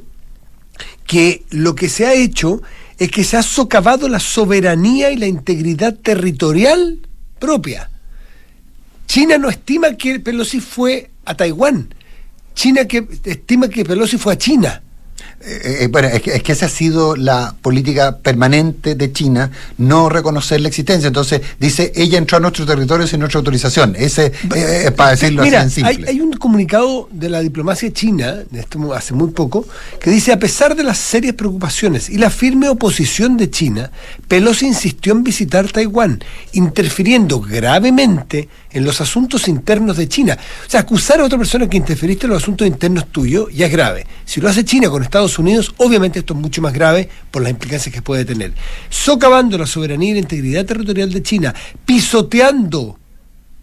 que 1.10 1.44
lo 1.50 1.74
que 1.74 1.90
se 1.90 2.06
ha 2.06 2.14
hecho 2.14 2.62
es 3.00 3.10
que 3.10 3.24
se 3.24 3.36
ha 3.36 3.42
socavado 3.42 4.08
la 4.08 4.20
soberanía 4.20 5.10
y 5.10 5.18
la 5.18 5.26
integridad 5.26 5.96
territorial 5.96 7.00
propia. 7.40 7.90
China 9.08 9.40
no 9.40 9.50
estima 9.50 9.96
que 9.98 10.20
Pelosi 10.20 10.60
fue 10.60 11.10
a 11.26 11.34
Taiwán. 11.34 11.96
China 12.54 12.86
que 12.86 13.08
estima 13.24 13.70
que 13.70 13.84
Pelosi 13.86 14.20
fue 14.20 14.34
a 14.34 14.38
China. 14.38 14.84
Eh, 15.42 15.84
eh, 15.84 15.88
bueno, 15.88 16.10
es 16.10 16.22
que, 16.22 16.36
es 16.36 16.44
que, 16.44 16.52
esa 16.52 16.66
ha 16.66 16.70
sido 16.70 17.16
la 17.16 17.56
política 17.62 18.18
permanente 18.18 18.96
de 18.96 19.14
China, 19.14 19.50
no 19.78 20.10
reconocer 20.10 20.60
la 20.60 20.68
existencia. 20.68 21.08
Entonces, 21.08 21.42
dice, 21.60 21.94
ella 21.96 22.18
entró 22.18 22.38
a 22.38 22.40
nuestro 22.42 22.66
territorio 22.66 23.08
sin 23.08 23.22
nuestra 23.22 23.38
autorización. 23.38 23.96
Ese 23.98 24.34
eh, 24.56 24.84
es 24.86 24.92
para 24.92 25.12
decirlo 25.12 25.44
así 25.44 25.56
en 25.56 25.70
simple. 25.70 25.96
Hay, 26.08 26.16
hay, 26.16 26.22
un 26.22 26.34
comunicado 26.34 27.08
de 27.12 27.30
la 27.30 27.40
diplomacia 27.40 27.92
china, 27.94 28.44
esto 28.54 28.94
hace 28.94 29.14
muy 29.14 29.32
poco, 29.32 29.66
que 30.02 30.10
dice, 30.10 30.34
a 30.34 30.40
pesar 30.40 30.76
de 30.76 30.84
las 30.84 30.98
serias 30.98 31.36
preocupaciones 31.36 32.10
y 32.10 32.18
la 32.18 32.30
firme 32.30 32.68
oposición 32.68 33.38
de 33.38 33.50
China, 33.50 33.92
Pelosi 34.28 34.68
insistió 34.68 35.14
en 35.14 35.24
visitar 35.24 35.72
Taiwán, 35.72 36.22
interfiriendo 36.52 37.40
gravemente 37.40 38.50
en 38.72 38.84
los 38.84 39.02
asuntos 39.02 39.48
internos 39.48 39.98
de 39.98 40.08
China. 40.08 40.38
O 40.66 40.70
sea, 40.70 40.82
acusar 40.82 41.20
a 41.20 41.26
otra 41.26 41.38
persona 41.38 41.70
que 41.70 41.78
interferiste 41.78 42.26
en 42.26 42.34
los 42.34 42.44
asuntos 42.44 42.68
internos 42.68 43.08
tuyos 43.12 43.48
ya 43.54 43.66
es 43.66 43.72
grave. 43.72 44.06
Si 44.26 44.42
lo 44.42 44.50
hace 44.50 44.64
China 44.64 44.90
con 44.90 45.04
Estados 45.04 45.40
Unidos, 45.40 45.74
obviamente 45.78 46.20
esto 46.20 46.34
es 46.34 46.40
mucho 46.40 46.62
más 46.62 46.74
grave 46.74 47.10
por 47.32 47.42
las 47.42 47.52
implicancias 47.52 47.94
que 47.94 48.02
puede 48.02 48.26
tener. 48.26 48.54
Socavando 48.90 49.58
la 49.58 49.66
soberanía 49.66 50.12
y 50.12 50.14
la 50.14 50.20
integridad 50.20 50.66
territorial 50.66 51.12
de 51.12 51.24
China, 51.24 51.56
pisoteando 51.86 52.98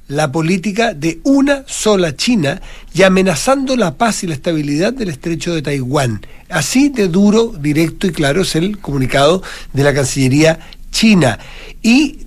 la 0.08 0.30
política 0.30 0.94
de 0.94 1.20
una 1.24 1.64
sola 1.66 2.14
China 2.14 2.60
y 2.94 3.02
amenazando 3.02 3.76
la 3.76 3.96
paz 3.96 4.22
y 4.22 4.28
la 4.28 4.34
estabilidad 4.34 4.92
del 4.92 5.08
estrecho 5.08 5.54
de 5.54 5.62
Taiwán. 5.62 6.24
Así 6.48 6.90
de 6.90 7.08
duro, 7.08 7.52
directo 7.58 8.06
y 8.06 8.12
claro 8.12 8.42
es 8.42 8.54
el 8.54 8.78
comunicado 8.78 9.42
de 9.72 9.82
la 9.82 9.92
Cancillería 9.92 10.60
china. 10.92 11.38
Y, 11.82 12.18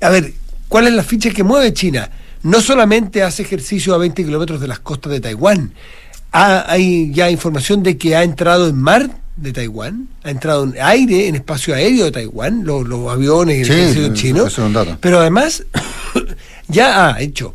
a 0.00 0.08
ver, 0.08 0.32
¿cuál 0.68 0.86
es 0.86 0.92
la 0.92 1.02
ficha 1.02 1.30
que 1.30 1.42
mueve 1.42 1.72
China? 1.72 2.10
No 2.42 2.60
solamente 2.60 3.22
hace 3.22 3.42
ejercicio 3.42 3.94
a 3.94 3.98
20 3.98 4.24
kilómetros 4.24 4.60
de 4.60 4.68
las 4.68 4.78
costas 4.78 5.12
de 5.12 5.20
Taiwán, 5.20 5.72
hay 6.30 7.12
ya 7.12 7.30
información 7.30 7.82
de 7.82 7.96
que 7.96 8.16
ha 8.16 8.22
entrado 8.22 8.68
en 8.68 8.76
mar 8.76 9.08
de 9.36 9.52
Taiwán, 9.52 10.08
ha 10.22 10.30
entrado 10.30 10.64
en 10.64 10.74
aire, 10.80 11.28
en 11.28 11.36
espacio 11.36 11.74
aéreo 11.74 12.06
de 12.06 12.12
Taiwán, 12.12 12.64
los, 12.64 12.86
aviones, 13.10 13.68
el 13.68 13.76
ejército 13.76 14.14
chino. 14.14 14.46
Pero 15.00 15.20
además 15.20 15.64
ya 16.68 17.14
ha 17.14 17.20
hecho 17.20 17.54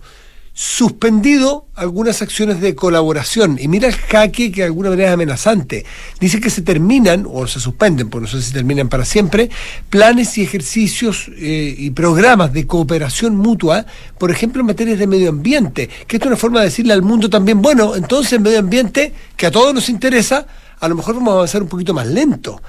suspendido 0.62 1.68
algunas 1.74 2.22
acciones 2.22 2.60
de 2.60 2.76
colaboración. 2.76 3.58
Y 3.62 3.70
mira 3.70 3.88
el 3.88 3.96
jaque 3.96 4.52
que 4.52 4.60
de 4.60 4.68
alguna 4.68 4.90
manera 4.90 5.08
es 5.08 5.14
amenazante. 5.14 5.86
Dice 6.20 6.42
que 6.42 6.50
se 6.50 6.64
terminan, 6.64 7.26
o 7.32 7.48
se 7.48 7.62
suspenden, 7.62 8.10
por 8.10 8.22
no 8.22 8.28
sé 8.28 8.42
si 8.42 8.52
terminan 8.52 8.90
para 8.90 9.06
siempre, 9.06 9.50
planes 9.90 10.38
y 10.38 10.42
ejercicios 10.42 11.32
eh, 11.38 11.74
y 11.78 11.92
programas 11.92 12.52
de 12.52 12.68
cooperación 12.68 13.38
mutua, 13.38 13.86
por 14.18 14.32
ejemplo, 14.32 14.60
en 14.60 14.68
materias 14.68 15.00
de 15.00 15.08
medio 15.08 15.30
ambiente. 15.30 15.90
Que 16.06 16.18
esto 16.18 16.26
es 16.26 16.32
una 16.32 16.36
forma 16.36 16.60
de 16.60 16.66
decirle 16.66 16.92
al 16.92 17.04
mundo 17.04 17.30
también, 17.30 17.62
bueno, 17.62 17.96
entonces 17.96 18.38
medio 18.42 18.60
ambiente, 18.60 19.14
que 19.38 19.46
a 19.46 19.52
todos 19.52 19.74
nos 19.74 19.88
interesa, 19.88 20.46
a 20.78 20.90
lo 20.90 20.96
mejor 20.96 21.16
vamos 21.16 21.32
a 21.32 21.36
avanzar 21.36 21.64
un 21.64 21.70
poquito 21.70 21.94
más 21.94 22.06
lento. 22.06 22.62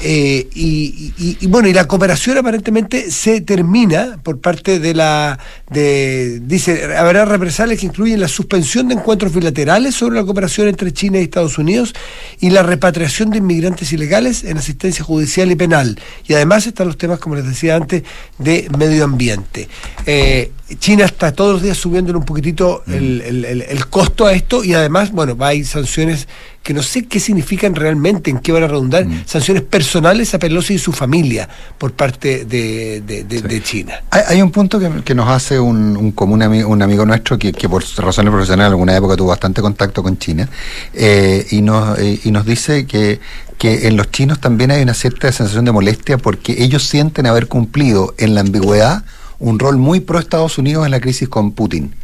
Eh, 0.00 0.48
y, 0.54 1.46
bueno, 1.46 1.68
y 1.68 1.72
la 1.72 1.86
cooperación 1.86 2.36
aparentemente 2.36 3.10
se 3.10 3.40
termina 3.40 4.18
por 4.22 4.40
parte 4.40 4.78
de 4.80 4.94
la. 4.94 5.38
De, 5.70 6.40
dice, 6.40 6.96
habrá 6.96 7.24
represalias 7.24 7.80
que 7.80 7.86
incluyen 7.86 8.20
la 8.20 8.28
suspensión 8.28 8.88
de 8.88 8.94
encuentros 8.94 9.32
bilaterales 9.32 9.94
sobre 9.94 10.16
la 10.16 10.24
cooperación 10.24 10.68
entre 10.68 10.92
China 10.92 11.18
y 11.18 11.22
Estados 11.22 11.58
Unidos 11.58 11.94
y 12.40 12.50
la 12.50 12.62
repatriación 12.62 13.30
de 13.30 13.38
inmigrantes 13.38 13.92
ilegales 13.92 14.44
en 14.44 14.58
asistencia 14.58 15.04
judicial 15.04 15.50
y 15.50 15.56
penal. 15.56 15.98
Y 16.26 16.34
además 16.34 16.66
están 16.66 16.88
los 16.88 16.98
temas, 16.98 17.18
como 17.18 17.36
les 17.36 17.46
decía 17.46 17.76
antes, 17.76 18.02
de 18.38 18.68
medio 18.76 19.04
ambiente. 19.04 19.68
Eh, 20.06 20.50
China 20.78 21.04
está 21.04 21.32
todos 21.32 21.54
los 21.54 21.62
días 21.62 21.76
subiendo 21.76 22.16
un 22.16 22.24
poquitito 22.24 22.82
mm. 22.86 22.92
el, 22.92 23.44
el, 23.68 23.86
costo 23.86 24.26
a 24.26 24.32
esto 24.32 24.64
y 24.64 24.74
además, 24.74 25.12
bueno, 25.12 25.36
va 25.36 25.48
a 25.48 25.54
ir 25.54 25.66
sanciones 25.66 26.26
que 26.64 26.72
no 26.72 26.82
sé 26.82 27.04
qué 27.04 27.20
significan 27.20 27.74
realmente, 27.74 28.30
en 28.30 28.38
qué 28.38 28.50
van 28.50 28.62
a 28.62 28.66
redundar, 28.66 29.04
mm. 29.04 29.24
sanciones 29.26 29.62
personales 29.62 30.32
a 30.32 30.38
Pelosi 30.38 30.74
y 30.74 30.78
su 30.78 30.92
familia 30.92 31.46
por 31.76 31.92
parte 31.92 32.46
de, 32.46 33.62
China. 33.62 34.02
Hay, 34.10 34.40
un 34.40 34.50
punto 34.50 34.80
que, 35.04 35.14
nos 35.14 35.28
hace 35.28 35.60
un, 35.60 35.94
un 35.94 36.12
común 36.12 36.42
amigo, 36.42 36.70
un 36.70 36.80
amigo 36.80 37.04
nuestro 37.04 37.38
que, 37.38 37.52
por 37.68 37.84
razones 37.98 38.30
profesionales 38.30 38.68
en 38.68 38.72
alguna 38.72 38.96
época 38.96 39.14
tuvo 39.14 39.28
bastante 39.28 39.60
contacto 39.60 40.02
con 40.02 40.16
China 40.16 40.48
eh, 40.94 41.46
y, 41.50 41.60
nos, 41.60 41.98
eh, 41.98 42.18
y 42.24 42.30
nos 42.30 42.46
dice 42.46 42.86
que, 42.86 43.20
que 43.58 43.86
en 43.86 43.98
los 43.98 44.10
chinos 44.10 44.40
también 44.40 44.70
hay 44.70 44.82
una 44.82 44.94
cierta 44.94 45.30
sensación 45.30 45.66
de 45.66 45.72
molestia 45.72 46.16
porque 46.16 46.64
ellos 46.64 46.88
sienten 46.88 47.26
haber 47.26 47.46
cumplido 47.46 48.14
en 48.16 48.34
la 48.34 48.40
ambigüedad 48.40 49.04
un 49.38 49.58
rol 49.58 49.76
muy 49.76 50.00
pro 50.00 50.18
Estados 50.18 50.56
Unidos 50.56 50.86
en 50.86 50.92
la 50.92 51.00
crisis 51.00 51.28
con 51.28 51.52
Putin. 51.52 51.94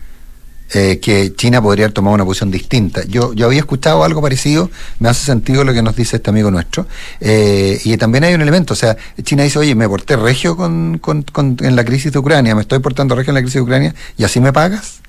Eh, 0.73 1.01
que 1.01 1.35
China 1.35 1.61
podría 1.61 1.87
haber 1.87 1.95
tomado 1.95 2.15
una 2.15 2.25
posición 2.25 2.53
distinta. 2.53 3.03
Yo, 3.09 3.33
yo 3.33 3.47
había 3.47 3.59
escuchado 3.59 4.05
algo 4.05 4.23
parecido, 4.23 4.71
me 5.01 5.09
hace 5.09 5.27
sentido 5.27 5.65
lo 5.65 5.73
que 5.73 5.83
nos 5.83 5.97
dice 5.97 6.17
este 6.17 6.31
amigo 6.31 6.49
nuestro. 6.53 6.87
Eh, 7.21 7.81
y 7.85 7.97
también 7.97 8.23
hay 8.23 8.35
un 8.35 8.41
elemento, 8.41 8.75
o 8.75 8.77
sea, 8.77 8.97
China 9.25 9.43
dice, 9.43 9.59
oye, 9.59 9.75
me 9.75 9.89
porté 9.89 10.15
regio 10.17 10.57
con, 10.57 10.99
con, 10.99 11.57
en 11.61 11.75
la 11.75 11.85
crisis 11.85 12.13
de 12.13 12.21
Ucrania, 12.21 12.55
me 12.55 12.61
estoy 12.61 12.79
portando 12.79 13.17
regio 13.17 13.33
en 13.33 13.35
la 13.35 13.41
crisis 13.41 13.57
de 13.57 13.63
Ucrania, 13.63 13.95
y 14.17 14.23
así 14.23 14.39
me 14.39 14.53
pagas. 14.53 15.01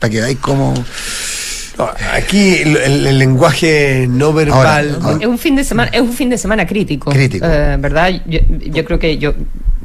Para 0.00 0.10
que 0.10 0.22
hay 0.22 0.34
como... 0.34 0.74
Aquí 2.12 2.56
el, 2.56 3.16
lenguaje 3.16 4.06
no 4.08 4.32
verbal. 4.32 4.98
Es 5.20 5.26
un 5.28 5.38
fin 5.38 5.54
de 5.54 5.62
semana, 5.62 5.88
es 5.94 6.00
un 6.00 6.12
fin 6.12 6.28
de 6.28 6.36
semana 6.36 6.66
crítico. 6.66 7.12
Crítico. 7.12 7.46
Eh, 7.48 7.76
¿Verdad? 7.78 8.20
Yo, 8.26 8.40
yo, 8.48 8.84
creo 8.84 8.98
que 8.98 9.18
yo 9.18 9.34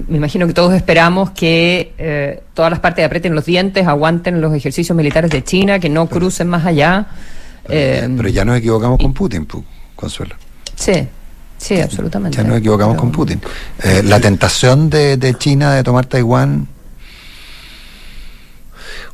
me 0.08 0.18
imagino 0.18 0.48
que 0.48 0.54
todos 0.54 0.74
esperamos 0.74 1.32
que 1.32 1.94
eh, 1.98 2.44
todas 2.54 2.72
las 2.72 2.80
partes 2.80 3.06
aprieten 3.06 3.36
los 3.36 3.46
dientes, 3.46 3.88
aguanten 3.88 4.42
los 4.42 4.54
ejercicios 4.54 4.96
militares 4.96 5.30
de 5.32 5.44
China, 5.44 5.80
que 5.80 5.90
no 5.90 6.08
crucen 6.08 6.48
más 6.48 6.66
allá. 6.66 7.08
Pero, 7.66 8.28
ya 8.30 8.42
eh, 8.42 8.46
nos 8.46 8.58
equivocamos 8.58 9.00
con 9.00 9.14
Putin, 9.14 9.48
Consuelo. 9.96 10.36
Sí. 10.76 11.08
Sí, 11.58 11.80
absolutamente. 11.80 12.38
Ya 12.38 12.44
nos 12.44 12.58
equivocamos 12.58 12.98
con 12.98 13.12
Putin. 13.12 13.40
Eh, 13.84 14.02
la 14.04 14.20
tentación 14.20 14.90
de, 14.90 15.16
de, 15.16 15.34
China 15.36 15.74
de 15.74 15.84
tomar 15.84 16.06
Taiwán. 16.06 16.68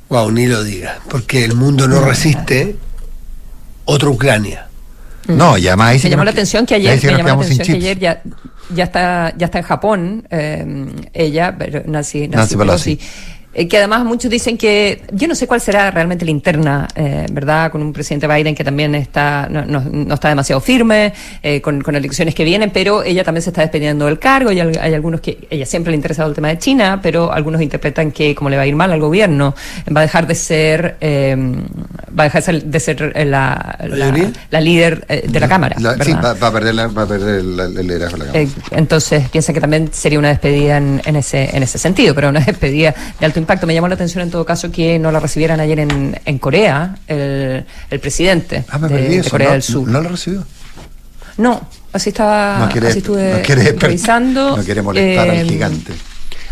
Wow, 0.10 0.32
ni 0.32 0.48
lo 0.48 0.64
diga, 0.64 1.00
porque 1.10 1.46
el 1.46 1.54
mundo 1.54 1.88
no 1.88 2.02
resiste 2.02 2.76
otra 3.86 4.10
Ucrania. 4.10 4.68
No, 5.28 5.58
y 5.60 5.68
además 5.68 5.90
ahí 5.90 6.00
se 6.00 6.10
llamó 6.10 6.24
la 6.24 6.32
atención 6.32 6.66
que 6.66 6.76
ayer, 6.76 7.00
me 7.04 7.12
llamó 7.12 7.42
la 7.42 7.48
atención 7.48 7.68
que 7.68 7.74
ayer 7.74 8.00
ya, 8.00 8.24
ya 8.74 8.86
está, 8.86 9.34
ya 9.38 9.46
está 9.46 9.60
en 9.60 9.66
Japón, 9.66 10.28
eh, 10.30 10.66
ella, 11.14 11.56
Nancy, 11.86 12.28
Nancy, 12.28 12.56
Pelosi. 12.56 13.00
Eh, 13.52 13.68
que 13.68 13.78
además 13.78 14.06
muchos 14.06 14.30
dicen 14.30 14.58
que 14.60 15.02
yo 15.12 15.28
no 15.28 15.34
sé 15.34 15.48
cuál 15.48 15.60
será 15.60 15.90
realmente 15.90 16.24
la 16.24 16.30
interna, 16.30 16.88
eh, 16.96 17.26
¿verdad? 17.32 17.72
Con 17.72 17.82
un 17.82 17.92
presidente 17.92 18.28
Biden 18.28 18.54
que 18.54 18.64
también 18.64 18.94
está 18.94 19.48
no, 19.50 19.66
no, 19.66 20.14
está 20.14 20.30
demasiado 20.30 20.62
firme, 20.62 21.14
eh, 21.42 21.60
con, 21.60 21.82
con, 21.82 21.96
elecciones 21.96 22.36
que 22.36 22.44
vienen, 22.44 22.70
pero 22.70 23.02
ella 23.02 23.24
también 23.24 23.42
se 23.42 23.50
está 23.50 23.62
despidiendo 23.62 24.06
del 24.06 24.20
cargo 24.20 24.52
y 24.52 24.60
hay, 24.60 24.94
algunos 24.94 25.22
que 25.22 25.48
ella 25.50 25.66
siempre 25.66 25.90
le 25.90 25.96
ha 25.96 25.98
interesado 25.98 26.30
el 26.30 26.36
tema 26.36 26.50
de 26.50 26.60
China, 26.60 27.00
pero 27.02 27.34
algunos 27.34 27.62
interpretan 27.62 28.12
que 28.12 28.36
como 28.36 28.52
le 28.52 28.56
va 28.56 28.64
a 28.64 28.68
ir 28.68 28.76
mal 28.76 28.92
al 28.92 29.00
gobierno, 29.00 29.56
va 29.96 30.02
a 30.02 30.04
dejar 30.04 30.28
de 30.28 30.36
ser 30.36 30.98
va 31.02 32.24
a 32.24 32.30
dejar 32.30 32.62
de 32.64 32.80
ser 32.80 33.28
la, 33.28 33.80
la, 34.52 34.62
líder 34.62 35.08
de 35.08 35.40
la 35.40 35.48
Cámara. 35.48 35.76
sí, 36.04 36.14
va, 36.14 36.32
a 36.32 36.52
perder, 36.52 36.76
la, 36.76 36.88
va 36.88 37.04
a 37.04 37.08
perder 37.08 37.40
el 37.40 37.88
liderazgo 37.88 38.18
de 38.18 38.26
la 38.26 38.32
Cámara. 38.32 38.52
entonces 38.72 39.28
piensa 39.30 39.54
que 39.54 39.62
también 39.62 39.90
sería 39.92 40.20
una 40.20 40.30
despedida 40.30 40.78
en, 40.78 41.02
en, 41.04 41.16
ese, 41.16 41.56
en 41.56 41.64
ese 41.64 41.80
sentido, 41.80 42.14
pero 42.14 42.30
una 42.30 42.42
despedida 42.42 42.94
de 43.20 43.26
alto 43.26 43.39
impacto. 43.40 43.66
Me 43.68 43.74
llamó 43.74 43.88
la 43.88 43.96
atención 43.96 44.24
en 44.24 44.32
todo 44.32 44.46
caso 44.46 44.72
que 44.72 45.00
no 45.00 45.12
la 45.12 45.20
recibieran 45.20 45.60
ayer 45.60 45.80
en, 45.80 46.20
en 46.24 46.40
Corea, 46.40 46.98
el, 47.08 47.66
el 47.90 48.00
presidente 48.00 48.66
ah, 48.70 48.78
de, 48.80 49.24
Corea 49.30 49.52
del 49.52 49.64
Sur. 49.64 49.88
¿No 49.88 50.02
la 50.02 50.10
recibió? 50.10 50.46
No, 51.38 51.68
así 51.94 52.10
estaba, 52.10 52.66
así 52.68 53.00
estuve 53.00 53.34
no 53.34 53.42
quiere, 53.42 53.72
revisando. 53.80 54.58
No 54.58 54.64
quiere 54.64 54.82
molestar 54.82 55.30
al 55.30 55.38
eh, 55.38 55.46
gigante. 55.46 55.94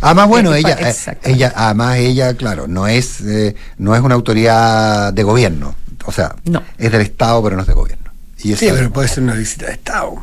Además, 0.01 0.27
bueno, 0.27 0.53
ella, 0.53 0.77
eh, 0.79 1.17
ella, 1.23 1.53
además 1.55 1.97
ella, 1.97 2.33
claro, 2.35 2.67
no 2.67 2.88
es, 2.88 3.21
eh, 3.21 3.55
no 3.77 3.95
es 3.95 4.01
una 4.01 4.15
autoridad 4.15 5.11
de 5.11 5.23
gobierno, 5.23 5.75
o 6.05 6.11
sea, 6.11 6.35
no. 6.45 6.63
es 6.77 6.91
del 6.91 7.01
Estado, 7.01 7.43
pero 7.43 7.55
no 7.55 7.63
es 7.63 7.67
de 7.67 7.73
gobierno. 7.73 8.11
Y 8.39 8.55
sí, 8.55 8.67
pero 8.71 8.91
puede 8.93 9.07
ser 9.07 9.23
una 9.23 9.33
visita 9.33 9.65
de 9.65 9.73
Estado. 9.73 10.21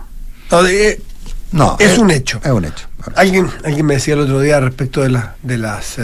No, 1.54 1.76
es, 1.78 1.98
un 1.98 2.10
hecho. 2.10 2.40
Es 2.44 2.50
un 2.50 2.64
hecho. 2.64 2.86
Alguien, 3.16 3.48
alguien 3.64 3.86
me 3.86 3.94
decía 3.94 4.14
el 4.14 4.20
otro 4.20 4.40
día 4.40 4.60
respecto 4.60 5.02
de, 5.02 5.10
la, 5.10 5.36
de 5.42 5.58
las 5.58 5.98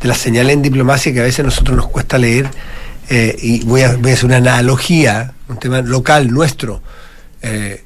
de 0.00 0.08
las 0.08 0.18
señales 0.18 0.54
en 0.54 0.62
diplomacia 0.62 1.12
que 1.12 1.20
a 1.20 1.24
veces 1.24 1.44
nosotros 1.44 1.76
nos 1.76 1.88
cuesta 1.88 2.18
leer, 2.18 2.50
eh, 3.08 3.36
y 3.40 3.64
voy 3.64 3.82
a, 3.82 3.96
voy 3.96 4.10
a, 4.10 4.14
hacer 4.14 4.26
una 4.26 4.36
analogía, 4.36 5.32
un 5.48 5.58
tema 5.58 5.80
local 5.80 6.30
nuestro. 6.30 6.82
Eh, 7.42 7.84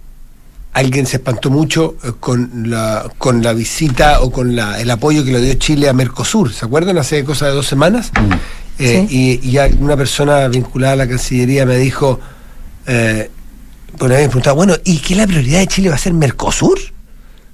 alguien 0.72 1.06
se 1.06 1.16
espantó 1.16 1.50
mucho 1.50 1.96
eh, 2.02 2.12
con 2.18 2.70
la, 2.70 3.10
con 3.18 3.42
la 3.42 3.52
visita 3.52 4.20
o 4.20 4.30
con 4.30 4.56
la, 4.56 4.80
el 4.80 4.90
apoyo 4.90 5.24
que 5.24 5.32
le 5.32 5.40
dio 5.40 5.54
Chile 5.54 5.88
a 5.88 5.92
Mercosur. 5.92 6.52
¿Se 6.52 6.64
acuerdan? 6.64 6.98
Hace 6.98 7.24
cosa 7.24 7.46
de 7.46 7.52
dos 7.52 7.66
semanas. 7.66 8.10
Mm. 8.14 8.82
y, 9.08 9.40
y, 9.42 9.58
una 9.78 9.96
persona 9.96 10.48
vinculada 10.48 10.94
a 10.94 10.96
la 10.96 11.08
Cancillería 11.08 11.64
me 11.66 11.76
dijo, 11.76 12.18
bueno, 13.98 14.14
me 14.14 14.26
preguntado, 14.26 14.56
bueno, 14.56 14.74
¿y 14.84 14.98
qué 14.98 15.14
la 15.14 15.26
prioridad 15.26 15.60
de 15.60 15.66
Chile 15.66 15.88
va 15.88 15.94
a 15.94 15.98
ser 15.98 16.12
Mercosur? 16.12 16.78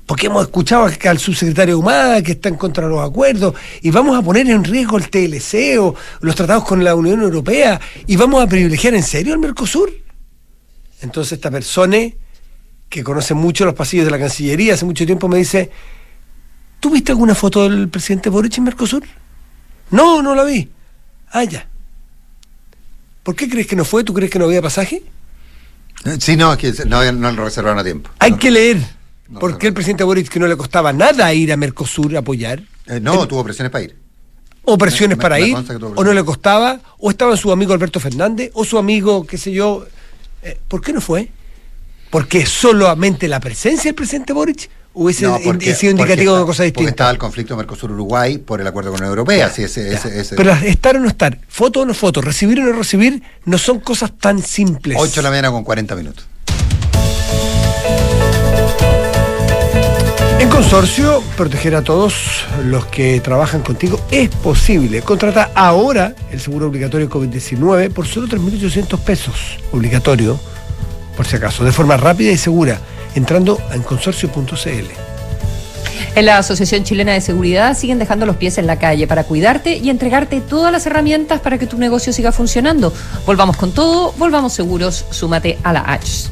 porque 0.09 0.28
hemos 0.28 0.43
escuchado 0.43 0.86
al 0.86 1.18
subsecretario 1.18 1.78
Humada 1.78 2.22
que 2.22 2.32
está 2.32 2.49
en 2.49 2.55
contra 2.55 2.84
de 2.84 2.91
los 2.91 3.07
acuerdos, 3.07 3.55
y 3.82 3.91
vamos 3.91 4.18
a 4.18 4.22
poner 4.22 4.49
en 4.49 4.64
riesgo 4.64 4.97
el 4.97 5.11
TLC 5.11 5.78
o 5.78 5.95
los 6.22 6.34
tratados 6.34 6.64
con 6.64 6.82
la 6.82 6.95
Unión 6.95 7.20
Europea, 7.20 7.78
y 8.07 8.16
vamos 8.16 8.43
a 8.43 8.47
privilegiar 8.47 8.95
en 8.95 9.03
serio 9.03 9.34
al 9.34 9.39
Mercosur. 9.39 9.93
Entonces 11.03 11.34
esta 11.34 11.51
persona, 11.51 11.99
que 12.89 13.05
conoce 13.05 13.34
mucho 13.34 13.66
los 13.66 13.74
pasillos 13.74 14.07
de 14.07 14.11
la 14.11 14.18
Cancillería, 14.18 14.72
hace 14.72 14.86
mucho 14.86 15.05
tiempo 15.05 15.28
me 15.28 15.36
dice, 15.36 15.70
¿tú 16.80 16.89
viste 16.89 17.12
alguna 17.12 17.34
foto 17.34 17.68
del 17.68 17.91
presidente 17.91 18.30
Boric 18.30 18.57
en 18.57 18.64
Mercosur? 18.64 19.03
No, 19.91 20.22
no 20.22 20.34
la 20.34 20.45
vi. 20.45 20.70
Ah, 21.32 21.45
ya. 21.45 21.68
¿Por 23.24 23.36
qué 23.36 23.47
crees 23.47 23.66
que 23.66 23.76
no 23.76 23.84
fue? 23.84 24.05
¿Tú 24.05 24.14
crees 24.14 24.30
que 24.30 24.39
no 24.39 24.47
había 24.47 24.62
pasaje? 24.62 25.03
Sí, 26.20 26.36
no, 26.36 26.53
es 26.53 26.59
que 26.59 26.84
no, 26.86 27.12
no 27.12 27.32
lo 27.32 27.44
reservaron 27.44 27.78
a 27.78 27.84
tiempo. 27.84 28.11
Hay 28.18 28.36
que 28.36 28.51
leer. 28.51 28.78
¿Por 29.38 29.59
qué 29.59 29.66
el 29.66 29.74
presidente 29.74 30.05
Boric 30.05 30.28
que 30.28 30.40
no 30.40 30.46
le 30.46 30.57
costaba 30.57 30.92
nada 30.92 31.32
ir 31.34 31.53
a 31.53 31.57
Mercosur 31.57 32.14
a 32.16 32.20
apoyar? 32.20 32.62
Eh, 32.86 32.99
no, 33.01 33.28
tuvo 33.28 33.44
presiones 33.44 33.70
para 33.70 33.84
ir. 33.84 33.96
O 34.64 34.76
presiones 34.76 35.16
para 35.18 35.40
ir, 35.40 35.57
o 35.94 36.05
no 36.05 36.12
le 36.12 36.24
costaba, 36.24 36.80
o 36.99 37.11
estaba 37.11 37.36
su 37.36 37.51
amigo 37.51 37.72
Alberto 37.72 38.01
Fernández, 38.01 38.51
o 38.55 38.64
su 38.64 38.78
amigo, 38.78 39.26
qué 39.26 39.38
sé 39.38 39.53
yo. 39.53 39.86
Eh, 40.42 40.59
¿Por 40.68 40.82
qué 40.82 40.92
no 40.92 41.01
fue? 41.01 41.30
¿Porque 42.11 42.46
solamente 42.46 43.28
la 43.28 43.40
presencia 43.40 43.88
del 43.88 43.94
presidente 43.94 44.32
Boric 44.32 44.70
hubiese 44.99 45.74
sido 45.74 45.92
indicativo 45.92 46.36
de 46.36 46.44
cosas 46.44 46.64
distintas? 46.64 46.74
Porque 46.74 46.90
estaba 46.90 47.11
el 47.11 47.18
conflicto 47.18 47.57
Mercosur-Uruguay 47.57 48.38
por 48.38 48.61
el 48.61 48.66
acuerdo 48.66 48.90
con 48.90 49.01
la 49.01 49.07
Unión 49.07 49.18
Europea. 49.18 49.51
Pero 50.36 50.53
estar 50.53 50.96
o 50.96 51.01
no 51.01 51.09
estar, 51.09 51.38
foto 51.49 51.80
o 51.80 51.84
no 51.84 51.94
foto, 51.94 52.20
recibir 52.20 52.61
o 52.61 52.64
no 52.64 52.72
recibir, 52.72 53.22
no 53.44 53.59
son 53.59 53.80
cosas 53.80 54.12
tan 54.18 54.42
simples. 54.42 54.96
8 54.99 55.14
de 55.16 55.22
la 55.22 55.30
mañana 55.30 55.51
con 55.51 55.64
40 55.64 55.94
minutos. 55.94 56.26
En 60.40 60.49
Consorcio, 60.51 61.22
proteger 61.36 61.74
a 61.74 61.82
todos 61.82 62.14
los 62.64 62.86
que 62.86 63.20
trabajan 63.20 63.62
contigo 63.62 64.01
es 64.11 64.28
posible. 64.28 65.03
Contrata 65.03 65.51
ahora 65.55 66.14
el 66.30 66.40
seguro 66.40 66.68
obligatorio 66.68 67.09
COVID-19 67.09 67.90
por 67.92 68.07
solo 68.07 68.28
3.800 68.28 68.99
pesos. 69.01 69.59
Obligatorio, 69.72 70.38
por 71.16 71.26
si 71.26 71.36
acaso, 71.36 71.64
de 71.64 71.72
forma 71.72 71.96
rápida 71.96 72.30
y 72.30 72.38
segura, 72.38 72.78
entrando 73.19 73.61
en 73.73 73.83
consorcio.cl. 73.83 75.09
En 76.14 76.27
la 76.27 76.39
Asociación 76.39 76.85
Chilena 76.85 77.12
de 77.12 77.21
Seguridad 77.21 77.77
siguen 77.77 77.99
dejando 77.99 78.27
los 78.27 78.37
pies 78.37 78.59
en 78.59 78.66
la 78.66 78.79
calle 78.79 79.07
para 79.07 79.25
cuidarte 79.25 79.77
y 79.77 79.91
entregarte 79.91 80.41
todas 80.41 80.73
las 80.73 80.87
herramientas 80.87 81.41
para 81.41 81.59
que 81.59 81.66
tu 81.66 81.77
negocio 81.77 82.12
siga 82.12 82.33
funcionando. 82.33 82.93
Volvamos 83.27 83.57
con 83.57 83.73
todo, 83.73 84.12
volvamos 84.16 84.53
seguros, 84.53 85.05
súmate 85.11 85.59
a 85.62 85.73
la 85.73 85.81
H. 85.81 86.31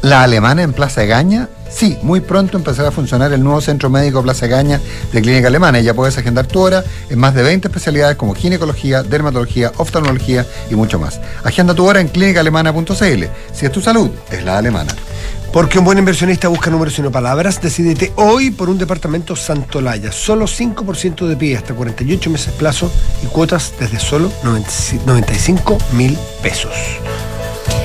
La 0.00 0.22
alemana 0.22 0.62
en 0.62 0.72
Plaza 0.72 1.04
Gaña 1.04 1.48
Sí, 1.72 1.98
muy 2.02 2.20
pronto 2.20 2.58
empezará 2.58 2.88
a 2.88 2.92
funcionar 2.92 3.32
el 3.32 3.42
nuevo 3.42 3.60
Centro 3.60 3.88
Médico 3.88 4.22
Plaza 4.22 4.46
Gaña 4.46 4.80
de 5.10 5.22
Clínica 5.22 5.48
Alemana 5.48 5.80
y 5.80 5.84
ya 5.84 5.94
puedes 5.94 6.16
agendar 6.18 6.46
tu 6.46 6.60
hora 6.60 6.84
en 7.08 7.18
más 7.18 7.34
de 7.34 7.42
20 7.42 7.68
especialidades 7.68 8.16
como 8.16 8.34
ginecología, 8.34 9.02
dermatología, 9.02 9.72
oftalmología 9.78 10.46
y 10.70 10.74
mucho 10.74 10.98
más. 10.98 11.18
Agenda 11.42 11.74
tu 11.74 11.86
hora 11.86 12.00
en 12.00 12.08
clínicaalemana.cl. 12.08 13.24
Si 13.52 13.66
es 13.66 13.72
tu 13.72 13.80
salud, 13.80 14.10
es 14.30 14.44
la 14.44 14.58
alemana. 14.58 14.94
Porque 15.52 15.78
un 15.78 15.84
buen 15.84 15.98
inversionista 15.98 16.48
busca 16.48 16.70
números 16.70 16.98
y 16.98 17.02
no 17.02 17.12
palabras, 17.12 17.60
decidete 17.60 18.10
hoy 18.16 18.50
por 18.50 18.70
un 18.70 18.78
departamento 18.78 19.36
Santolaya. 19.36 20.10
Solo 20.10 20.46
5% 20.46 21.26
de 21.26 21.36
pie, 21.36 21.58
hasta 21.58 21.74
48 21.74 22.30
meses 22.30 22.54
plazo 22.54 22.90
y 23.22 23.26
cuotas 23.26 23.74
desde 23.78 23.98
solo 23.98 24.32
95 24.44 25.78
mil 25.92 26.16
pesos. 26.42 26.72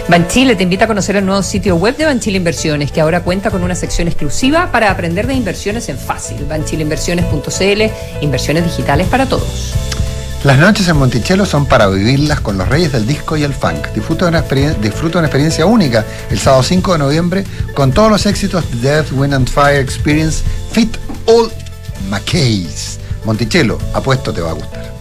Banchile 0.07 0.55
te 0.55 0.63
invita 0.63 0.85
a 0.85 0.87
conocer 0.87 1.17
el 1.17 1.25
nuevo 1.25 1.43
sitio 1.43 1.75
web 1.75 1.97
de 1.97 2.05
Banchile 2.05 2.37
Inversiones, 2.37 2.93
que 2.93 3.01
ahora 3.01 3.23
cuenta 3.23 3.51
con 3.51 3.61
una 3.61 3.75
sección 3.75 4.07
exclusiva 4.07 4.71
para 4.71 4.89
aprender 4.89 5.27
de 5.27 5.33
inversiones 5.33 5.89
en 5.89 5.97
fácil. 5.97 6.45
Banchileinversiones.cl, 6.45 8.21
inversiones 8.21 8.63
digitales 8.63 9.07
para 9.07 9.25
todos. 9.25 9.73
Las 10.43 10.59
noches 10.59 10.87
en 10.87 10.97
Monticello 10.97 11.45
son 11.45 11.65
para 11.65 11.87
vivirlas 11.87 12.39
con 12.41 12.57
los 12.57 12.67
reyes 12.69 12.91
del 12.91 13.07
disco 13.07 13.35
y 13.35 13.43
el 13.43 13.53
funk. 13.53 13.87
Disfruta 13.93 14.25
de 14.25 14.29
una, 14.29 14.39
experiencia, 14.39 14.79
una 15.15 15.27
experiencia 15.27 15.65
única 15.65 16.05
el 16.29 16.39
sábado 16.39 16.63
5 16.63 16.93
de 16.93 16.99
noviembre 16.99 17.43
con 17.73 17.91
todos 17.91 18.09
los 18.11 18.25
éxitos 18.25 18.63
de 18.71 18.89
Death, 18.89 19.11
Wind 19.11 19.33
and 19.33 19.49
Fire 19.49 19.79
Experience 19.79 20.43
Fit 20.71 20.95
All 21.25 21.51
McKays. 22.09 22.99
Monticello, 23.25 23.79
apuesto 23.93 24.31
te 24.31 24.41
va 24.41 24.51
a 24.51 24.53
gustar. 24.53 24.93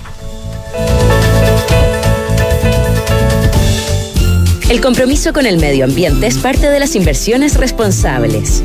El 4.69 4.81
compromiso 4.81 5.33
con 5.33 5.47
el 5.47 5.59
medio 5.59 5.85
ambiente 5.85 6.27
es 6.27 6.39
parte 6.39 6.69
de 6.69 6.81
las 6.81 6.97
inversiones 6.97 7.55
responsables. 7.57 8.65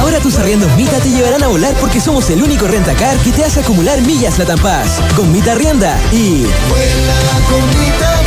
Ahora 0.00 0.20
tus 0.20 0.36
arriendos 0.38 0.74
Mita 0.76 0.98
te 0.98 1.10
llevarán 1.10 1.42
a 1.42 1.48
volar 1.48 1.74
porque 1.80 2.00
somos 2.00 2.28
el 2.30 2.42
único 2.42 2.66
rentacar 2.66 3.16
que 3.18 3.32
te 3.32 3.44
hace 3.44 3.60
acumular 3.60 4.00
millas 4.02 4.38
la. 4.38 5.00
Con 5.16 5.30
Mita 5.32 5.52
Arrienda 5.52 5.98
y... 6.12 6.44
Con 7.48 7.80
Mita. 7.80 8.20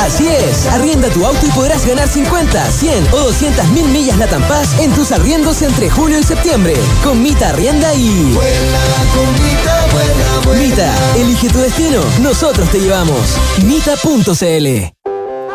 Así 0.00 0.26
es, 0.26 0.66
arrienda 0.66 1.08
tu 1.10 1.24
auto 1.24 1.46
y 1.46 1.50
podrás 1.50 1.86
ganar 1.86 2.08
50, 2.08 2.70
100 2.70 3.06
o 3.12 3.18
200 3.18 3.68
mil 3.68 3.86
millas 3.88 4.18
la 4.18 4.26
en 4.80 4.92
tus 4.92 5.12
arriendos 5.12 5.62
entre 5.62 5.88
julio 5.90 6.18
y 6.18 6.24
septiembre. 6.24 6.74
Con 7.04 7.22
Mita 7.22 7.50
Arrienda 7.50 7.94
y... 7.94 8.36
Con. 10.44 10.58
Mita, 10.58 10.92
elige 11.16 11.48
tu 11.48 11.58
destino, 11.58 12.00
nosotros 12.20 12.68
te 12.70 12.80
llevamos. 12.80 13.20
Mita.cl 13.64 15.01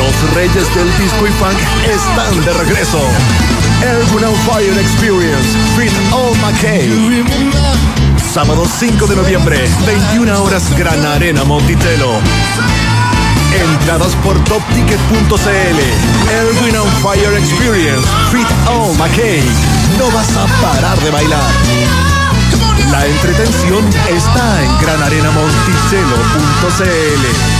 Los 0.00 0.16
reyes 0.34 0.66
del 0.74 0.88
disco 0.96 1.26
y 1.26 1.30
funk 1.32 1.58
están 1.84 2.42
de 2.42 2.54
regreso. 2.54 3.02
Erwin 3.82 4.24
on 4.24 4.34
Fire 4.46 4.78
Experience 4.78 5.58
Fit 5.76 5.92
All 6.10 6.34
McKay. 6.38 7.22
Sábado 8.32 8.64
5 8.66 9.06
de 9.06 9.16
noviembre, 9.16 9.68
21 9.84 10.42
horas 10.42 10.74
Gran 10.78 11.04
Arena 11.04 11.44
Montitelo. 11.44 12.18
Entradas 13.52 14.14
por 14.24 14.42
topticket.cl. 14.44 15.80
Erwin 16.32 16.78
on 16.78 16.90
Fire 17.02 17.36
Experience 17.36 18.08
Fit 18.32 18.48
All 18.68 18.96
McKay. 18.96 19.44
No 19.98 20.10
vas 20.12 20.34
a 20.34 20.46
parar 20.62 20.98
de 21.00 21.10
bailar. 21.10 21.52
La 22.90 23.06
entretención 23.06 23.86
está 24.08 24.62
en 24.62 24.78
granarenamonticello.cl. 24.78 27.59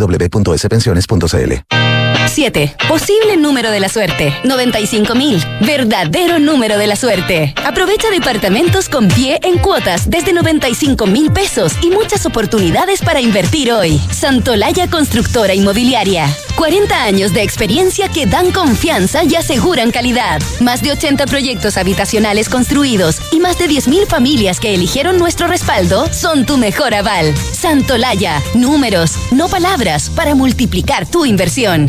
www.spensiones.cl. 0.00 1.89
7. 2.30 2.76
Posible 2.88 3.36
número 3.36 3.70
de 3.70 3.80
la 3.80 3.88
suerte. 3.88 4.32
95 4.44 5.14
mil. 5.14 5.42
Verdadero 5.60 6.38
número 6.38 6.78
de 6.78 6.86
la 6.86 6.96
suerte. 6.96 7.52
Aprovecha 7.64 8.08
departamentos 8.10 8.88
con 8.88 9.08
pie 9.08 9.40
en 9.42 9.58
cuotas 9.58 10.08
desde 10.08 10.32
95 10.32 11.06
mil 11.06 11.32
pesos 11.32 11.72
y 11.82 11.90
muchas 11.90 12.24
oportunidades 12.26 13.02
para 13.02 13.20
invertir 13.20 13.72
hoy. 13.72 14.00
Santolaya 14.12 14.88
Constructora 14.88 15.54
Inmobiliaria. 15.54 16.26
40 16.56 17.02
años 17.02 17.32
de 17.32 17.42
experiencia 17.42 18.08
que 18.08 18.26
dan 18.26 18.52
confianza 18.52 19.24
y 19.24 19.34
aseguran 19.34 19.90
calidad. 19.90 20.40
Más 20.60 20.82
de 20.82 20.92
80 20.92 21.26
proyectos 21.26 21.76
habitacionales 21.76 22.48
construidos 22.48 23.18
y 23.32 23.40
más 23.40 23.58
de 23.58 23.66
10.000 23.66 24.06
familias 24.06 24.60
que 24.60 24.74
eligieron 24.74 25.18
nuestro 25.18 25.48
respaldo 25.48 26.06
son 26.12 26.46
tu 26.46 26.58
mejor 26.58 26.94
aval. 26.94 27.34
Santolaya. 27.36 28.42
Números, 28.54 29.14
no 29.32 29.48
palabras, 29.48 30.10
para 30.10 30.34
multiplicar 30.34 31.06
tu 31.08 31.24
inversión. 31.24 31.88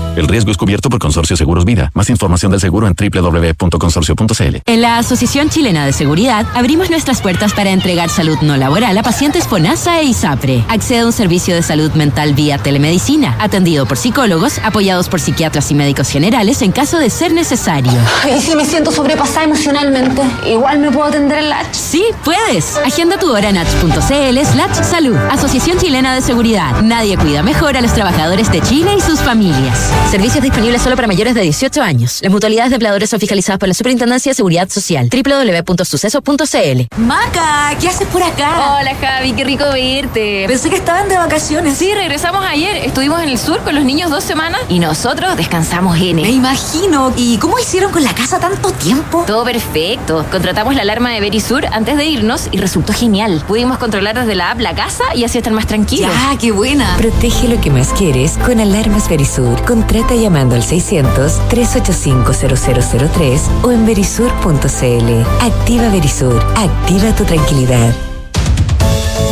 El 0.17 0.27
riesgo 0.27 0.51
es 0.51 0.57
cubierto 0.57 0.89
por 0.89 0.99
Consorcio 0.99 1.37
Seguros 1.37 1.63
Vida. 1.63 1.89
Más 1.93 2.09
información 2.09 2.51
del 2.51 2.59
seguro 2.59 2.85
en 2.85 2.95
www.consorcio.cl. 2.95 4.57
En 4.65 4.81
la 4.81 4.97
Asociación 4.97 5.49
Chilena 5.49 5.85
de 5.85 5.93
Seguridad 5.93 6.45
abrimos 6.53 6.89
nuestras 6.89 7.21
puertas 7.21 7.53
para 7.53 7.69
entregar 7.69 8.09
salud 8.09 8.37
no 8.41 8.57
laboral 8.57 8.97
a 8.97 9.03
pacientes 9.03 9.47
FONASA 9.47 10.01
e 10.01 10.05
ISAPRE. 10.05 10.65
Accede 10.67 10.99
a 10.99 11.05
un 11.05 11.13
servicio 11.13 11.55
de 11.55 11.63
salud 11.63 11.91
mental 11.93 12.33
vía 12.33 12.57
telemedicina, 12.57 13.37
atendido 13.39 13.85
por 13.85 13.97
psicólogos, 13.97 14.59
apoyados 14.59 15.07
por 15.07 15.21
psiquiatras 15.21 15.71
y 15.71 15.75
médicos 15.75 16.09
generales 16.09 16.61
en 16.61 16.73
caso 16.73 16.97
de 16.97 17.09
ser 17.09 17.31
necesario. 17.33 17.93
¿Y 18.35 18.41
si 18.41 18.53
me 18.57 18.65
siento 18.65 18.91
sobrepasada 18.91 19.45
emocionalmente? 19.45 20.21
¿Igual 20.45 20.79
me 20.79 20.91
puedo 20.91 21.05
atender 21.05 21.37
en 21.37 21.49
LACH? 21.49 21.73
Sí, 21.73 22.03
puedes. 22.25 22.75
Agenda 22.85 23.17
tu 23.17 23.31
hora 23.31 23.47
en 23.47 23.55
nach.cl 23.55 24.01
slash 24.01 24.83
salud. 24.83 25.15
Asociación 25.29 25.77
Chilena 25.77 26.13
de 26.13 26.21
Seguridad. 26.21 26.81
Nadie 26.81 27.17
cuida 27.17 27.43
mejor 27.43 27.77
a 27.77 27.81
los 27.81 27.93
trabajadores 27.93 28.51
de 28.51 28.59
Chile 28.61 28.91
y 28.97 29.01
sus 29.01 29.21
familias. 29.21 30.00
Servicios 30.09 30.43
disponibles 30.43 30.81
solo 30.81 30.95
para 30.95 31.07
mayores 31.07 31.33
de 31.35 31.41
18 31.41 31.81
años. 31.81 32.19
Las 32.21 32.31
mutualidades 32.31 32.69
de 32.71 32.75
empleadores 32.75 33.09
son 33.09 33.19
fiscalizadas 33.19 33.59
por 33.59 33.67
la 33.69 33.73
Superintendencia 33.73 34.31
de 34.31 34.35
Seguridad 34.35 34.67
Social. 34.69 35.09
www.suceso.cl 35.09 36.81
Maca, 36.97 37.77
¿qué 37.79 37.87
haces 37.87 38.07
por 38.09 38.21
acá? 38.21 38.77
Hola 38.79 38.93
Javi, 38.99 39.31
qué 39.33 39.43
rico 39.45 39.63
verte. 39.71 40.45
Pensé 40.47 40.69
que 40.69 40.75
estaban 40.75 41.07
de 41.07 41.17
vacaciones. 41.17 41.77
Sí, 41.77 41.93
regresamos 41.93 42.43
ayer. 42.45 42.77
Estuvimos 42.77 43.21
en 43.21 43.29
el 43.29 43.37
sur 43.37 43.59
con 43.63 43.73
los 43.75 43.85
niños 43.85 44.09
dos 44.09 44.23
semanas 44.23 44.59
y 44.67 44.79
nosotros 44.79 45.37
descansamos 45.37 45.97
en 45.99 46.17
Me 46.17 46.29
imagino. 46.29 47.13
¿Y 47.15 47.37
cómo 47.37 47.57
hicieron 47.59 47.91
con 47.91 48.03
la 48.03 48.13
casa 48.13 48.39
tanto 48.39 48.71
tiempo? 48.73 49.23
Todo 49.25 49.45
perfecto. 49.45 50.25
Contratamos 50.29 50.75
la 50.75 50.81
alarma 50.81 51.11
de 51.11 51.21
Verisur 51.21 51.65
antes 51.67 51.95
de 51.95 52.05
irnos 52.05 52.49
y 52.51 52.57
resultó 52.57 52.91
genial. 52.91 53.43
Pudimos 53.47 53.77
controlar 53.77 54.19
desde 54.19 54.35
la 54.35 54.51
app 54.51 54.59
la 54.59 54.75
casa 54.75 55.03
y 55.15 55.23
así 55.23 55.37
estar 55.37 55.53
más 55.53 55.67
tranquilos. 55.67 56.11
Ya, 56.11 56.37
qué 56.37 56.51
buena. 56.51 56.95
Protege 56.97 57.47
lo 57.47 57.61
que 57.61 57.69
más 57.69 57.93
quieres 57.93 58.37
con 58.45 58.59
alarmas 58.59 59.07
Verisur. 59.07 59.61
Contrata 59.91 60.15
llamando 60.15 60.55
al 60.55 60.63
600-385-0003 60.63 63.41
o 63.61 63.73
en 63.73 63.85
verisur.cl. 63.85 65.21
Activa 65.41 65.89
Verisur. 65.89 66.41
Activa 66.55 67.13
tu 67.13 67.25
tranquilidad. 67.25 67.93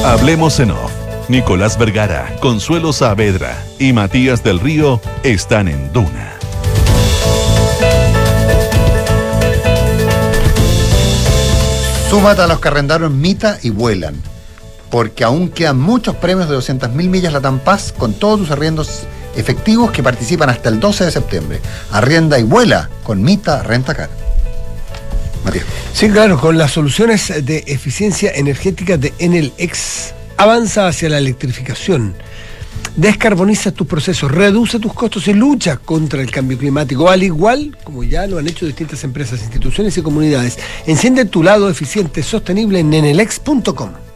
Hablemos 0.03 0.59
en 0.59 0.71
off. 0.71 0.91
Nicolás 1.29 1.77
Vergara, 1.77 2.35
Consuelo 2.41 2.91
Saavedra 2.91 3.55
y 3.79 3.93
Matías 3.93 4.43
del 4.43 4.59
Río 4.59 4.99
están 5.23 5.69
en 5.69 5.93
Duna. 5.93 6.33
Súmate 12.09 12.41
a 12.41 12.47
los 12.47 12.59
que 12.59 12.67
arrendaron 12.67 13.21
Mita 13.21 13.59
y 13.61 13.69
vuelan. 13.69 14.21
Porque 14.91 15.23
aún 15.23 15.47
quedan 15.47 15.79
muchos 15.79 16.17
premios 16.17 16.49
de 16.49 16.57
200.000 16.57 16.91
millas 16.91 17.31
Latam 17.31 17.59
Paz 17.59 17.93
con 17.97 18.11
todos 18.11 18.39
tus 18.39 18.51
arriendos 18.51 19.07
efectivos 19.39 19.91
que 19.91 20.03
participan 20.03 20.49
hasta 20.49 20.69
el 20.69 20.79
12 20.79 21.05
de 21.05 21.11
septiembre. 21.11 21.59
Arrienda 21.91 22.39
y 22.39 22.43
vuela 22.43 22.89
con 23.03 23.21
Mita 23.21 23.63
Rentacar. 23.63 24.09
Matías. 25.43 25.65
Sí, 25.93 26.09
claro, 26.09 26.39
con 26.39 26.57
las 26.57 26.71
soluciones 26.71 27.45
de 27.45 27.63
eficiencia 27.67 28.31
energética 28.33 28.97
de 28.97 29.13
Enel 29.19 29.53
avanza 30.37 30.87
hacia 30.87 31.09
la 31.09 31.17
electrificación. 31.17 32.15
Descarboniza 32.95 33.71
tus 33.71 33.87
procesos, 33.87 34.31
reduce 34.31 34.79
tus 34.79 34.93
costos 34.93 35.27
y 35.27 35.33
lucha 35.33 35.77
contra 35.77 36.21
el 36.21 36.31
cambio 36.31 36.57
climático, 36.57 37.09
al 37.09 37.23
igual 37.23 37.77
como 37.83 38.03
ya 38.03 38.27
lo 38.27 38.37
han 38.37 38.47
hecho 38.47 38.65
distintas 38.65 39.03
empresas, 39.03 39.41
instituciones 39.41 39.97
y 39.97 40.01
comunidades. 40.01 40.57
Enciende 40.85 41.25
tu 41.25 41.43
lado 41.43 41.69
eficiente, 41.69 42.23
sostenible 42.23 42.79
en 42.79 42.93
enelex.com. 42.93 44.08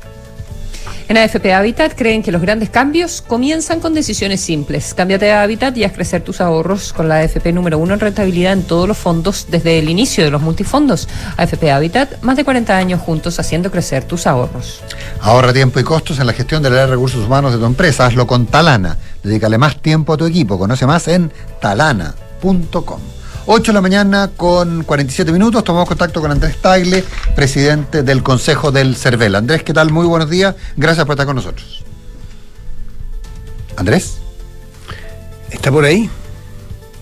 En 1.14 1.20
AFP 1.20 1.54
Habitat 1.54 1.94
creen 1.96 2.24
que 2.24 2.32
los 2.32 2.42
grandes 2.42 2.72
cambios 2.72 3.22
comienzan 3.22 3.80
con 3.80 3.94
decisiones 3.94 4.42
simples. 4.42 4.96
Cámbiate 4.96 5.32
a 5.32 5.44
Habitat 5.44 5.78
y 5.78 5.84
haz 5.84 5.94
crecer 5.94 6.24
tus 6.24 6.42
ahorros 6.42 6.92
con 6.92 7.08
la 7.08 7.18
AFP 7.18 7.54
número 7.54 7.78
uno 7.78 7.94
en 7.94 8.00
rentabilidad 8.00 8.54
en 8.54 8.64
todos 8.64 8.88
los 8.88 8.98
fondos 8.98 9.46
desde 9.48 9.78
el 9.78 9.90
inicio 9.90 10.24
de 10.24 10.32
los 10.32 10.42
multifondos. 10.42 11.08
AFP 11.38 11.72
Habitat, 11.72 12.20
más 12.24 12.36
de 12.36 12.44
40 12.44 12.76
años 12.76 13.00
juntos 13.00 13.40
haciendo 13.40 13.70
crecer 13.70 14.06
tus 14.06 14.26
ahorros. 14.26 14.82
Ahorra 15.22 15.54
tiempo 15.54 15.80
y 15.80 15.84
costos 15.84 16.18
en 16.18 16.26
la 16.26 16.34
gestión 16.34 16.64
de 16.64 16.72
los 16.72 16.90
recursos 16.90 17.24
humanos 17.24 17.54
de 17.54 17.60
tu 17.60 17.66
empresa. 17.66 18.08
Hazlo 18.08 18.26
con 18.26 18.48
Talana. 18.48 18.98
Dedícale 19.22 19.60
más 19.60 19.80
tiempo 19.84 20.14
a 20.14 20.18
tu 20.18 20.26
equipo. 20.26 20.58
Conoce 20.58 20.88
más 20.88 21.08
en 21.10 21.32
talana.com. 21.62 23.13
8 23.46 23.72
de 23.72 23.74
la 23.74 23.82
mañana 23.82 24.32
con 24.36 24.84
47 24.84 25.32
minutos. 25.32 25.64
Tomamos 25.64 25.90
contacto 25.90 26.22
con 26.22 26.32
Andrés 26.32 26.58
Tagle, 26.58 27.04
presidente 27.36 28.04
del 28.04 28.24
Consejo 28.24 28.72
del 28.72 28.96
CERVEL. 28.96 29.36
Andrés, 29.36 29.64
¿qué 29.64 29.74
tal? 29.74 29.92
Muy 29.92 30.06
buenos 30.06 30.30
días. 30.30 30.56
Gracias 30.78 31.06
por 31.06 31.14
estar 31.14 31.26
con 31.26 31.36
nosotros. 31.36 31.84
Andrés. 33.76 34.18
¿Está 35.50 35.72
por 35.72 35.84
ahí? 35.84 36.10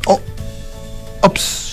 Oh. 0.08 0.20
Ops. 1.22 1.71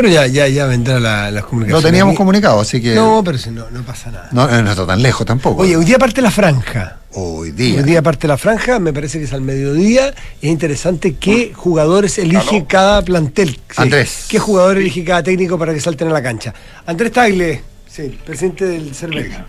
Pero 0.00 0.12
ya, 0.14 0.26
ya, 0.26 0.48
ya 0.48 0.64
vendrá 0.66 0.98
la, 0.98 1.30
las 1.30 1.44
comunicaciones. 1.44 1.82
Lo 1.84 1.86
teníamos 1.90 2.16
comunicado, 2.16 2.58
así 2.60 2.80
que. 2.80 2.94
No, 2.94 3.22
pero 3.22 3.36
si 3.36 3.50
no, 3.50 3.68
no 3.70 3.82
pasa 3.82 4.10
nada. 4.10 4.28
No, 4.32 4.46
no 4.62 4.70
está 4.70 4.86
tan 4.86 5.02
lejos 5.02 5.26
tampoco. 5.26 5.60
Oye, 5.62 5.76
hoy 5.76 5.84
día 5.84 5.98
parte 5.98 6.22
la 6.22 6.30
franja. 6.30 6.96
Hoy 7.12 7.50
día. 7.50 7.78
Hoy 7.78 7.82
día 7.84 8.00
parte 8.00 8.26
la 8.26 8.38
franja, 8.38 8.78
me 8.78 8.92
parece 8.94 9.18
que 9.18 9.24
es 9.24 9.32
al 9.34 9.42
mediodía. 9.42 10.08
Es 10.40 10.48
interesante 10.50 11.16
qué 11.16 11.52
jugadores 11.54 12.16
elige 12.18 12.64
cada 12.66 13.02
plantel. 13.02 13.50
Sí, 13.50 13.58
Andrés. 13.76 14.26
¿Qué 14.30 14.38
jugador 14.38 14.78
elige 14.78 15.04
cada 15.04 15.22
técnico 15.22 15.58
para 15.58 15.74
que 15.74 15.80
salten 15.80 16.08
a 16.08 16.12
la 16.12 16.22
cancha? 16.22 16.54
Andrés 16.86 17.12
Tagle, 17.12 17.62
sí, 17.86 18.18
presidente 18.24 18.64
del 18.64 18.94
Cerveza. 18.94 19.44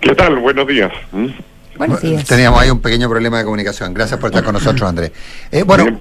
¿Qué 0.00 0.14
tal? 0.14 0.36
Buenos 0.38 0.68
días. 0.68 0.92
¿Mm? 1.10 1.26
Buenos 1.76 2.02
días. 2.02 2.24
Teníamos 2.24 2.60
ahí 2.60 2.70
un 2.70 2.80
pequeño 2.80 3.08
problema 3.08 3.38
de 3.38 3.44
comunicación. 3.44 3.94
Gracias 3.94 4.20
por 4.20 4.30
estar 4.30 4.44
con 4.44 4.52
nosotros, 4.52 4.88
Andrés. 4.88 5.10
Eh, 5.50 5.62
bueno, 5.62 6.00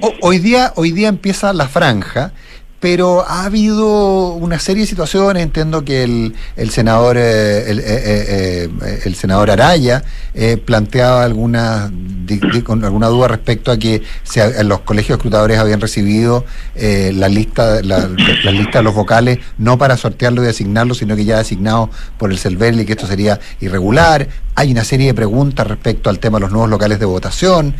ho- 0.00 0.14
hoy 0.22 0.38
día, 0.40 0.72
hoy 0.76 0.92
día 0.92 1.08
empieza 1.08 1.52
la 1.52 1.68
franja, 1.68 2.32
pero 2.80 3.24
ha 3.26 3.44
habido 3.44 4.32
una 4.34 4.58
serie 4.58 4.82
de 4.82 4.86
situaciones. 4.86 5.42
Entiendo 5.42 5.84
que 5.84 6.02
el, 6.04 6.34
el 6.56 6.70
senador 6.70 7.16
eh, 7.18 7.70
el, 7.70 7.78
eh, 7.78 7.82
eh, 7.86 8.68
eh, 8.82 9.00
el 9.06 9.14
senador 9.14 9.50
Araya 9.50 10.04
eh, 10.34 10.58
planteaba 10.58 11.24
alguna 11.24 11.90
di- 11.90 12.40
di- 12.52 12.60
con 12.62 12.84
alguna 12.84 13.06
duda 13.08 13.28
respecto 13.28 13.70
a 13.72 13.78
que 13.78 14.02
se 14.22 14.62
los 14.64 14.80
colegios 14.80 15.16
escrutadores 15.16 15.58
habían 15.58 15.80
recibido 15.80 16.44
eh, 16.74 17.12
la 17.14 17.28
lista 17.28 17.80
la, 17.82 18.08
la 18.44 18.50
lista 18.50 18.78
de 18.78 18.84
los 18.84 18.94
vocales 18.94 19.38
no 19.56 19.78
para 19.78 19.96
sortearlo 19.96 20.44
y 20.44 20.48
asignarlo, 20.48 20.92
sino 20.94 21.16
que 21.16 21.24
ya 21.24 21.38
asignado 21.38 21.88
por 22.18 22.30
el 22.32 22.38
CELVEL 22.38 22.80
y 22.80 22.84
que 22.84 22.92
esto 22.92 23.06
sería 23.06 23.40
irregular. 23.60 24.28
Hay 24.56 24.70
una 24.70 24.84
serie 24.84 25.06
de 25.08 25.14
preguntas 25.14 25.66
respecto 25.66 26.10
al 26.10 26.18
tema 26.18 26.36
de 26.38 26.42
los 26.42 26.52
nuevos 26.52 26.68
locales 26.70 26.98
de 27.00 27.06
votación. 27.06 27.74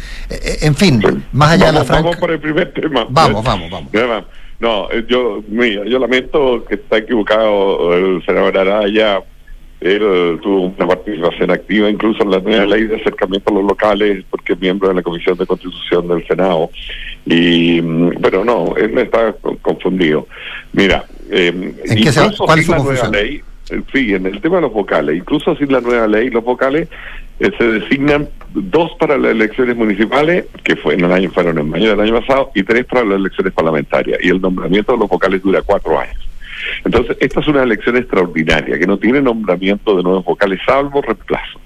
En 0.62 0.74
fin, 0.74 1.24
más 1.32 1.50
allá 1.50 1.66
de 1.66 1.72
la 1.72 1.78
vamos, 1.80 1.86
franja. 1.86 2.02
vamos 2.04 2.16
por 2.16 2.30
el 2.30 2.40
primer 2.40 2.72
tema. 2.72 3.06
Vamos, 3.10 3.44
vamos, 3.44 3.70
vamos. 3.70 3.90
No, 4.60 4.88
eh, 4.90 5.04
yo, 5.08 5.42
mira, 5.48 5.84
yo 5.84 5.98
lamento 5.98 6.64
que 6.68 6.74
está 6.76 6.98
equivocado 6.98 7.94
el 7.96 8.24
senador 8.24 8.56
Araya. 8.58 9.22
Él 9.80 10.38
tuvo 10.42 10.72
una 10.74 10.86
participación 10.86 11.50
activa 11.50 11.90
incluso 11.90 12.22
en 12.22 12.30
la 12.30 12.38
nueva 12.38 12.64
ley 12.64 12.84
de 12.86 12.96
acercamiento 12.96 13.50
a 13.50 13.54
los 13.56 13.64
locales 13.64 14.24
porque 14.30 14.54
es 14.54 14.60
miembro 14.60 14.88
de 14.88 14.94
la 14.94 15.02
Comisión 15.02 15.36
de 15.36 15.44
Constitución 15.44 16.08
del 16.08 16.26
Senado. 16.26 16.70
Y, 17.26 17.82
mm, 17.82 18.12
pero 18.22 18.44
no, 18.46 18.74
él 18.78 18.96
está 18.98 19.32
co- 19.34 19.58
confundido. 19.60 20.26
Mira, 20.72 21.04
eh, 21.30 21.48
¿En 21.84 22.02
qué 22.02 22.10
se- 22.12 22.20
incluso 22.22 22.44
cuál 22.46 22.58
es 22.60 22.66
su 22.66 22.72
confusión? 22.74 23.12
ley, 23.12 23.40
eh, 23.70 23.80
sí, 23.92 24.14
en 24.14 24.24
el 24.26 24.40
tema 24.40 24.56
de 24.56 24.62
los 24.62 24.72
vocales, 24.72 25.16
incluso 25.18 25.54
sin 25.56 25.70
la 25.70 25.80
nueva 25.82 26.06
ley, 26.06 26.30
los 26.30 26.44
vocales 26.44 26.88
eh, 27.40 27.50
se 27.58 27.64
designan 27.64 28.28
dos 28.52 28.92
para 28.98 29.18
las 29.18 29.32
elecciones 29.32 29.76
municipales, 29.76 30.46
que 30.62 30.76
fue 30.76 30.94
en 30.94 31.04
el 31.04 31.12
año, 31.12 31.30
fueron 31.30 31.58
en 31.58 31.68
mayo 31.68 31.90
del 31.90 32.00
año 32.00 32.20
pasado, 32.20 32.50
y 32.54 32.62
tres 32.62 32.84
para 32.84 33.04
las 33.04 33.18
elecciones 33.18 33.52
parlamentarias. 33.52 34.18
Y 34.22 34.28
el 34.28 34.40
nombramiento 34.40 34.92
de 34.92 34.98
los 34.98 35.08
vocales 35.08 35.42
dura 35.42 35.62
cuatro 35.62 35.98
años. 35.98 36.16
Entonces, 36.84 37.16
esta 37.20 37.40
es 37.40 37.48
una 37.48 37.62
elección 37.62 37.96
extraordinaria, 37.96 38.78
que 38.78 38.86
no 38.86 38.98
tiene 38.98 39.20
nombramiento 39.20 39.96
de 39.96 40.02
nuevos 40.02 40.24
vocales, 40.24 40.60
salvo 40.64 41.02
reemplazo. 41.02 41.60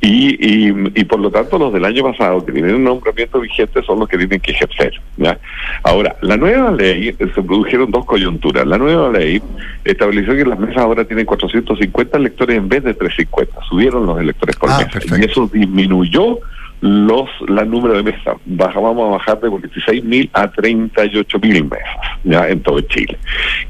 Y, 0.00 0.36
y, 0.68 0.74
y 0.94 1.04
por 1.04 1.20
lo 1.20 1.30
tanto 1.30 1.58
los 1.58 1.72
del 1.72 1.84
año 1.84 2.02
pasado 2.04 2.44
que 2.44 2.52
tienen 2.52 2.74
un 2.76 2.84
nombramiento 2.84 3.40
vigente 3.40 3.82
son 3.82 3.98
los 4.00 4.08
que 4.08 4.18
tienen 4.18 4.40
que 4.40 4.52
ejercer. 4.52 4.92
¿ya? 5.16 5.38
Ahora, 5.82 6.14
la 6.22 6.36
nueva 6.36 6.70
ley, 6.72 7.08
eh, 7.08 7.14
se 7.34 7.42
produjeron 7.42 7.90
dos 7.90 8.04
coyunturas. 8.04 8.66
La 8.66 8.78
nueva 8.78 9.10
ley 9.10 9.40
estableció 9.84 10.34
que 10.36 10.44
las 10.44 10.58
mesas 10.58 10.78
ahora 10.78 11.04
tienen 11.04 11.26
450 11.26 12.18
electores 12.18 12.56
en 12.58 12.68
vez 12.68 12.84
de 12.84 12.94
350. 12.94 13.66
Subieron 13.68 14.06
los 14.06 14.18
electores 14.20 14.56
por 14.56 14.70
Ah, 14.70 14.78
mesa. 14.78 14.90
perfecto. 14.90 15.16
Y 15.18 15.24
eso 15.24 15.50
disminuyó 15.52 16.38
los 16.80 17.28
la 17.48 17.64
número 17.64 17.94
de 17.94 18.02
mesas. 18.02 18.36
Vamos 18.44 19.08
a 19.08 19.16
bajar 19.16 19.40
de 19.40 19.48
46.000 19.48 20.30
a 20.32 20.50
38.000 20.52 21.70
mesas 21.70 22.06
ya 22.24 22.48
en 22.48 22.60
todo 22.60 22.80
Chile. 22.82 23.16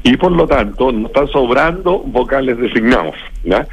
Y 0.03 0.17
por 0.17 0.31
lo 0.31 0.47
tanto, 0.47 0.91
no 0.91 1.07
están 1.07 1.27
sobrando 1.27 1.99
vocales 1.99 2.57
designados. 2.57 3.15
¿ya? 3.43 3.67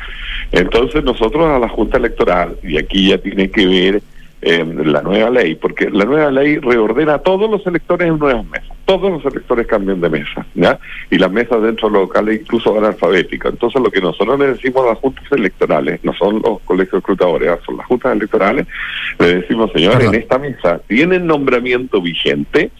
Entonces 0.52 1.02
nosotros 1.02 1.46
a 1.46 1.58
la 1.58 1.68
Junta 1.68 1.98
Electoral, 1.98 2.56
y 2.62 2.78
aquí 2.78 3.08
ya 3.08 3.18
tiene 3.18 3.50
que 3.50 3.66
ver 3.66 4.02
eh, 4.46 4.62
la 4.84 5.00
nueva 5.00 5.30
ley, 5.30 5.54
porque 5.54 5.88
la 5.90 6.04
nueva 6.04 6.30
ley 6.30 6.58
reordena 6.58 7.14
a 7.14 7.18
todos 7.18 7.50
los 7.50 7.66
electores 7.66 8.08
en 8.08 8.18
nuevas 8.18 8.44
mesas. 8.44 8.68
Todos 8.84 9.10
los 9.10 9.24
electores 9.24 9.66
cambian 9.66 10.02
de 10.02 10.10
mesa, 10.10 10.44
¿ya? 10.54 10.78
Y 11.10 11.16
las 11.16 11.32
mesas 11.32 11.62
dentro 11.62 11.88
de 11.88 11.94
los 11.94 12.02
locales 12.08 12.42
incluso 12.42 12.74
van 12.74 12.84
alfabéticas. 12.84 13.54
Entonces 13.54 13.80
lo 13.80 13.90
que 13.90 14.02
nosotros 14.02 14.38
le 14.38 14.48
decimos 14.48 14.84
a 14.84 14.90
las 14.90 14.98
juntas 14.98 15.24
electorales, 15.32 16.00
no 16.02 16.12
son 16.12 16.42
los 16.44 16.60
colegios 16.60 16.98
escrutadores, 16.98 17.48
¿ah? 17.48 17.58
son 17.64 17.78
las 17.78 17.86
juntas 17.86 18.14
electorales, 18.14 18.66
le 19.18 19.36
decimos, 19.36 19.70
Perdón. 19.70 20.14
en 20.14 20.20
esta 20.20 20.38
mesa 20.38 20.80
tienen 20.86 21.26
nombramiento 21.26 22.02
vigente 22.02 22.70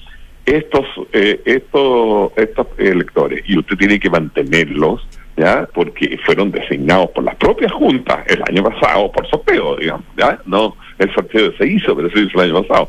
estos, 0.45 0.85
eh, 1.15 1.41
estos, 1.47 2.33
estos 2.37 2.67
electores 2.77 3.43
y 3.47 3.59
usted 3.59 3.77
tiene 3.77 3.99
que 3.99 4.11
mantenerlos 4.11 5.07
ya 5.37 5.69
porque 5.73 6.19
fueron 6.25 6.51
designados 6.51 7.11
por 7.11 7.25
las 7.25 7.35
propias 7.37 7.73
juntas 7.73 8.21
el 8.27 8.43
año 8.49 8.63
pasado 8.63 9.11
por 9.11 9.29
sorteo 9.29 9.77
digamos 9.77 10.05
ya 10.17 10.39
no 10.47 10.77
el 10.99 11.13
sorteo 11.13 11.53
se 11.57 11.67
hizo 11.67 11.95
pero 11.97 12.11
se 12.11 12.21
hizo 12.21 12.43
el 12.43 12.51
año 12.51 12.63
pasado. 12.63 12.89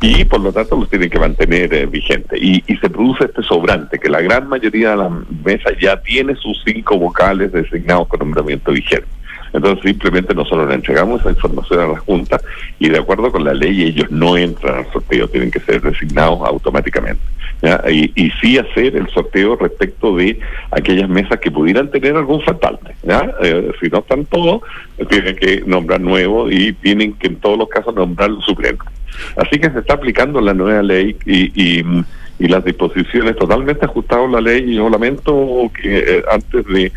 Y 0.00 0.24
por 0.24 0.40
lo 0.40 0.52
tanto 0.52 0.76
los 0.76 0.90
tienen 0.90 1.10
que 1.10 1.18
mantener 1.18 1.72
eh, 1.72 1.86
vigentes 1.86 2.40
y, 2.40 2.62
y 2.66 2.76
se 2.76 2.90
produce 2.90 3.24
este 3.24 3.42
sobrante 3.42 3.98
que 3.98 4.08
la 4.08 4.20
gran 4.20 4.48
mayoría 4.48 4.90
de 4.90 4.96
la 4.96 5.08
mesa 5.44 5.70
ya 5.80 6.00
tiene 6.00 6.34
sus 6.36 6.62
cinco 6.64 6.98
vocales 6.98 7.52
designados 7.52 8.08
con 8.08 8.20
nombramiento 8.20 8.72
vigente 8.72 9.15
entonces 9.56 9.82
simplemente 9.84 10.34
nosotros 10.34 10.68
le 10.68 10.74
entregamos 10.74 11.20
esa 11.20 11.30
información 11.30 11.80
a 11.80 11.86
la 11.88 11.98
Junta 11.98 12.40
y 12.78 12.88
de 12.88 12.98
acuerdo 12.98 13.32
con 13.32 13.44
la 13.44 13.54
ley 13.54 13.84
ellos 13.84 14.10
no 14.10 14.36
entran 14.36 14.76
al 14.76 14.92
sorteo, 14.92 15.28
tienen 15.28 15.50
que 15.50 15.60
ser 15.60 15.80
designados 15.80 16.40
automáticamente. 16.46 17.22
¿ya? 17.62 17.82
Y, 17.90 18.12
y 18.14 18.30
sí 18.40 18.58
hacer 18.58 18.96
el 18.96 19.08
sorteo 19.08 19.56
respecto 19.56 20.14
de 20.14 20.38
aquellas 20.70 21.08
mesas 21.08 21.40
que 21.40 21.50
pudieran 21.50 21.90
tener 21.90 22.16
algún 22.16 22.42
faltante. 22.42 22.94
¿ya? 23.02 23.34
Eh, 23.42 23.72
si 23.80 23.88
no 23.88 23.98
están 23.98 24.26
todos, 24.26 24.62
tienen 25.08 25.36
que 25.36 25.62
nombrar 25.66 26.00
nuevos 26.00 26.52
y 26.52 26.72
tienen 26.74 27.14
que 27.14 27.28
en 27.28 27.36
todos 27.36 27.58
los 27.58 27.68
casos 27.68 27.94
nombrar 27.94 28.30
suplentes. 28.44 28.88
Así 29.36 29.58
que 29.58 29.70
se 29.70 29.78
está 29.78 29.94
aplicando 29.94 30.40
la 30.40 30.54
nueva 30.54 30.82
ley 30.82 31.16
y, 31.24 31.78
y, 31.78 31.84
y 32.38 32.48
las 32.48 32.64
disposiciones 32.64 33.36
totalmente 33.36 33.84
ajustadas 33.86 34.26
a 34.28 34.32
la 34.32 34.40
ley. 34.40 34.72
Y 34.72 34.74
yo 34.76 34.88
lamento 34.90 35.70
que 35.80 35.98
eh, 35.98 36.22
antes 36.30 36.64
de, 36.66 36.92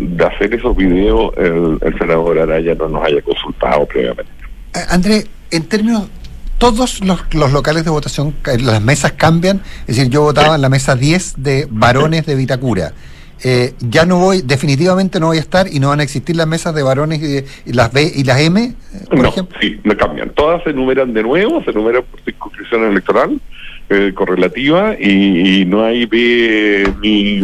de 0.00 0.24
hacer 0.24 0.54
esos 0.54 0.76
videos 0.76 1.32
el, 1.36 1.78
el 1.80 1.98
senador 1.98 2.38
Araya 2.38 2.74
no 2.74 2.88
nos 2.88 3.04
haya 3.04 3.20
consultado 3.22 3.86
previamente. 3.86 4.32
Eh, 4.74 4.78
André, 4.88 5.24
en 5.50 5.64
términos, 5.64 6.08
todos 6.58 7.00
los, 7.04 7.22
los 7.34 7.52
locales 7.52 7.84
de 7.84 7.90
votación, 7.90 8.34
las 8.62 8.82
mesas 8.82 9.12
cambian. 9.12 9.60
Es 9.86 9.96
decir, 9.96 10.10
yo 10.10 10.22
votaba 10.22 10.54
en 10.54 10.62
la 10.62 10.68
mesa 10.68 10.94
10 10.96 11.34
de 11.42 11.66
varones 11.70 12.26
de 12.26 12.34
Vitacura. 12.34 12.92
Eh, 13.42 13.72
ya 13.80 14.04
no 14.04 14.18
voy, 14.18 14.42
definitivamente 14.42 15.18
no 15.18 15.28
voy 15.28 15.38
a 15.38 15.40
estar 15.40 15.66
y 15.66 15.80
no 15.80 15.88
van 15.88 16.00
a 16.00 16.02
existir 16.02 16.36
las 16.36 16.46
mesas 16.46 16.74
de 16.74 16.82
varones 16.82 17.20
y, 17.22 17.26
de- 17.26 17.46
y 17.64 17.72
las 17.72 17.90
B 17.90 18.12
y 18.14 18.22
las 18.24 18.38
M, 18.38 18.74
por 19.08 19.18
no, 19.18 19.28
ejemplo. 19.30 19.56
sí, 19.62 19.80
no 19.82 19.96
cambian. 19.96 20.28
Todas 20.34 20.62
se 20.62 20.70
enumeran 20.70 21.14
de 21.14 21.22
nuevo, 21.22 21.64
se 21.64 21.70
enumeran 21.70 22.02
por 22.10 22.20
circunscripción 22.20 22.84
electoral 22.84 23.40
eh, 23.90 24.12
correlativa 24.14 24.94
y, 24.98 25.62
y 25.62 25.64
no 25.64 25.84
hay 25.84 26.06
B 26.06 26.86
ni, 27.02 27.40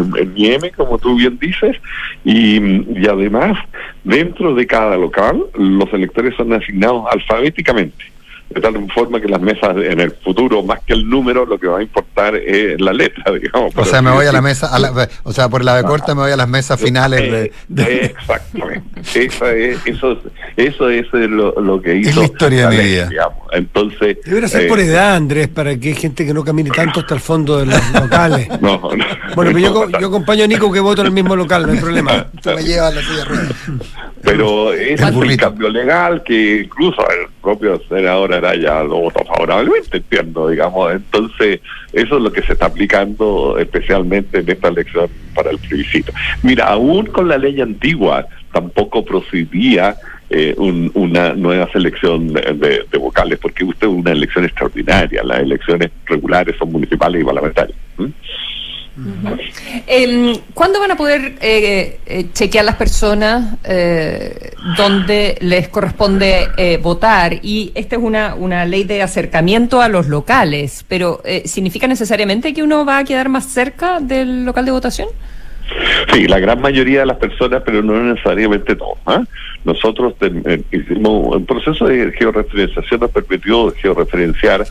M, 0.47 0.70
como 0.70 0.97
tú 0.99 1.16
bien 1.16 1.38
dices. 1.38 1.76
Y 2.24 3.07
además, 3.07 3.59
dentro 4.05 4.55
de 4.55 4.66
cada 4.66 4.97
local, 4.97 5.44
los 5.55 5.92
electores 5.92 6.34
son 6.36 6.53
asignados 6.53 7.05
alfabéticamente. 7.11 8.16
De 8.49 8.61
tal 8.61 8.74
forma 8.94 9.20
que 9.20 9.28
las 9.28 9.40
mesas 9.40 9.76
en 9.76 10.01
el 10.01 10.12
futuro, 10.22 10.62
más 10.62 10.80
que 10.86 10.92
el 10.92 11.09
número, 11.09 11.44
lo 11.44 11.59
que 11.59 11.66
va 11.66 11.78
a 11.80 11.82
importar 11.82 12.36
es 12.36 12.80
la 12.80 12.92
letra, 12.92 13.32
digamos. 13.42 13.72
O 13.76 13.84
sea, 13.84 14.01
me 14.01 14.12
voy 14.12 14.24
a 14.26 14.32
la 14.32 14.40
mesa, 14.40 14.68
a 14.74 14.78
la- 14.78 15.09
o 15.24 15.32
sea, 15.32 15.49
por 15.49 15.64
la 15.64 15.74
B 15.74 15.82
corta 15.82 16.14
me 16.14 16.22
voy 16.22 16.30
a 16.30 16.36
las 16.36 16.49
mesas 16.49 16.80
finales 16.80 17.20
de, 17.20 17.53
de- 17.68 18.05
Exactamente. 18.07 19.01
Esa 19.14 19.53
es- 19.53 19.78
eso, 19.86 20.18
eso 20.57 20.88
es 21.18 21.28
lo, 21.30 21.61
lo 21.61 21.82
que 21.82 21.97
hizo. 21.97 22.11
Es 22.11 22.16
la 22.16 22.24
historia 22.24 22.68
de 22.68 22.76
mi 22.78 22.84
vida. 22.84 23.07
digamos. 23.09 23.38
Entonces. 23.53 24.18
Debería 24.24 24.49
ser 24.49 24.62
eh, 24.62 24.68
por 24.68 24.78
edad, 24.80 25.16
Andrés, 25.16 25.49
para 25.49 25.76
que 25.78 25.88
hay 25.88 25.94
gente 25.94 26.24
que 26.24 26.32
no 26.32 26.44
camine 26.44 26.70
tanto 26.70 27.01
hasta 27.01 27.14
el 27.14 27.20
fondo 27.20 27.59
de 27.59 27.66
los 27.66 27.92
locales. 28.01 28.49
No, 28.61 28.78
no. 28.78 29.05
Bueno, 29.34 29.51
pero 29.53 29.59
yo, 29.59 29.88
yo 30.01 30.07
acompaño 30.07 30.44
a 30.44 30.47
Nico 30.47 30.70
que 30.72 30.80
voto 30.80 31.01
en 31.03 31.09
el 31.09 31.12
mismo 31.12 31.34
local, 31.36 31.66
no 31.66 31.72
hay 31.72 31.78
problema. 31.78 32.26
Tú 32.42 32.51
me 32.51 32.62
llevas 32.62 32.94
la 32.94 33.01
silla 33.03 33.16
de 33.18 33.24
ruedas. 33.24 33.55
Pero 34.22 34.72
es 34.72 35.01
El 35.01 35.36
cambio 35.36 35.68
legal 35.68 36.22
que 36.24 36.62
incluso 36.64 37.01
el 37.11 37.28
propio 37.42 37.80
senador 37.88 38.34
Araya 38.37 38.82
lo 38.84 39.01
votó 39.01 39.24
favorablemente, 39.24 39.99
entiendo, 39.99 40.49
digamos. 40.49 40.93
Entonces, 40.93 41.61
eso 41.93 42.16
es 42.16 42.22
lo 42.22 42.32
que 42.32 42.43
se 42.43 42.53
está 42.55 42.66
aplicando 42.66 43.57
especialmente 43.59 44.39
en 44.41 44.51
esta 44.51 44.68
elección 44.68 45.09
para 45.34 45.51
el 45.51 45.59
plebiscito. 45.59 46.12
Mira, 46.43 46.66
aún 46.68 47.07
con 47.07 47.28
la 47.28 47.39
ley 47.39 47.61
antigua 47.61 48.26
tampoco 48.53 49.05
procedía 49.05 49.97
eh, 50.28 50.55
un- 50.59 50.91
una 50.95 51.34
nueva 51.34 51.70
selección 51.70 52.32
de 52.32 52.99
vocales, 52.99 53.39
porque 53.39 53.62
usted 53.64 53.87
es 53.87 53.93
una 53.93 54.11
elección 54.11 54.45
extraordinaria. 54.45 55.22
Las 55.22 55.39
elecciones 55.39 55.91
regulares 56.05 56.57
son 56.59 56.72
municipales 56.72 57.22
y 57.22 57.24
parlamentarias. 57.24 57.78
Em, 59.86 60.38
¿Cuándo 60.55 60.80
van 60.80 60.92
a 60.92 60.97
poder 60.97 61.36
eh, 61.42 62.01
eh, 62.07 62.26
chequear 62.32 62.64
las 62.64 62.76
personas 62.76 63.57
eh, 63.64 64.53
donde 64.76 65.36
les 65.40 65.68
corresponde 65.68 66.49
eh, 66.57 66.78
votar? 66.82 67.38
Y 67.42 67.72
esta 67.74 67.97
es 67.97 68.03
una, 68.03 68.34
una 68.34 68.64
ley 68.64 68.84
de 68.84 69.03
acercamiento 69.03 69.82
a 69.82 69.88
los 69.88 70.09
locales, 70.09 70.84
pero 70.88 71.22
¿significa 71.44 71.86
necesariamente 71.86 72.55
que 72.55 72.62
uno 72.62 72.84
va 72.84 72.99
a 72.99 73.05
quedar 73.05 73.28
más 73.28 73.44
cerca 73.47 74.01
del 74.01 74.44
local 74.44 74.64
de 74.64 74.70
votación? 74.70 75.09
Sí, 76.12 76.27
la 76.27 76.39
gran 76.39 76.61
mayoría 76.61 77.01
de 77.01 77.07
las 77.07 77.17
personas, 77.17 77.62
pero 77.64 77.83
no 77.83 77.99
necesariamente 78.03 78.77
todos. 78.77 78.99
¿ah? 79.07 79.23
Nosotros 79.64 80.14
eh, 80.21 80.62
hicimos 80.71 81.37
un 81.37 81.45
proceso 81.45 81.87
de 81.87 82.12
georreferenciación, 82.12 83.01
nos 83.01 83.11
permitió 83.11 83.73
georreferenciar, 83.73 84.64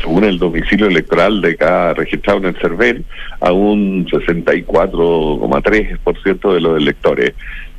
según 0.00 0.24
el 0.24 0.38
domicilio 0.38 0.86
electoral 0.86 1.40
de 1.40 1.56
cada 1.56 1.94
registrado 1.94 2.40
en 2.40 2.46
el 2.46 2.56
CERVEL, 2.56 3.04
a 3.40 3.52
un 3.52 4.06
64,3% 4.06 6.52
de 6.52 6.60
los 6.60 6.76
electores. 6.78 7.32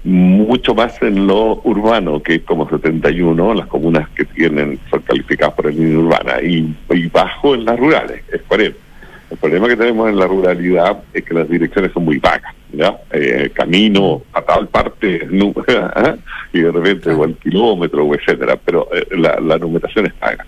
Mucho 0.04 0.76
más 0.76 1.02
en 1.02 1.26
lo 1.26 1.62
urbano, 1.64 2.22
que 2.22 2.36
es 2.36 2.44
como 2.44 2.70
71, 2.70 3.56
las 3.56 3.66
comunas 3.68 4.08
que 4.10 4.26
tienen 4.26 4.78
son 4.90 5.02
calificadas 5.02 5.56
por 5.56 5.68
el 5.68 5.76
línea 5.76 5.98
urbana, 5.98 6.42
y, 6.44 6.76
y 6.92 7.08
bajo 7.08 7.56
en 7.56 7.66
las 7.66 7.80
rurales, 7.80 8.22
es 8.32 8.42
40. 8.44 8.85
El 9.36 9.40
problema 9.40 9.68
que 9.68 9.76
tenemos 9.76 10.10
en 10.10 10.18
la 10.18 10.28
ruralidad 10.28 11.04
es 11.14 11.26
que 11.26 11.34
las 11.34 11.50
direcciones 11.50 11.92
son 11.92 12.06
muy 12.06 12.20
vagas, 12.20 12.56
¿ya? 12.72 12.98
Eh, 13.12 13.50
camino 13.54 14.22
a 14.32 14.42
tal 14.42 14.70
parte, 14.70 15.28
¿ah? 15.76 16.16
y 16.54 16.62
de 16.62 16.72
repente 16.72 17.12
o 17.12 17.26
el 17.26 17.36
kilómetro, 17.36 18.16
etcétera, 18.16 18.58
pero 18.64 18.88
eh, 18.94 19.06
la, 19.12 19.38
la 19.42 19.58
numeración 19.58 20.06
es 20.06 20.14
vaga. 20.22 20.46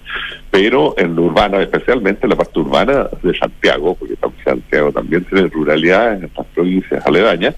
Pero 0.50 0.96
en 0.98 1.16
lo 1.16 1.24
urbano, 1.24 1.60
especialmente 1.60 2.22
en 2.24 2.30
la 2.30 2.38
parte 2.38 2.60
urbana 2.60 3.10
de 3.22 3.38
Santiago, 3.38 3.94
porque 3.96 4.16
Santiago 4.48 4.92
también 4.94 5.24
tiene 5.26 5.48
ruralidad 5.48 6.16
en 6.16 6.26
estas 6.26 6.46
provincias 6.48 7.06
aledañas, 7.06 7.56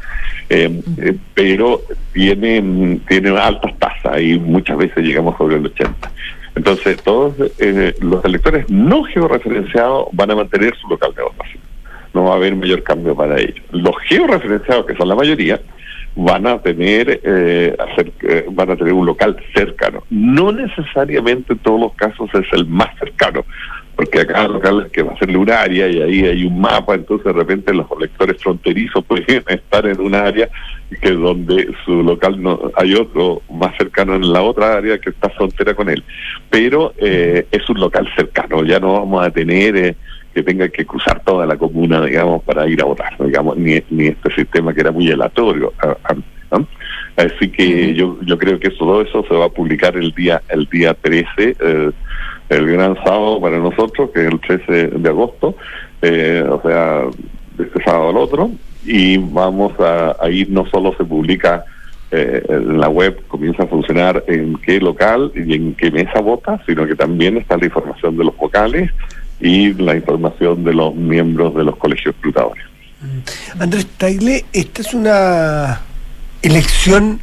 eh, 0.49 0.81
eh, 0.97 1.15
pero 1.35 1.81
tiene, 2.11 2.99
tiene 3.07 3.37
altas 3.37 3.77
tasas 3.77 4.19
y 4.19 4.39
muchas 4.39 4.77
veces 4.77 5.03
llegamos 5.03 5.37
sobre 5.37 5.57
el 5.57 5.65
80. 5.67 6.11
Entonces, 6.59 7.01
todos 7.03 7.35
eh, 7.59 7.95
los 8.01 8.25
electores 8.25 8.69
no 8.69 9.05
georreferenciados 9.05 10.09
van 10.11 10.29
a 10.31 10.35
mantener 10.35 10.75
su 10.75 10.89
local 10.89 11.13
de 11.15 11.23
votación. 11.23 11.63
No 12.13 12.25
va 12.25 12.33
a 12.33 12.35
haber 12.35 12.53
mayor 12.53 12.83
cambio 12.83 13.15
para 13.15 13.39
ellos. 13.39 13.65
Los 13.71 13.95
georreferenciados, 14.09 14.85
que 14.85 14.93
son 14.97 15.07
la 15.07 15.15
mayoría, 15.15 15.61
van 16.17 16.45
a 16.47 16.59
tener 16.61 17.21
eh, 17.23 17.77
eh, 18.23 18.45
van 18.51 18.71
a 18.71 18.75
tener 18.75 18.91
un 18.91 19.05
local 19.05 19.37
cercano. 19.55 20.03
No 20.09 20.51
necesariamente 20.51 21.53
en 21.53 21.59
todos 21.59 21.79
los 21.79 21.93
casos 21.93 22.29
es 22.33 22.45
el 22.51 22.65
más 22.67 22.89
cercano, 22.99 23.45
porque 23.99 24.21
acá 24.21 24.47
local 24.47 24.89
que 24.93 25.03
va 25.03 25.11
a 25.11 25.17
ser 25.17 25.35
un 25.35 25.51
área 25.51 25.85
y 25.89 26.01
ahí 26.01 26.25
hay 26.25 26.45
un 26.45 26.61
mapa, 26.61 26.95
entonces 26.95 27.25
de 27.25 27.33
repente 27.33 27.73
los 27.73 27.85
electores 27.91 28.41
fronterizos 28.41 29.03
pueden 29.07 29.43
estar 29.45 29.85
en 29.85 29.99
un 29.99 30.15
área 30.15 30.47
que 31.01 31.11
donde 31.11 31.67
su 31.83 32.01
local 32.01 32.41
no 32.41 32.71
hay 32.77 32.93
otro 32.93 33.41
más 33.51 33.75
cercano 33.75 34.15
en 34.15 34.31
la 34.31 34.41
otra 34.41 34.77
área 34.77 34.97
que 34.99 35.09
está 35.09 35.29
frontera 35.31 35.73
con 35.73 35.89
él. 35.89 36.01
Pero 36.49 36.93
eh, 36.95 37.45
es 37.51 37.69
un 37.69 37.77
local 37.81 38.09
cercano, 38.15 38.63
ya 38.63 38.79
no 38.79 38.93
vamos 38.93 39.27
a 39.27 39.31
tener 39.31 39.75
eh, 39.75 39.95
que 40.33 40.43
tenga 40.43 40.69
que 40.69 40.85
cruzar 40.85 41.21
toda 41.25 41.45
la 41.45 41.57
comuna, 41.57 42.05
digamos, 42.05 42.41
para 42.43 42.69
ir 42.69 42.81
a 42.81 42.85
votar, 42.85 43.17
digamos, 43.19 43.57
ni, 43.57 43.83
ni 43.89 44.07
este 44.07 44.33
sistema 44.33 44.73
que 44.73 44.79
era 44.79 44.91
muy 44.91 45.11
aleatorio. 45.11 45.73
¿no? 46.51 46.65
Así 47.17 47.49
que 47.49 47.93
yo 47.95 48.17
yo 48.21 48.37
creo 48.37 48.57
que 48.61 48.69
eso, 48.69 48.77
todo 48.77 49.01
eso 49.01 49.25
se 49.27 49.35
va 49.35 49.47
a 49.47 49.49
publicar 49.49 49.97
el 49.97 50.13
día 50.13 50.41
el 50.47 50.69
día 50.71 50.93
13, 50.93 51.27
eh, 51.37 51.91
el 52.49 52.71
gran 52.71 52.95
sábado 53.03 53.39
para 53.39 53.57
nosotros, 53.57 54.09
que 54.13 54.25
es 54.25 54.31
el 54.31 54.39
13 54.39 54.87
de 54.97 55.09
agosto, 55.09 55.55
eh, 56.01 56.43
o 56.49 56.61
sea, 56.61 57.03
de 57.57 57.63
este 57.63 57.83
sábado 57.83 58.09
al 58.09 58.17
otro, 58.17 58.51
y 58.83 59.17
vamos 59.17 59.73
a, 59.79 60.15
a 60.19 60.29
ir, 60.29 60.49
no 60.49 60.65
solo 60.67 60.93
se 60.97 61.03
publica 61.03 61.63
eh, 62.11 62.43
en 62.49 62.79
la 62.79 62.89
web, 62.89 63.21
comienza 63.27 63.63
a 63.63 63.67
funcionar 63.67 64.23
en 64.27 64.55
qué 64.57 64.79
local 64.79 65.31
y 65.35 65.53
en 65.53 65.75
qué 65.75 65.91
mesa 65.91 66.21
vota, 66.21 66.59
sino 66.65 66.87
que 66.87 66.95
también 66.95 67.37
está 67.37 67.55
la 67.55 67.65
información 67.65 68.17
de 68.17 68.23
los 68.23 68.35
vocales 68.35 68.89
y 69.39 69.73
la 69.73 69.95
información 69.95 70.63
de 70.63 70.73
los 70.73 70.95
miembros 70.95 71.53
de 71.53 71.63
los 71.63 71.75
colegios 71.77 72.15
escrutadores. 72.15 72.63
Andrés 73.59 73.85
Tagle, 73.97 74.43
esta 74.51 74.81
es 74.81 74.93
una 74.95 75.81
elección 76.41 77.19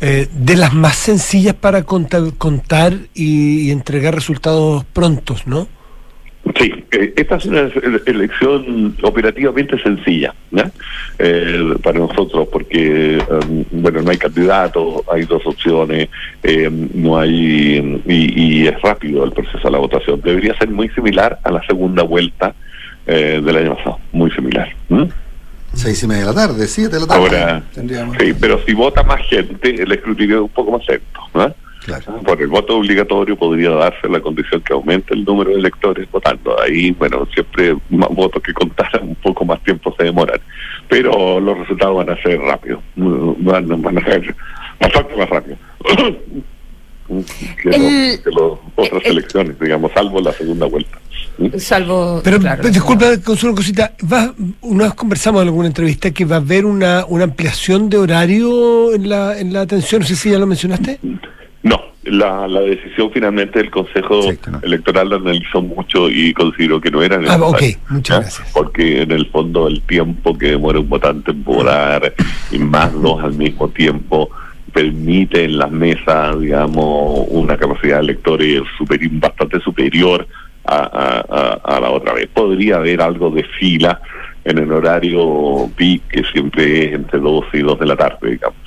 eh, 0.00 0.28
de 0.32 0.56
las 0.56 0.74
más 0.74 0.96
sencillas 0.96 1.54
para 1.54 1.82
conta- 1.84 2.30
contar 2.36 2.92
y, 3.14 3.70
entregar 3.70 4.14
resultados 4.14 4.84
prontos, 4.92 5.46
¿no? 5.46 5.66
Sí, 6.58 6.70
eh, 6.92 7.12
esta 7.16 7.36
es 7.36 7.46
una 7.46 7.60
ele- 7.60 8.02
elección 8.04 8.94
operativamente 9.02 9.78
sencilla 9.82 10.34
¿ya? 10.50 10.70
Eh, 11.18 11.74
para 11.82 11.98
nosotros 11.98 12.48
porque, 12.52 13.18
um, 13.30 13.64
bueno, 13.82 14.02
no 14.02 14.10
hay 14.10 14.18
candidatos, 14.18 15.02
hay 15.10 15.22
dos 15.24 15.40
opciones, 15.46 16.08
eh, 16.42 16.68
no 16.70 17.18
hay, 17.18 18.02
y, 18.06 18.66
es 18.66 18.80
rápido 18.82 19.24
el 19.24 19.32
proceso 19.32 19.58
de 19.64 19.70
la 19.70 19.78
votación. 19.78 20.20
Debería 20.22 20.54
ser 20.58 20.68
muy 20.68 20.90
similar 20.90 21.38
a 21.42 21.50
la 21.50 21.62
segunda 21.66 22.02
vuelta 22.02 22.54
eh, 23.06 23.40
del 23.42 23.56
año 23.56 23.76
pasado, 23.76 23.98
muy 24.12 24.30
similar. 24.32 24.68
Seis 25.74 26.02
y 26.02 26.06
media 26.06 26.22
de 26.22 26.28
la 26.28 26.34
tarde, 26.34 26.66
siete 26.66 26.94
de 26.96 27.00
la 27.00 27.06
tarde. 27.06 27.22
Ahora, 27.22 27.62
Tendríamos. 27.74 28.16
sí, 28.18 28.32
pero 28.40 28.60
si 28.64 28.72
vota 28.74 29.02
más 29.02 29.20
gente, 29.28 29.82
el 29.82 29.90
escrutinio 29.92 30.36
es 30.36 30.42
un 30.42 30.48
poco 30.48 30.72
más 30.78 30.86
lento. 30.88 31.20
¿no? 31.34 31.54
Por 32.24 32.40
el 32.40 32.46
voto 32.48 32.78
obligatorio 32.78 33.36
podría 33.36 33.70
darse 33.70 34.08
la 34.08 34.18
condición 34.20 34.62
que 34.62 34.72
aumente 34.72 35.12
el 35.12 35.22
número 35.24 35.50
de 35.50 35.56
electores 35.56 36.10
votando. 36.10 36.56
Ahí, 36.62 36.92
bueno, 36.92 37.26
siempre 37.34 37.76
más 37.90 38.08
votos 38.10 38.42
que 38.42 38.54
contar, 38.54 38.88
un 39.02 39.14
poco 39.16 39.44
más 39.44 39.62
tiempo 39.64 39.94
se 39.98 40.04
demoran. 40.04 40.40
Pero 40.88 41.38
los 41.40 41.58
resultados 41.58 41.96
van 41.98 42.10
a 42.10 42.22
ser 42.22 42.38
rápidos. 42.40 42.80
mm, 42.96 43.44
Van, 43.44 43.82
van 43.82 43.98
a 43.98 44.04
ser 44.04 44.34
bastante 44.80 45.16
más 45.16 45.28
rápidos. 45.28 45.58
que, 47.62 47.68
El- 47.70 47.82
los- 47.82 48.20
que 48.20 48.30
las 48.30 48.88
otras 48.92 49.04
elecciones, 49.04 49.58
digamos, 49.60 49.92
salvo 49.92 50.20
la 50.20 50.32
segunda 50.32 50.66
vuelta. 50.66 50.98
Salvo. 51.58 52.20
Pero 52.22 52.38
claro, 52.38 52.62
disculpa, 52.68 53.06
Consuelo, 53.24 53.52
una 53.54 53.56
cosita. 53.56 53.92
Va, 54.10 54.32
una 54.62 54.84
vez 54.84 54.94
conversamos 54.94 55.42
en 55.42 55.48
alguna 55.48 55.66
entrevista 55.66 56.10
que 56.12 56.24
va 56.24 56.36
a 56.36 56.38
haber 56.38 56.64
una, 56.64 57.04
una 57.08 57.24
ampliación 57.24 57.88
de 57.90 57.98
horario 57.98 58.94
en 58.94 59.08
la, 59.08 59.38
en 59.38 59.52
la 59.52 59.62
atención. 59.62 60.02
No 60.02 60.06
sé 60.06 60.14
si 60.14 60.30
ya 60.30 60.38
lo 60.38 60.46
mencionaste. 60.46 61.00
No, 61.64 61.80
la, 62.04 62.46
la 62.46 62.60
decisión 62.60 63.10
finalmente 63.12 63.58
del 63.58 63.70
Consejo 63.70 64.20
Electoral 64.62 65.08
la 65.10 65.16
analizó 65.16 65.60
mucho 65.60 66.08
y 66.08 66.32
consideró 66.34 66.80
que 66.80 66.90
no 66.92 67.02
era 67.02 67.16
Ah, 67.16 67.20
necesario. 67.20 67.46
ok, 67.46 67.62
muchas 67.88 68.20
gracias. 68.20 68.48
Porque 68.52 69.02
en 69.02 69.10
el 69.10 69.26
fondo 69.26 69.66
el 69.66 69.80
tiempo 69.82 70.38
que 70.38 70.50
demora 70.50 70.78
un 70.78 70.88
votante 70.88 71.32
en 71.32 71.42
votar 71.42 72.14
y 72.52 72.58
más 72.58 72.92
dos 72.92 73.24
al 73.24 73.32
mismo 73.32 73.68
tiempo 73.70 74.30
permite 74.74 75.44
en 75.44 75.56
las 75.56 75.70
mesas, 75.70 76.38
digamos, 76.40 77.26
una 77.30 77.56
capacidad 77.56 77.98
de 77.98 78.02
electores 78.02 78.62
superi- 78.78 79.08
bastante 79.20 79.60
superior 79.60 80.26
a, 80.66 81.78
la 81.80 81.90
otra 81.90 82.12
vez. 82.12 82.28
Podría 82.34 82.76
haber 82.76 83.00
algo 83.00 83.30
de 83.30 83.44
fila 83.58 84.00
en 84.44 84.58
el 84.58 84.72
horario 84.72 85.70
PIC, 85.76 86.08
que 86.08 86.24
siempre 86.24 86.86
es 86.86 86.94
entre 86.94 87.20
12 87.20 87.58
y 87.58 87.60
2 87.62 87.78
de 87.78 87.86
la 87.86 87.96
tarde, 87.96 88.30
digamos. 88.32 88.58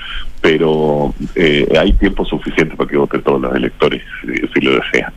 Pero 0.41 1.13
eh, 1.35 1.67
hay 1.79 1.93
tiempo 1.93 2.23
suficiente 2.25 2.75
para 2.75 2.89
que 2.89 2.97
voten 2.97 3.21
todos 3.21 3.41
los 3.41 3.55
electores, 3.55 4.01
si, 4.53 4.61
lo 4.61 4.71
desean. 4.79 5.13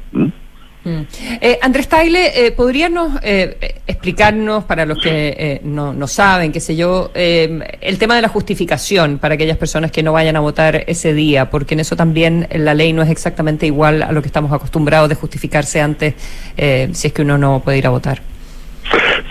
Mm. 0.85 1.01
Eh, 1.41 1.59
Andrés 1.61 1.89
Tagle, 1.89 2.47
eh, 2.47 2.53
¿podríamos 2.53 3.19
eh, 3.23 3.81
explicarnos, 3.87 4.65
para 4.65 4.87
los 4.87 4.99
que 5.03 5.37
eh, 5.39 5.61
no, 5.63 5.93
no 5.93 6.07
saben, 6.07 6.53
qué 6.53 6.61
sé 6.61 6.75
yo, 6.75 7.11
eh, 7.15 7.79
el 7.81 7.99
tema 7.99 8.17
de 8.17 8.23
la 8.23 8.29
justificación 8.29 9.19
para 9.19 9.35
aquellas 9.35 9.59
personas 9.59 9.91
que 9.91 10.03
no 10.03 10.13
vayan 10.13 10.37
a 10.37 10.41
votar 10.41 10.85
ese 10.87 11.13
día? 11.13 11.51
Porque 11.51 11.75
en 11.75 11.81
eso 11.81 11.97
también 11.97 12.49
la 12.53 12.75
ley 12.75 12.93
no 12.93 13.03
es 13.03 13.11
exactamente 13.11 13.67
igual 13.67 14.03
a 14.03 14.13
lo 14.13 14.23
que 14.23 14.29
estamos 14.29 14.53
acostumbrados 14.53 15.09
de 15.09 15.15
justificarse 15.15 15.81
antes 15.81 16.15
si 16.57 17.07
es 17.07 17.13
que 17.13 17.23
uno 17.23 17.39
no 17.39 17.61
puede 17.61 17.79
ir 17.79 17.87
a 17.87 17.91
votar. 17.91 18.23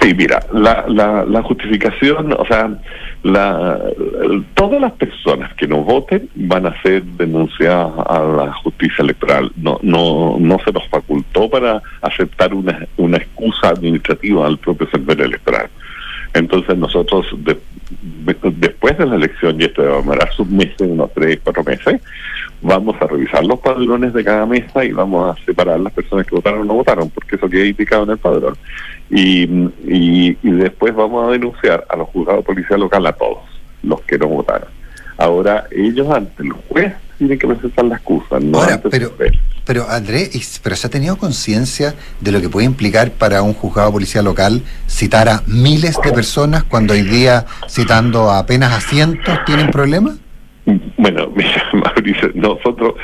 Sí, 0.02 0.14
mira, 0.14 0.40
la, 0.54 0.86
la, 0.88 1.26
la 1.26 1.44
justificación, 1.44 2.34
o 2.34 2.46
sea, 2.46 2.70
la, 3.24 3.80
todas 4.54 4.80
las 4.80 4.94
personas 4.94 5.54
que 5.56 5.68
no 5.68 5.84
voten 5.84 6.30
van 6.36 6.66
a 6.66 6.82
ser 6.82 7.04
denunciadas 7.04 7.92
a 8.08 8.20
la 8.20 8.54
justicia 8.54 9.04
electoral. 9.04 9.52
No, 9.58 9.78
no, 9.82 10.38
no 10.40 10.58
se 10.64 10.72
nos 10.72 10.88
facultó 10.88 11.50
para 11.50 11.82
aceptar 12.02 12.54
una, 12.54 12.88
una 12.98 13.18
excusa 13.18 13.70
administrativa 13.70 14.48
al 14.48 14.58
propio 14.58 14.90
servidor 14.90 15.22
electoral. 15.22 15.70
Entonces 16.34 16.78
nosotros, 16.78 17.26
de- 17.44 17.58
de- 18.26 18.52
después 18.58 18.98
de 18.98 19.06
la 19.06 19.16
elección, 19.16 19.60
y 19.60 19.64
esto 19.66 19.84
va 19.84 19.94
a 19.96 19.98
demorar 19.98 20.32
sus 20.34 20.48
meses, 20.48 20.82
unos 20.82 21.12
tres, 21.14 21.40
cuatro 21.44 21.64
meses, 21.64 22.02
vamos 22.62 22.96
a 23.02 23.08
revisar 23.08 23.44
los 23.46 23.60
padrones 23.60 24.14
de 24.14 24.24
cada 24.24 24.46
mesa 24.46 24.84
y 24.86 24.92
vamos 24.92 25.36
a 25.38 25.46
separar 25.46 25.80
las 25.80 25.94
personas 25.94 26.28
que 26.28 26.36
votaron 26.36 26.62
o 26.62 26.66
no 26.66 26.74
votaron, 26.76 27.10
porque 27.10 27.36
eso 27.36 27.50
queda 27.50 27.66
indicado 27.66 28.04
en 28.04 28.12
el 28.12 28.18
padrón. 28.18 28.56
Y, 29.10 29.44
y, 29.88 30.38
y 30.44 30.52
después 30.52 30.94
vamos 30.94 31.28
a 31.28 31.32
denunciar 31.32 31.86
a 31.90 31.96
los 31.98 32.08
juzgados 32.10 32.42
de 32.46 32.54
policía 32.54 32.78
local 32.78 33.06
a 33.08 33.14
todos 33.14 33.40
los 33.82 34.02
que 34.02 34.18
no 34.18 34.28
votaron. 34.28 34.68
Ahora, 35.20 35.68
ellos 35.70 36.10
ante 36.10 36.44
el 36.44 36.52
juez 36.52 36.94
tienen 37.18 37.38
que 37.38 37.46
presentar 37.46 37.86
la 37.86 37.96
excusa, 37.96 38.40
no 38.40 38.60
Ahora, 38.60 38.82
pero. 38.82 39.14
Pero 39.66 39.88
Andrés, 39.88 40.60
pero 40.64 40.76
¿se 40.76 40.88
ha 40.88 40.90
tenido 40.90 41.16
conciencia 41.18 41.94
de 42.22 42.32
lo 42.32 42.42
que 42.42 42.50
puede 42.50 42.66
implicar 42.66 43.12
para 43.12 43.44
un 43.44 43.54
juzgado 43.54 43.90
de 43.90 43.94
policía 43.94 44.24
local 44.24 44.64
citar 44.88 45.30
a 45.30 45.44
miles 45.46 46.00
de 46.04 46.12
personas 46.12 46.64
cuando 46.64 46.94
hoy 46.94 47.04
día 47.04 47.46
citando 47.70 48.32
a 48.32 48.40
apenas 48.40 48.74
a 48.74 48.82
cientos 48.82 49.38
tienen 49.46 49.70
problemas? 49.70 50.16
Bueno, 50.98 51.32
mira, 51.36 51.70
Mauricio, 51.74 52.32
nosotros, 52.36 52.96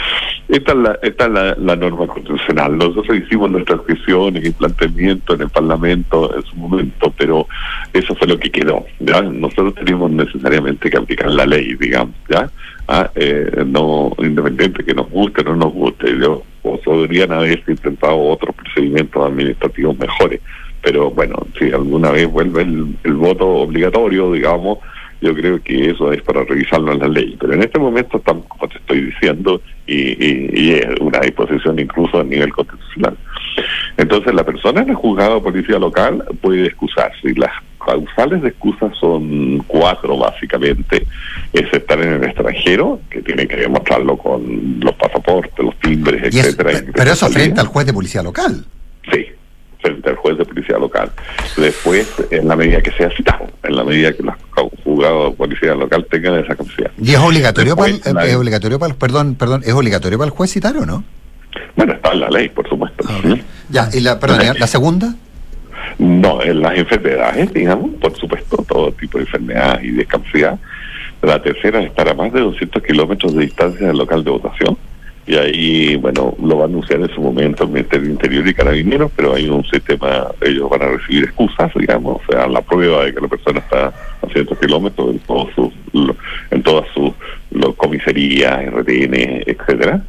esta 0.48 0.72
es, 0.74 0.78
la, 0.78 1.00
esta 1.02 1.26
es 1.26 1.58
la, 1.58 1.76
norma 1.76 2.08
constitucional. 2.08 2.78
Nosotros 2.78 3.18
hicimos 3.18 3.52
nuestras 3.52 3.80
objeciones 3.80 4.46
y 4.46 4.52
planteamientos 4.52 5.36
en 5.36 5.42
el 5.44 5.50
Parlamento 5.50 6.36
en 6.36 6.44
su 6.44 6.56
momento, 6.56 7.14
pero 7.18 7.48
eso 7.94 8.16
fue 8.16 8.28
lo 8.28 8.40
que 8.40 8.52
quedó. 8.52 8.86
Nosotros 9.00 9.76
tenemos 9.76 10.12
necesariamente 10.12 10.90
que 10.90 10.98
aplicar 10.98 11.32
la 11.32 11.46
ley, 11.46 11.76
digamos, 11.76 12.16
¿ya? 12.30 12.50
Ah, 12.88 13.10
eh, 13.16 13.64
no 13.66 14.12
independiente 14.20 14.84
que 14.84 14.94
nos 14.94 15.10
guste 15.10 15.42
o 15.42 15.46
no 15.46 15.56
nos 15.56 15.74
guste. 15.74 16.20
Yo, 16.20 16.44
o 16.62 16.78
podrían 16.80 17.32
haberse 17.32 17.72
intentado 17.72 18.20
otros 18.20 18.56
procedimientos 18.56 19.26
administrativos 19.26 19.98
mejores. 19.98 20.42
Pero 20.84 21.10
bueno, 21.10 21.48
si 21.58 21.72
alguna 21.72 22.12
vez 22.12 22.30
vuelve 22.32 22.62
el, 22.62 22.96
el 23.04 23.14
voto 23.14 23.48
obligatorio, 23.48 24.32
digamos, 24.34 24.80
yo 25.26 25.34
creo 25.36 25.62
que 25.62 25.90
eso 25.92 26.12
es 26.12 26.22
para 26.22 26.44
revisarlo 26.44 26.94
en 26.94 27.00
la 27.00 27.08
ley. 27.08 27.36
Pero 27.40 27.54
en 27.54 27.64
este 27.64 27.80
momento 27.80 28.18
estamos, 28.18 28.46
como 28.48 28.68
te 28.68 28.78
estoy 28.78 29.02
diciendo, 29.06 29.62
y, 29.88 29.96
y- 30.26 30.50
y 30.54 30.72
es 30.74 30.88
una 31.02 31.20
disposición 31.20 31.80
incluso 31.80 32.20
a 32.20 32.24
nivel 32.24 32.52
constitucional. 32.54 33.18
Entonces, 33.98 34.34
la 34.34 34.44
persona 34.44 34.82
en 34.82 34.90
el 34.90 34.96
juzgado 34.96 35.36
de 35.36 35.42
policía 35.42 35.80
local 35.80 36.24
puede 36.42 36.66
excusarse. 36.68 37.30
Y 37.32 37.34
las 37.36 37.52
causales 37.86 38.42
de 38.42 38.50
excusa 38.50 38.92
son 39.00 39.60
cuatro, 39.68 40.18
básicamente. 40.18 41.06
Es 41.54 41.72
estar 41.74 42.00
en 42.02 42.14
el 42.14 42.24
extranjero, 42.24 43.00
que 43.10 43.22
tiene 43.22 43.48
que 43.48 43.56
demostrarlo 43.56 44.18
con 44.18 44.80
los 44.82 44.94
pasaportes, 44.96 45.58
los 45.64 45.76
timbres, 45.80 46.34
Y 46.34 46.40
etcétera. 46.40 46.82
pero 46.94 47.12
eso 47.12 47.28
frente 47.30 47.62
al 47.62 47.68
juez 47.68 47.86
de 47.86 47.94
policía 47.94 48.22
local. 48.24 48.66
Sí, 49.12 49.26
frente 49.86 50.10
al 50.10 50.16
juez 50.16 50.38
de 50.38 50.46
policía 50.46 50.78
local. 50.80 51.12
Después, 51.58 52.08
en 52.32 52.48
la 52.48 52.56
medida 52.56 52.82
que 52.82 52.92
sea 52.92 53.10
citado, 53.16 53.48
en 53.64 53.76
la 53.76 53.84
medida 53.84 54.12
que 54.14 54.24
los 54.24 54.36
juzgados 54.84 55.32
de 55.32 55.38
policía 55.38 55.76
local 55.76 56.06
tengan 56.10 56.36
esa 56.44 56.56
capacidad. 56.56 56.92
¿Y 57.02 57.12
es 57.14 57.20
obligatorio 57.20 57.76
para 57.76 57.90
el, 57.90 57.96
Después, 57.96 58.14
la- 58.16 58.26
es 58.26 58.36
obligatorio 58.36 58.80
para 58.80 58.92
el- 58.94 58.98
perdón, 58.98 59.36
perdón, 59.36 59.62
es 59.66 59.74
obligatorio 59.74 60.18
para 60.18 60.28
el 60.28 60.32
juez 60.32 60.52
citar 60.52 60.76
o 60.78 60.86
no? 60.86 61.04
Bueno, 61.76 61.94
está 61.94 62.12
en 62.14 62.20
la 62.22 62.30
ley, 62.30 62.50
por 62.50 62.68
supuesto. 62.68 63.04
Ya, 63.70 63.90
y 63.94 64.00
la, 64.00 64.20
perdón, 64.20 64.40
¿la 64.60 64.68
segunda? 64.68 65.14
No, 66.00 66.42
en 66.42 66.62
las 66.62 66.78
enfermedades, 66.78 67.54
digamos, 67.54 67.92
por 68.02 68.16
supuesto, 68.18 68.58
todo 68.68 68.92
tipo 68.94 69.18
de 69.18 69.26
enfermedad 69.26 69.80
y 69.82 69.92
discapacidad. 69.92 70.60
La 71.22 71.42
tercera 71.42 71.80
es 71.80 71.88
estar 71.88 72.10
a 72.10 72.14
más 72.14 72.32
de 72.34 72.42
200 72.42 72.84
kilómetros 72.84 73.34
de 73.36 73.42
distancia 73.44 73.88
del 73.88 73.98
local 73.98 74.24
de 74.24 74.32
votación. 74.32 74.78
Y 75.28 75.36
ahí, 75.36 75.96
bueno, 75.96 76.36
lo 76.42 76.58
va 76.58 76.66
a 76.66 76.68
anunciar 76.68 77.00
en 77.00 77.10
su 77.10 77.20
momento 77.20 77.64
el 77.64 77.72
Ministerio 77.72 78.10
Interior 78.10 78.48
y 78.48 78.54
Carabineros, 78.54 79.12
pero 79.16 79.34
hay 79.34 79.50
un 79.50 79.66
sistema, 79.66 80.28
ellos 80.42 80.70
van 80.70 80.84
a 80.84 80.88
recibir 80.90 81.24
excusas, 81.24 81.72
digamos, 81.74 82.22
o 82.22 82.32
sea, 82.32 82.48
la 82.48 82.62
prueba 82.62 83.06
de 83.06 83.14
que 83.14 83.22
la 83.22 83.28
persona 83.28 83.60
está 83.60 83.88
a 83.88 83.94
200 84.22 84.60
kilómetros 84.60 85.10
en, 85.10 85.20
todos 85.20 85.48
sus, 85.56 85.74
en 86.52 86.62
todas 86.62 86.86
sus 86.94 87.12
comisarías, 87.76 88.66
RTN, 88.72 89.44
etcétera. 89.48 90.04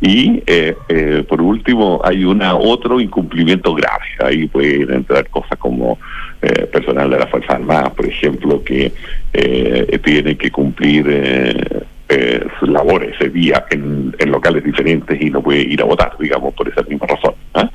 Y 0.00 0.42
eh, 0.46 0.74
eh, 0.88 1.24
por 1.28 1.40
último, 1.40 2.00
hay 2.04 2.24
una 2.24 2.56
otro 2.56 3.00
incumplimiento 3.00 3.74
grave. 3.74 4.04
Ahí 4.20 4.46
pueden 4.46 4.92
entrar 4.92 5.28
cosas 5.28 5.58
como 5.58 5.98
eh, 6.42 6.66
personal 6.66 7.08
de 7.08 7.18
las 7.18 7.30
Fuerzas 7.30 7.56
Armadas, 7.56 7.92
por 7.94 8.06
ejemplo, 8.06 8.62
que 8.62 8.92
eh, 9.32 9.98
tiene 10.04 10.36
que 10.36 10.50
cumplir 10.50 11.86
eh, 12.08 12.44
sus 12.60 12.68
labores 12.68 13.14
ese 13.18 13.30
día 13.30 13.64
en, 13.70 14.14
en 14.18 14.30
locales 14.30 14.62
diferentes 14.64 15.20
y 15.20 15.30
no 15.30 15.42
puede 15.42 15.60
ir 15.60 15.80
a 15.80 15.84
votar, 15.84 16.12
digamos, 16.18 16.52
por 16.54 16.68
esa 16.68 16.82
misma 16.82 17.06
razón. 17.06 17.34
¿ah? 17.54 17.70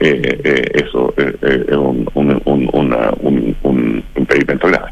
Eh, 0.00 0.40
eh, 0.44 0.84
eso 0.86 1.12
eh, 1.16 1.36
es 1.68 1.76
un, 1.76 2.08
un, 2.14 2.40
un, 2.44 2.70
una- 2.72 3.10
un- 3.20 3.54
un 3.62 4.04
impedimento 4.16 4.66
grave. 4.68 4.90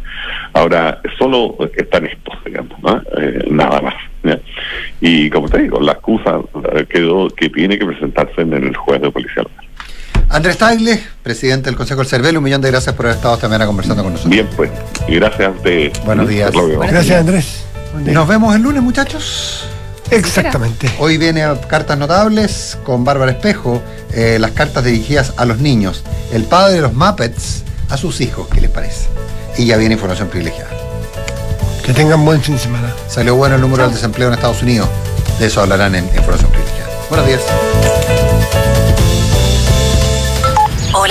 Ahora, 0.53 1.01
solo 1.19 1.57
están 1.77 2.07
estos, 2.07 2.35
digamos, 2.45 2.73
¿ah? 2.85 3.03
Eh, 3.19 3.45
nada 3.51 3.81
más. 3.81 3.95
Y 5.01 5.29
como 5.31 5.49
te 5.49 5.63
digo, 5.63 5.81
la 5.81 5.93
excusa 5.93 6.39
quedó 6.89 7.29
que 7.31 7.49
tiene 7.49 7.79
que 7.79 7.87
presentarse 7.87 8.43
en 8.43 8.53
el 8.53 8.77
juez 8.77 9.01
de 9.01 9.11
policía 9.11 9.43
local. 9.43 9.67
Andrés 10.29 10.57
Tagle, 10.59 10.99
presidente 11.23 11.67
del 11.71 11.77
Consejo 11.77 12.01
del 12.01 12.09
Cervel, 12.09 12.37
un 12.39 12.45
millón 12.45 12.61
de 12.63 12.71
gracias 12.71 12.95
por 12.95 13.07
haber 13.07 13.17
estado 13.17 13.35
esta 13.35 13.49
mañana 13.49 13.67
conversando 13.67 14.03
con 14.05 14.13
nosotros. 14.13 14.33
Bien, 14.33 14.47
pues, 14.57 14.71
y 15.09 15.17
gracias 15.17 15.49
a 15.49 15.51
ustedes. 15.51 16.05
Buenos 16.05 16.29
días. 16.29 16.49
Hasta 16.49 16.63
luego. 16.63 16.81
Gracias, 16.83 17.21
Andrés. 17.21 17.62
Nos 17.95 18.29
vemos 18.29 18.55
el 18.55 18.63
lunes, 18.63 18.83
muchachos. 18.83 19.67
Exactamente. 20.11 20.93
Hoy 20.99 21.17
viene 21.17 21.43
a 21.43 21.59
Cartas 21.61 21.97
Notables 21.97 22.79
con 22.85 23.05
Bárbara 23.05 23.33
Espejo, 23.33 23.83
eh, 24.13 24.39
las 24.39 24.51
cartas 24.53 24.85
dirigidas 24.85 25.33
a 25.37 25.45
los 25.45 25.59
niños. 25.59 26.03
El 26.33 26.45
padre 26.45 26.75
de 26.75 26.81
los 26.83 26.93
Muppets 26.95 27.63
a 27.89 27.97
sus 27.97 28.21
hijos, 28.21 28.49
¿qué 28.53 28.61
les 28.61 28.71
parece? 28.71 29.07
Y 29.57 29.67
ya 29.67 29.77
viene 29.77 29.95
información 29.95 30.29
privilegiada. 30.29 30.71
Que 31.85 31.93
tengan 31.93 32.25
buen 32.25 32.41
fin 32.43 32.55
de 32.55 32.61
semana. 32.61 32.95
Salió 33.09 33.37
bueno 33.37 33.57
el 33.57 33.61
número 33.61 33.85
del 33.85 33.93
desempleo 33.93 34.29
en 34.29 34.35
Estados 34.35 34.63
Unidos. 34.63 34.89
De 35.39 35.47
eso 35.47 35.61
hablarán 35.61 35.95
en 35.95 36.05
información 36.05 36.51
privilegiada. 36.51 36.91
Buenos 37.09 37.27
días. 37.27 37.41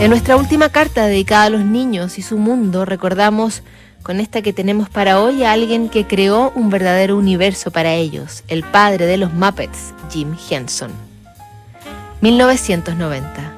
En 0.00 0.10
nuestra 0.10 0.36
última 0.36 0.68
carta 0.70 1.06
dedicada 1.06 1.44
a 1.44 1.50
los 1.50 1.64
niños 1.64 2.18
y 2.18 2.22
su 2.22 2.36
mundo, 2.36 2.84
recordamos 2.84 3.62
con 4.02 4.20
esta 4.20 4.42
que 4.42 4.52
tenemos 4.52 4.90
para 4.90 5.20
hoy 5.20 5.44
a 5.44 5.52
alguien 5.52 5.88
que 5.88 6.04
creó 6.04 6.52
un 6.54 6.68
verdadero 6.68 7.16
universo 7.16 7.70
para 7.70 7.94
ellos, 7.94 8.42
el 8.48 8.64
padre 8.64 9.06
de 9.06 9.16
los 9.16 9.32
Muppets, 9.32 9.94
Jim 10.10 10.36
Henson. 10.50 10.90
1990. 12.20 13.52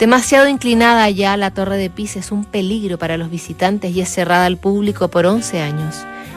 Demasiado 0.00 0.48
inclinada 0.48 1.04
allá, 1.04 1.36
la 1.36 1.52
Torre 1.52 1.76
de 1.76 1.90
Pisa 1.90 2.18
es 2.18 2.32
un 2.32 2.46
peligro 2.46 2.98
para 2.98 3.18
los 3.18 3.30
visitantes 3.30 3.94
y 3.94 4.00
es 4.00 4.08
cerrada 4.08 4.46
al 4.46 4.56
público 4.56 5.08
por 5.08 5.26
11 5.26 5.60
años. 5.60 5.94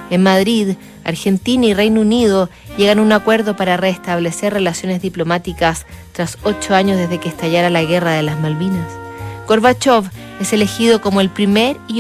En 0.09 0.21
Madrid, 0.21 0.76
Argentina 1.05 1.65
y 1.65 1.74
Reino 1.74 2.01
Unido 2.01 2.49
llegan 2.78 2.99
a 2.99 3.01
un 3.01 3.13
acuerdo 3.13 3.55
para 3.55 3.78
restablecer 3.78 4.53
relaciones 4.53 5.01
diplomáticas 5.01 5.86
tras 6.11 6.38
ocho 6.43 6.76
años 6.76 6.97
desde 6.97 7.19
que 7.19 7.30
estallara 7.30 7.69
la 7.69 7.84
Guerra 7.84 8.11
de 8.11 8.24
las 8.24 8.39
Malvinas. 8.39 9.03
Gorbachev 9.48 10.10
es 10.39 10.54
elegido 10.54 11.02
como 11.02 11.22
el 11.22 11.30
primer 11.30 11.78
y 11.88 11.91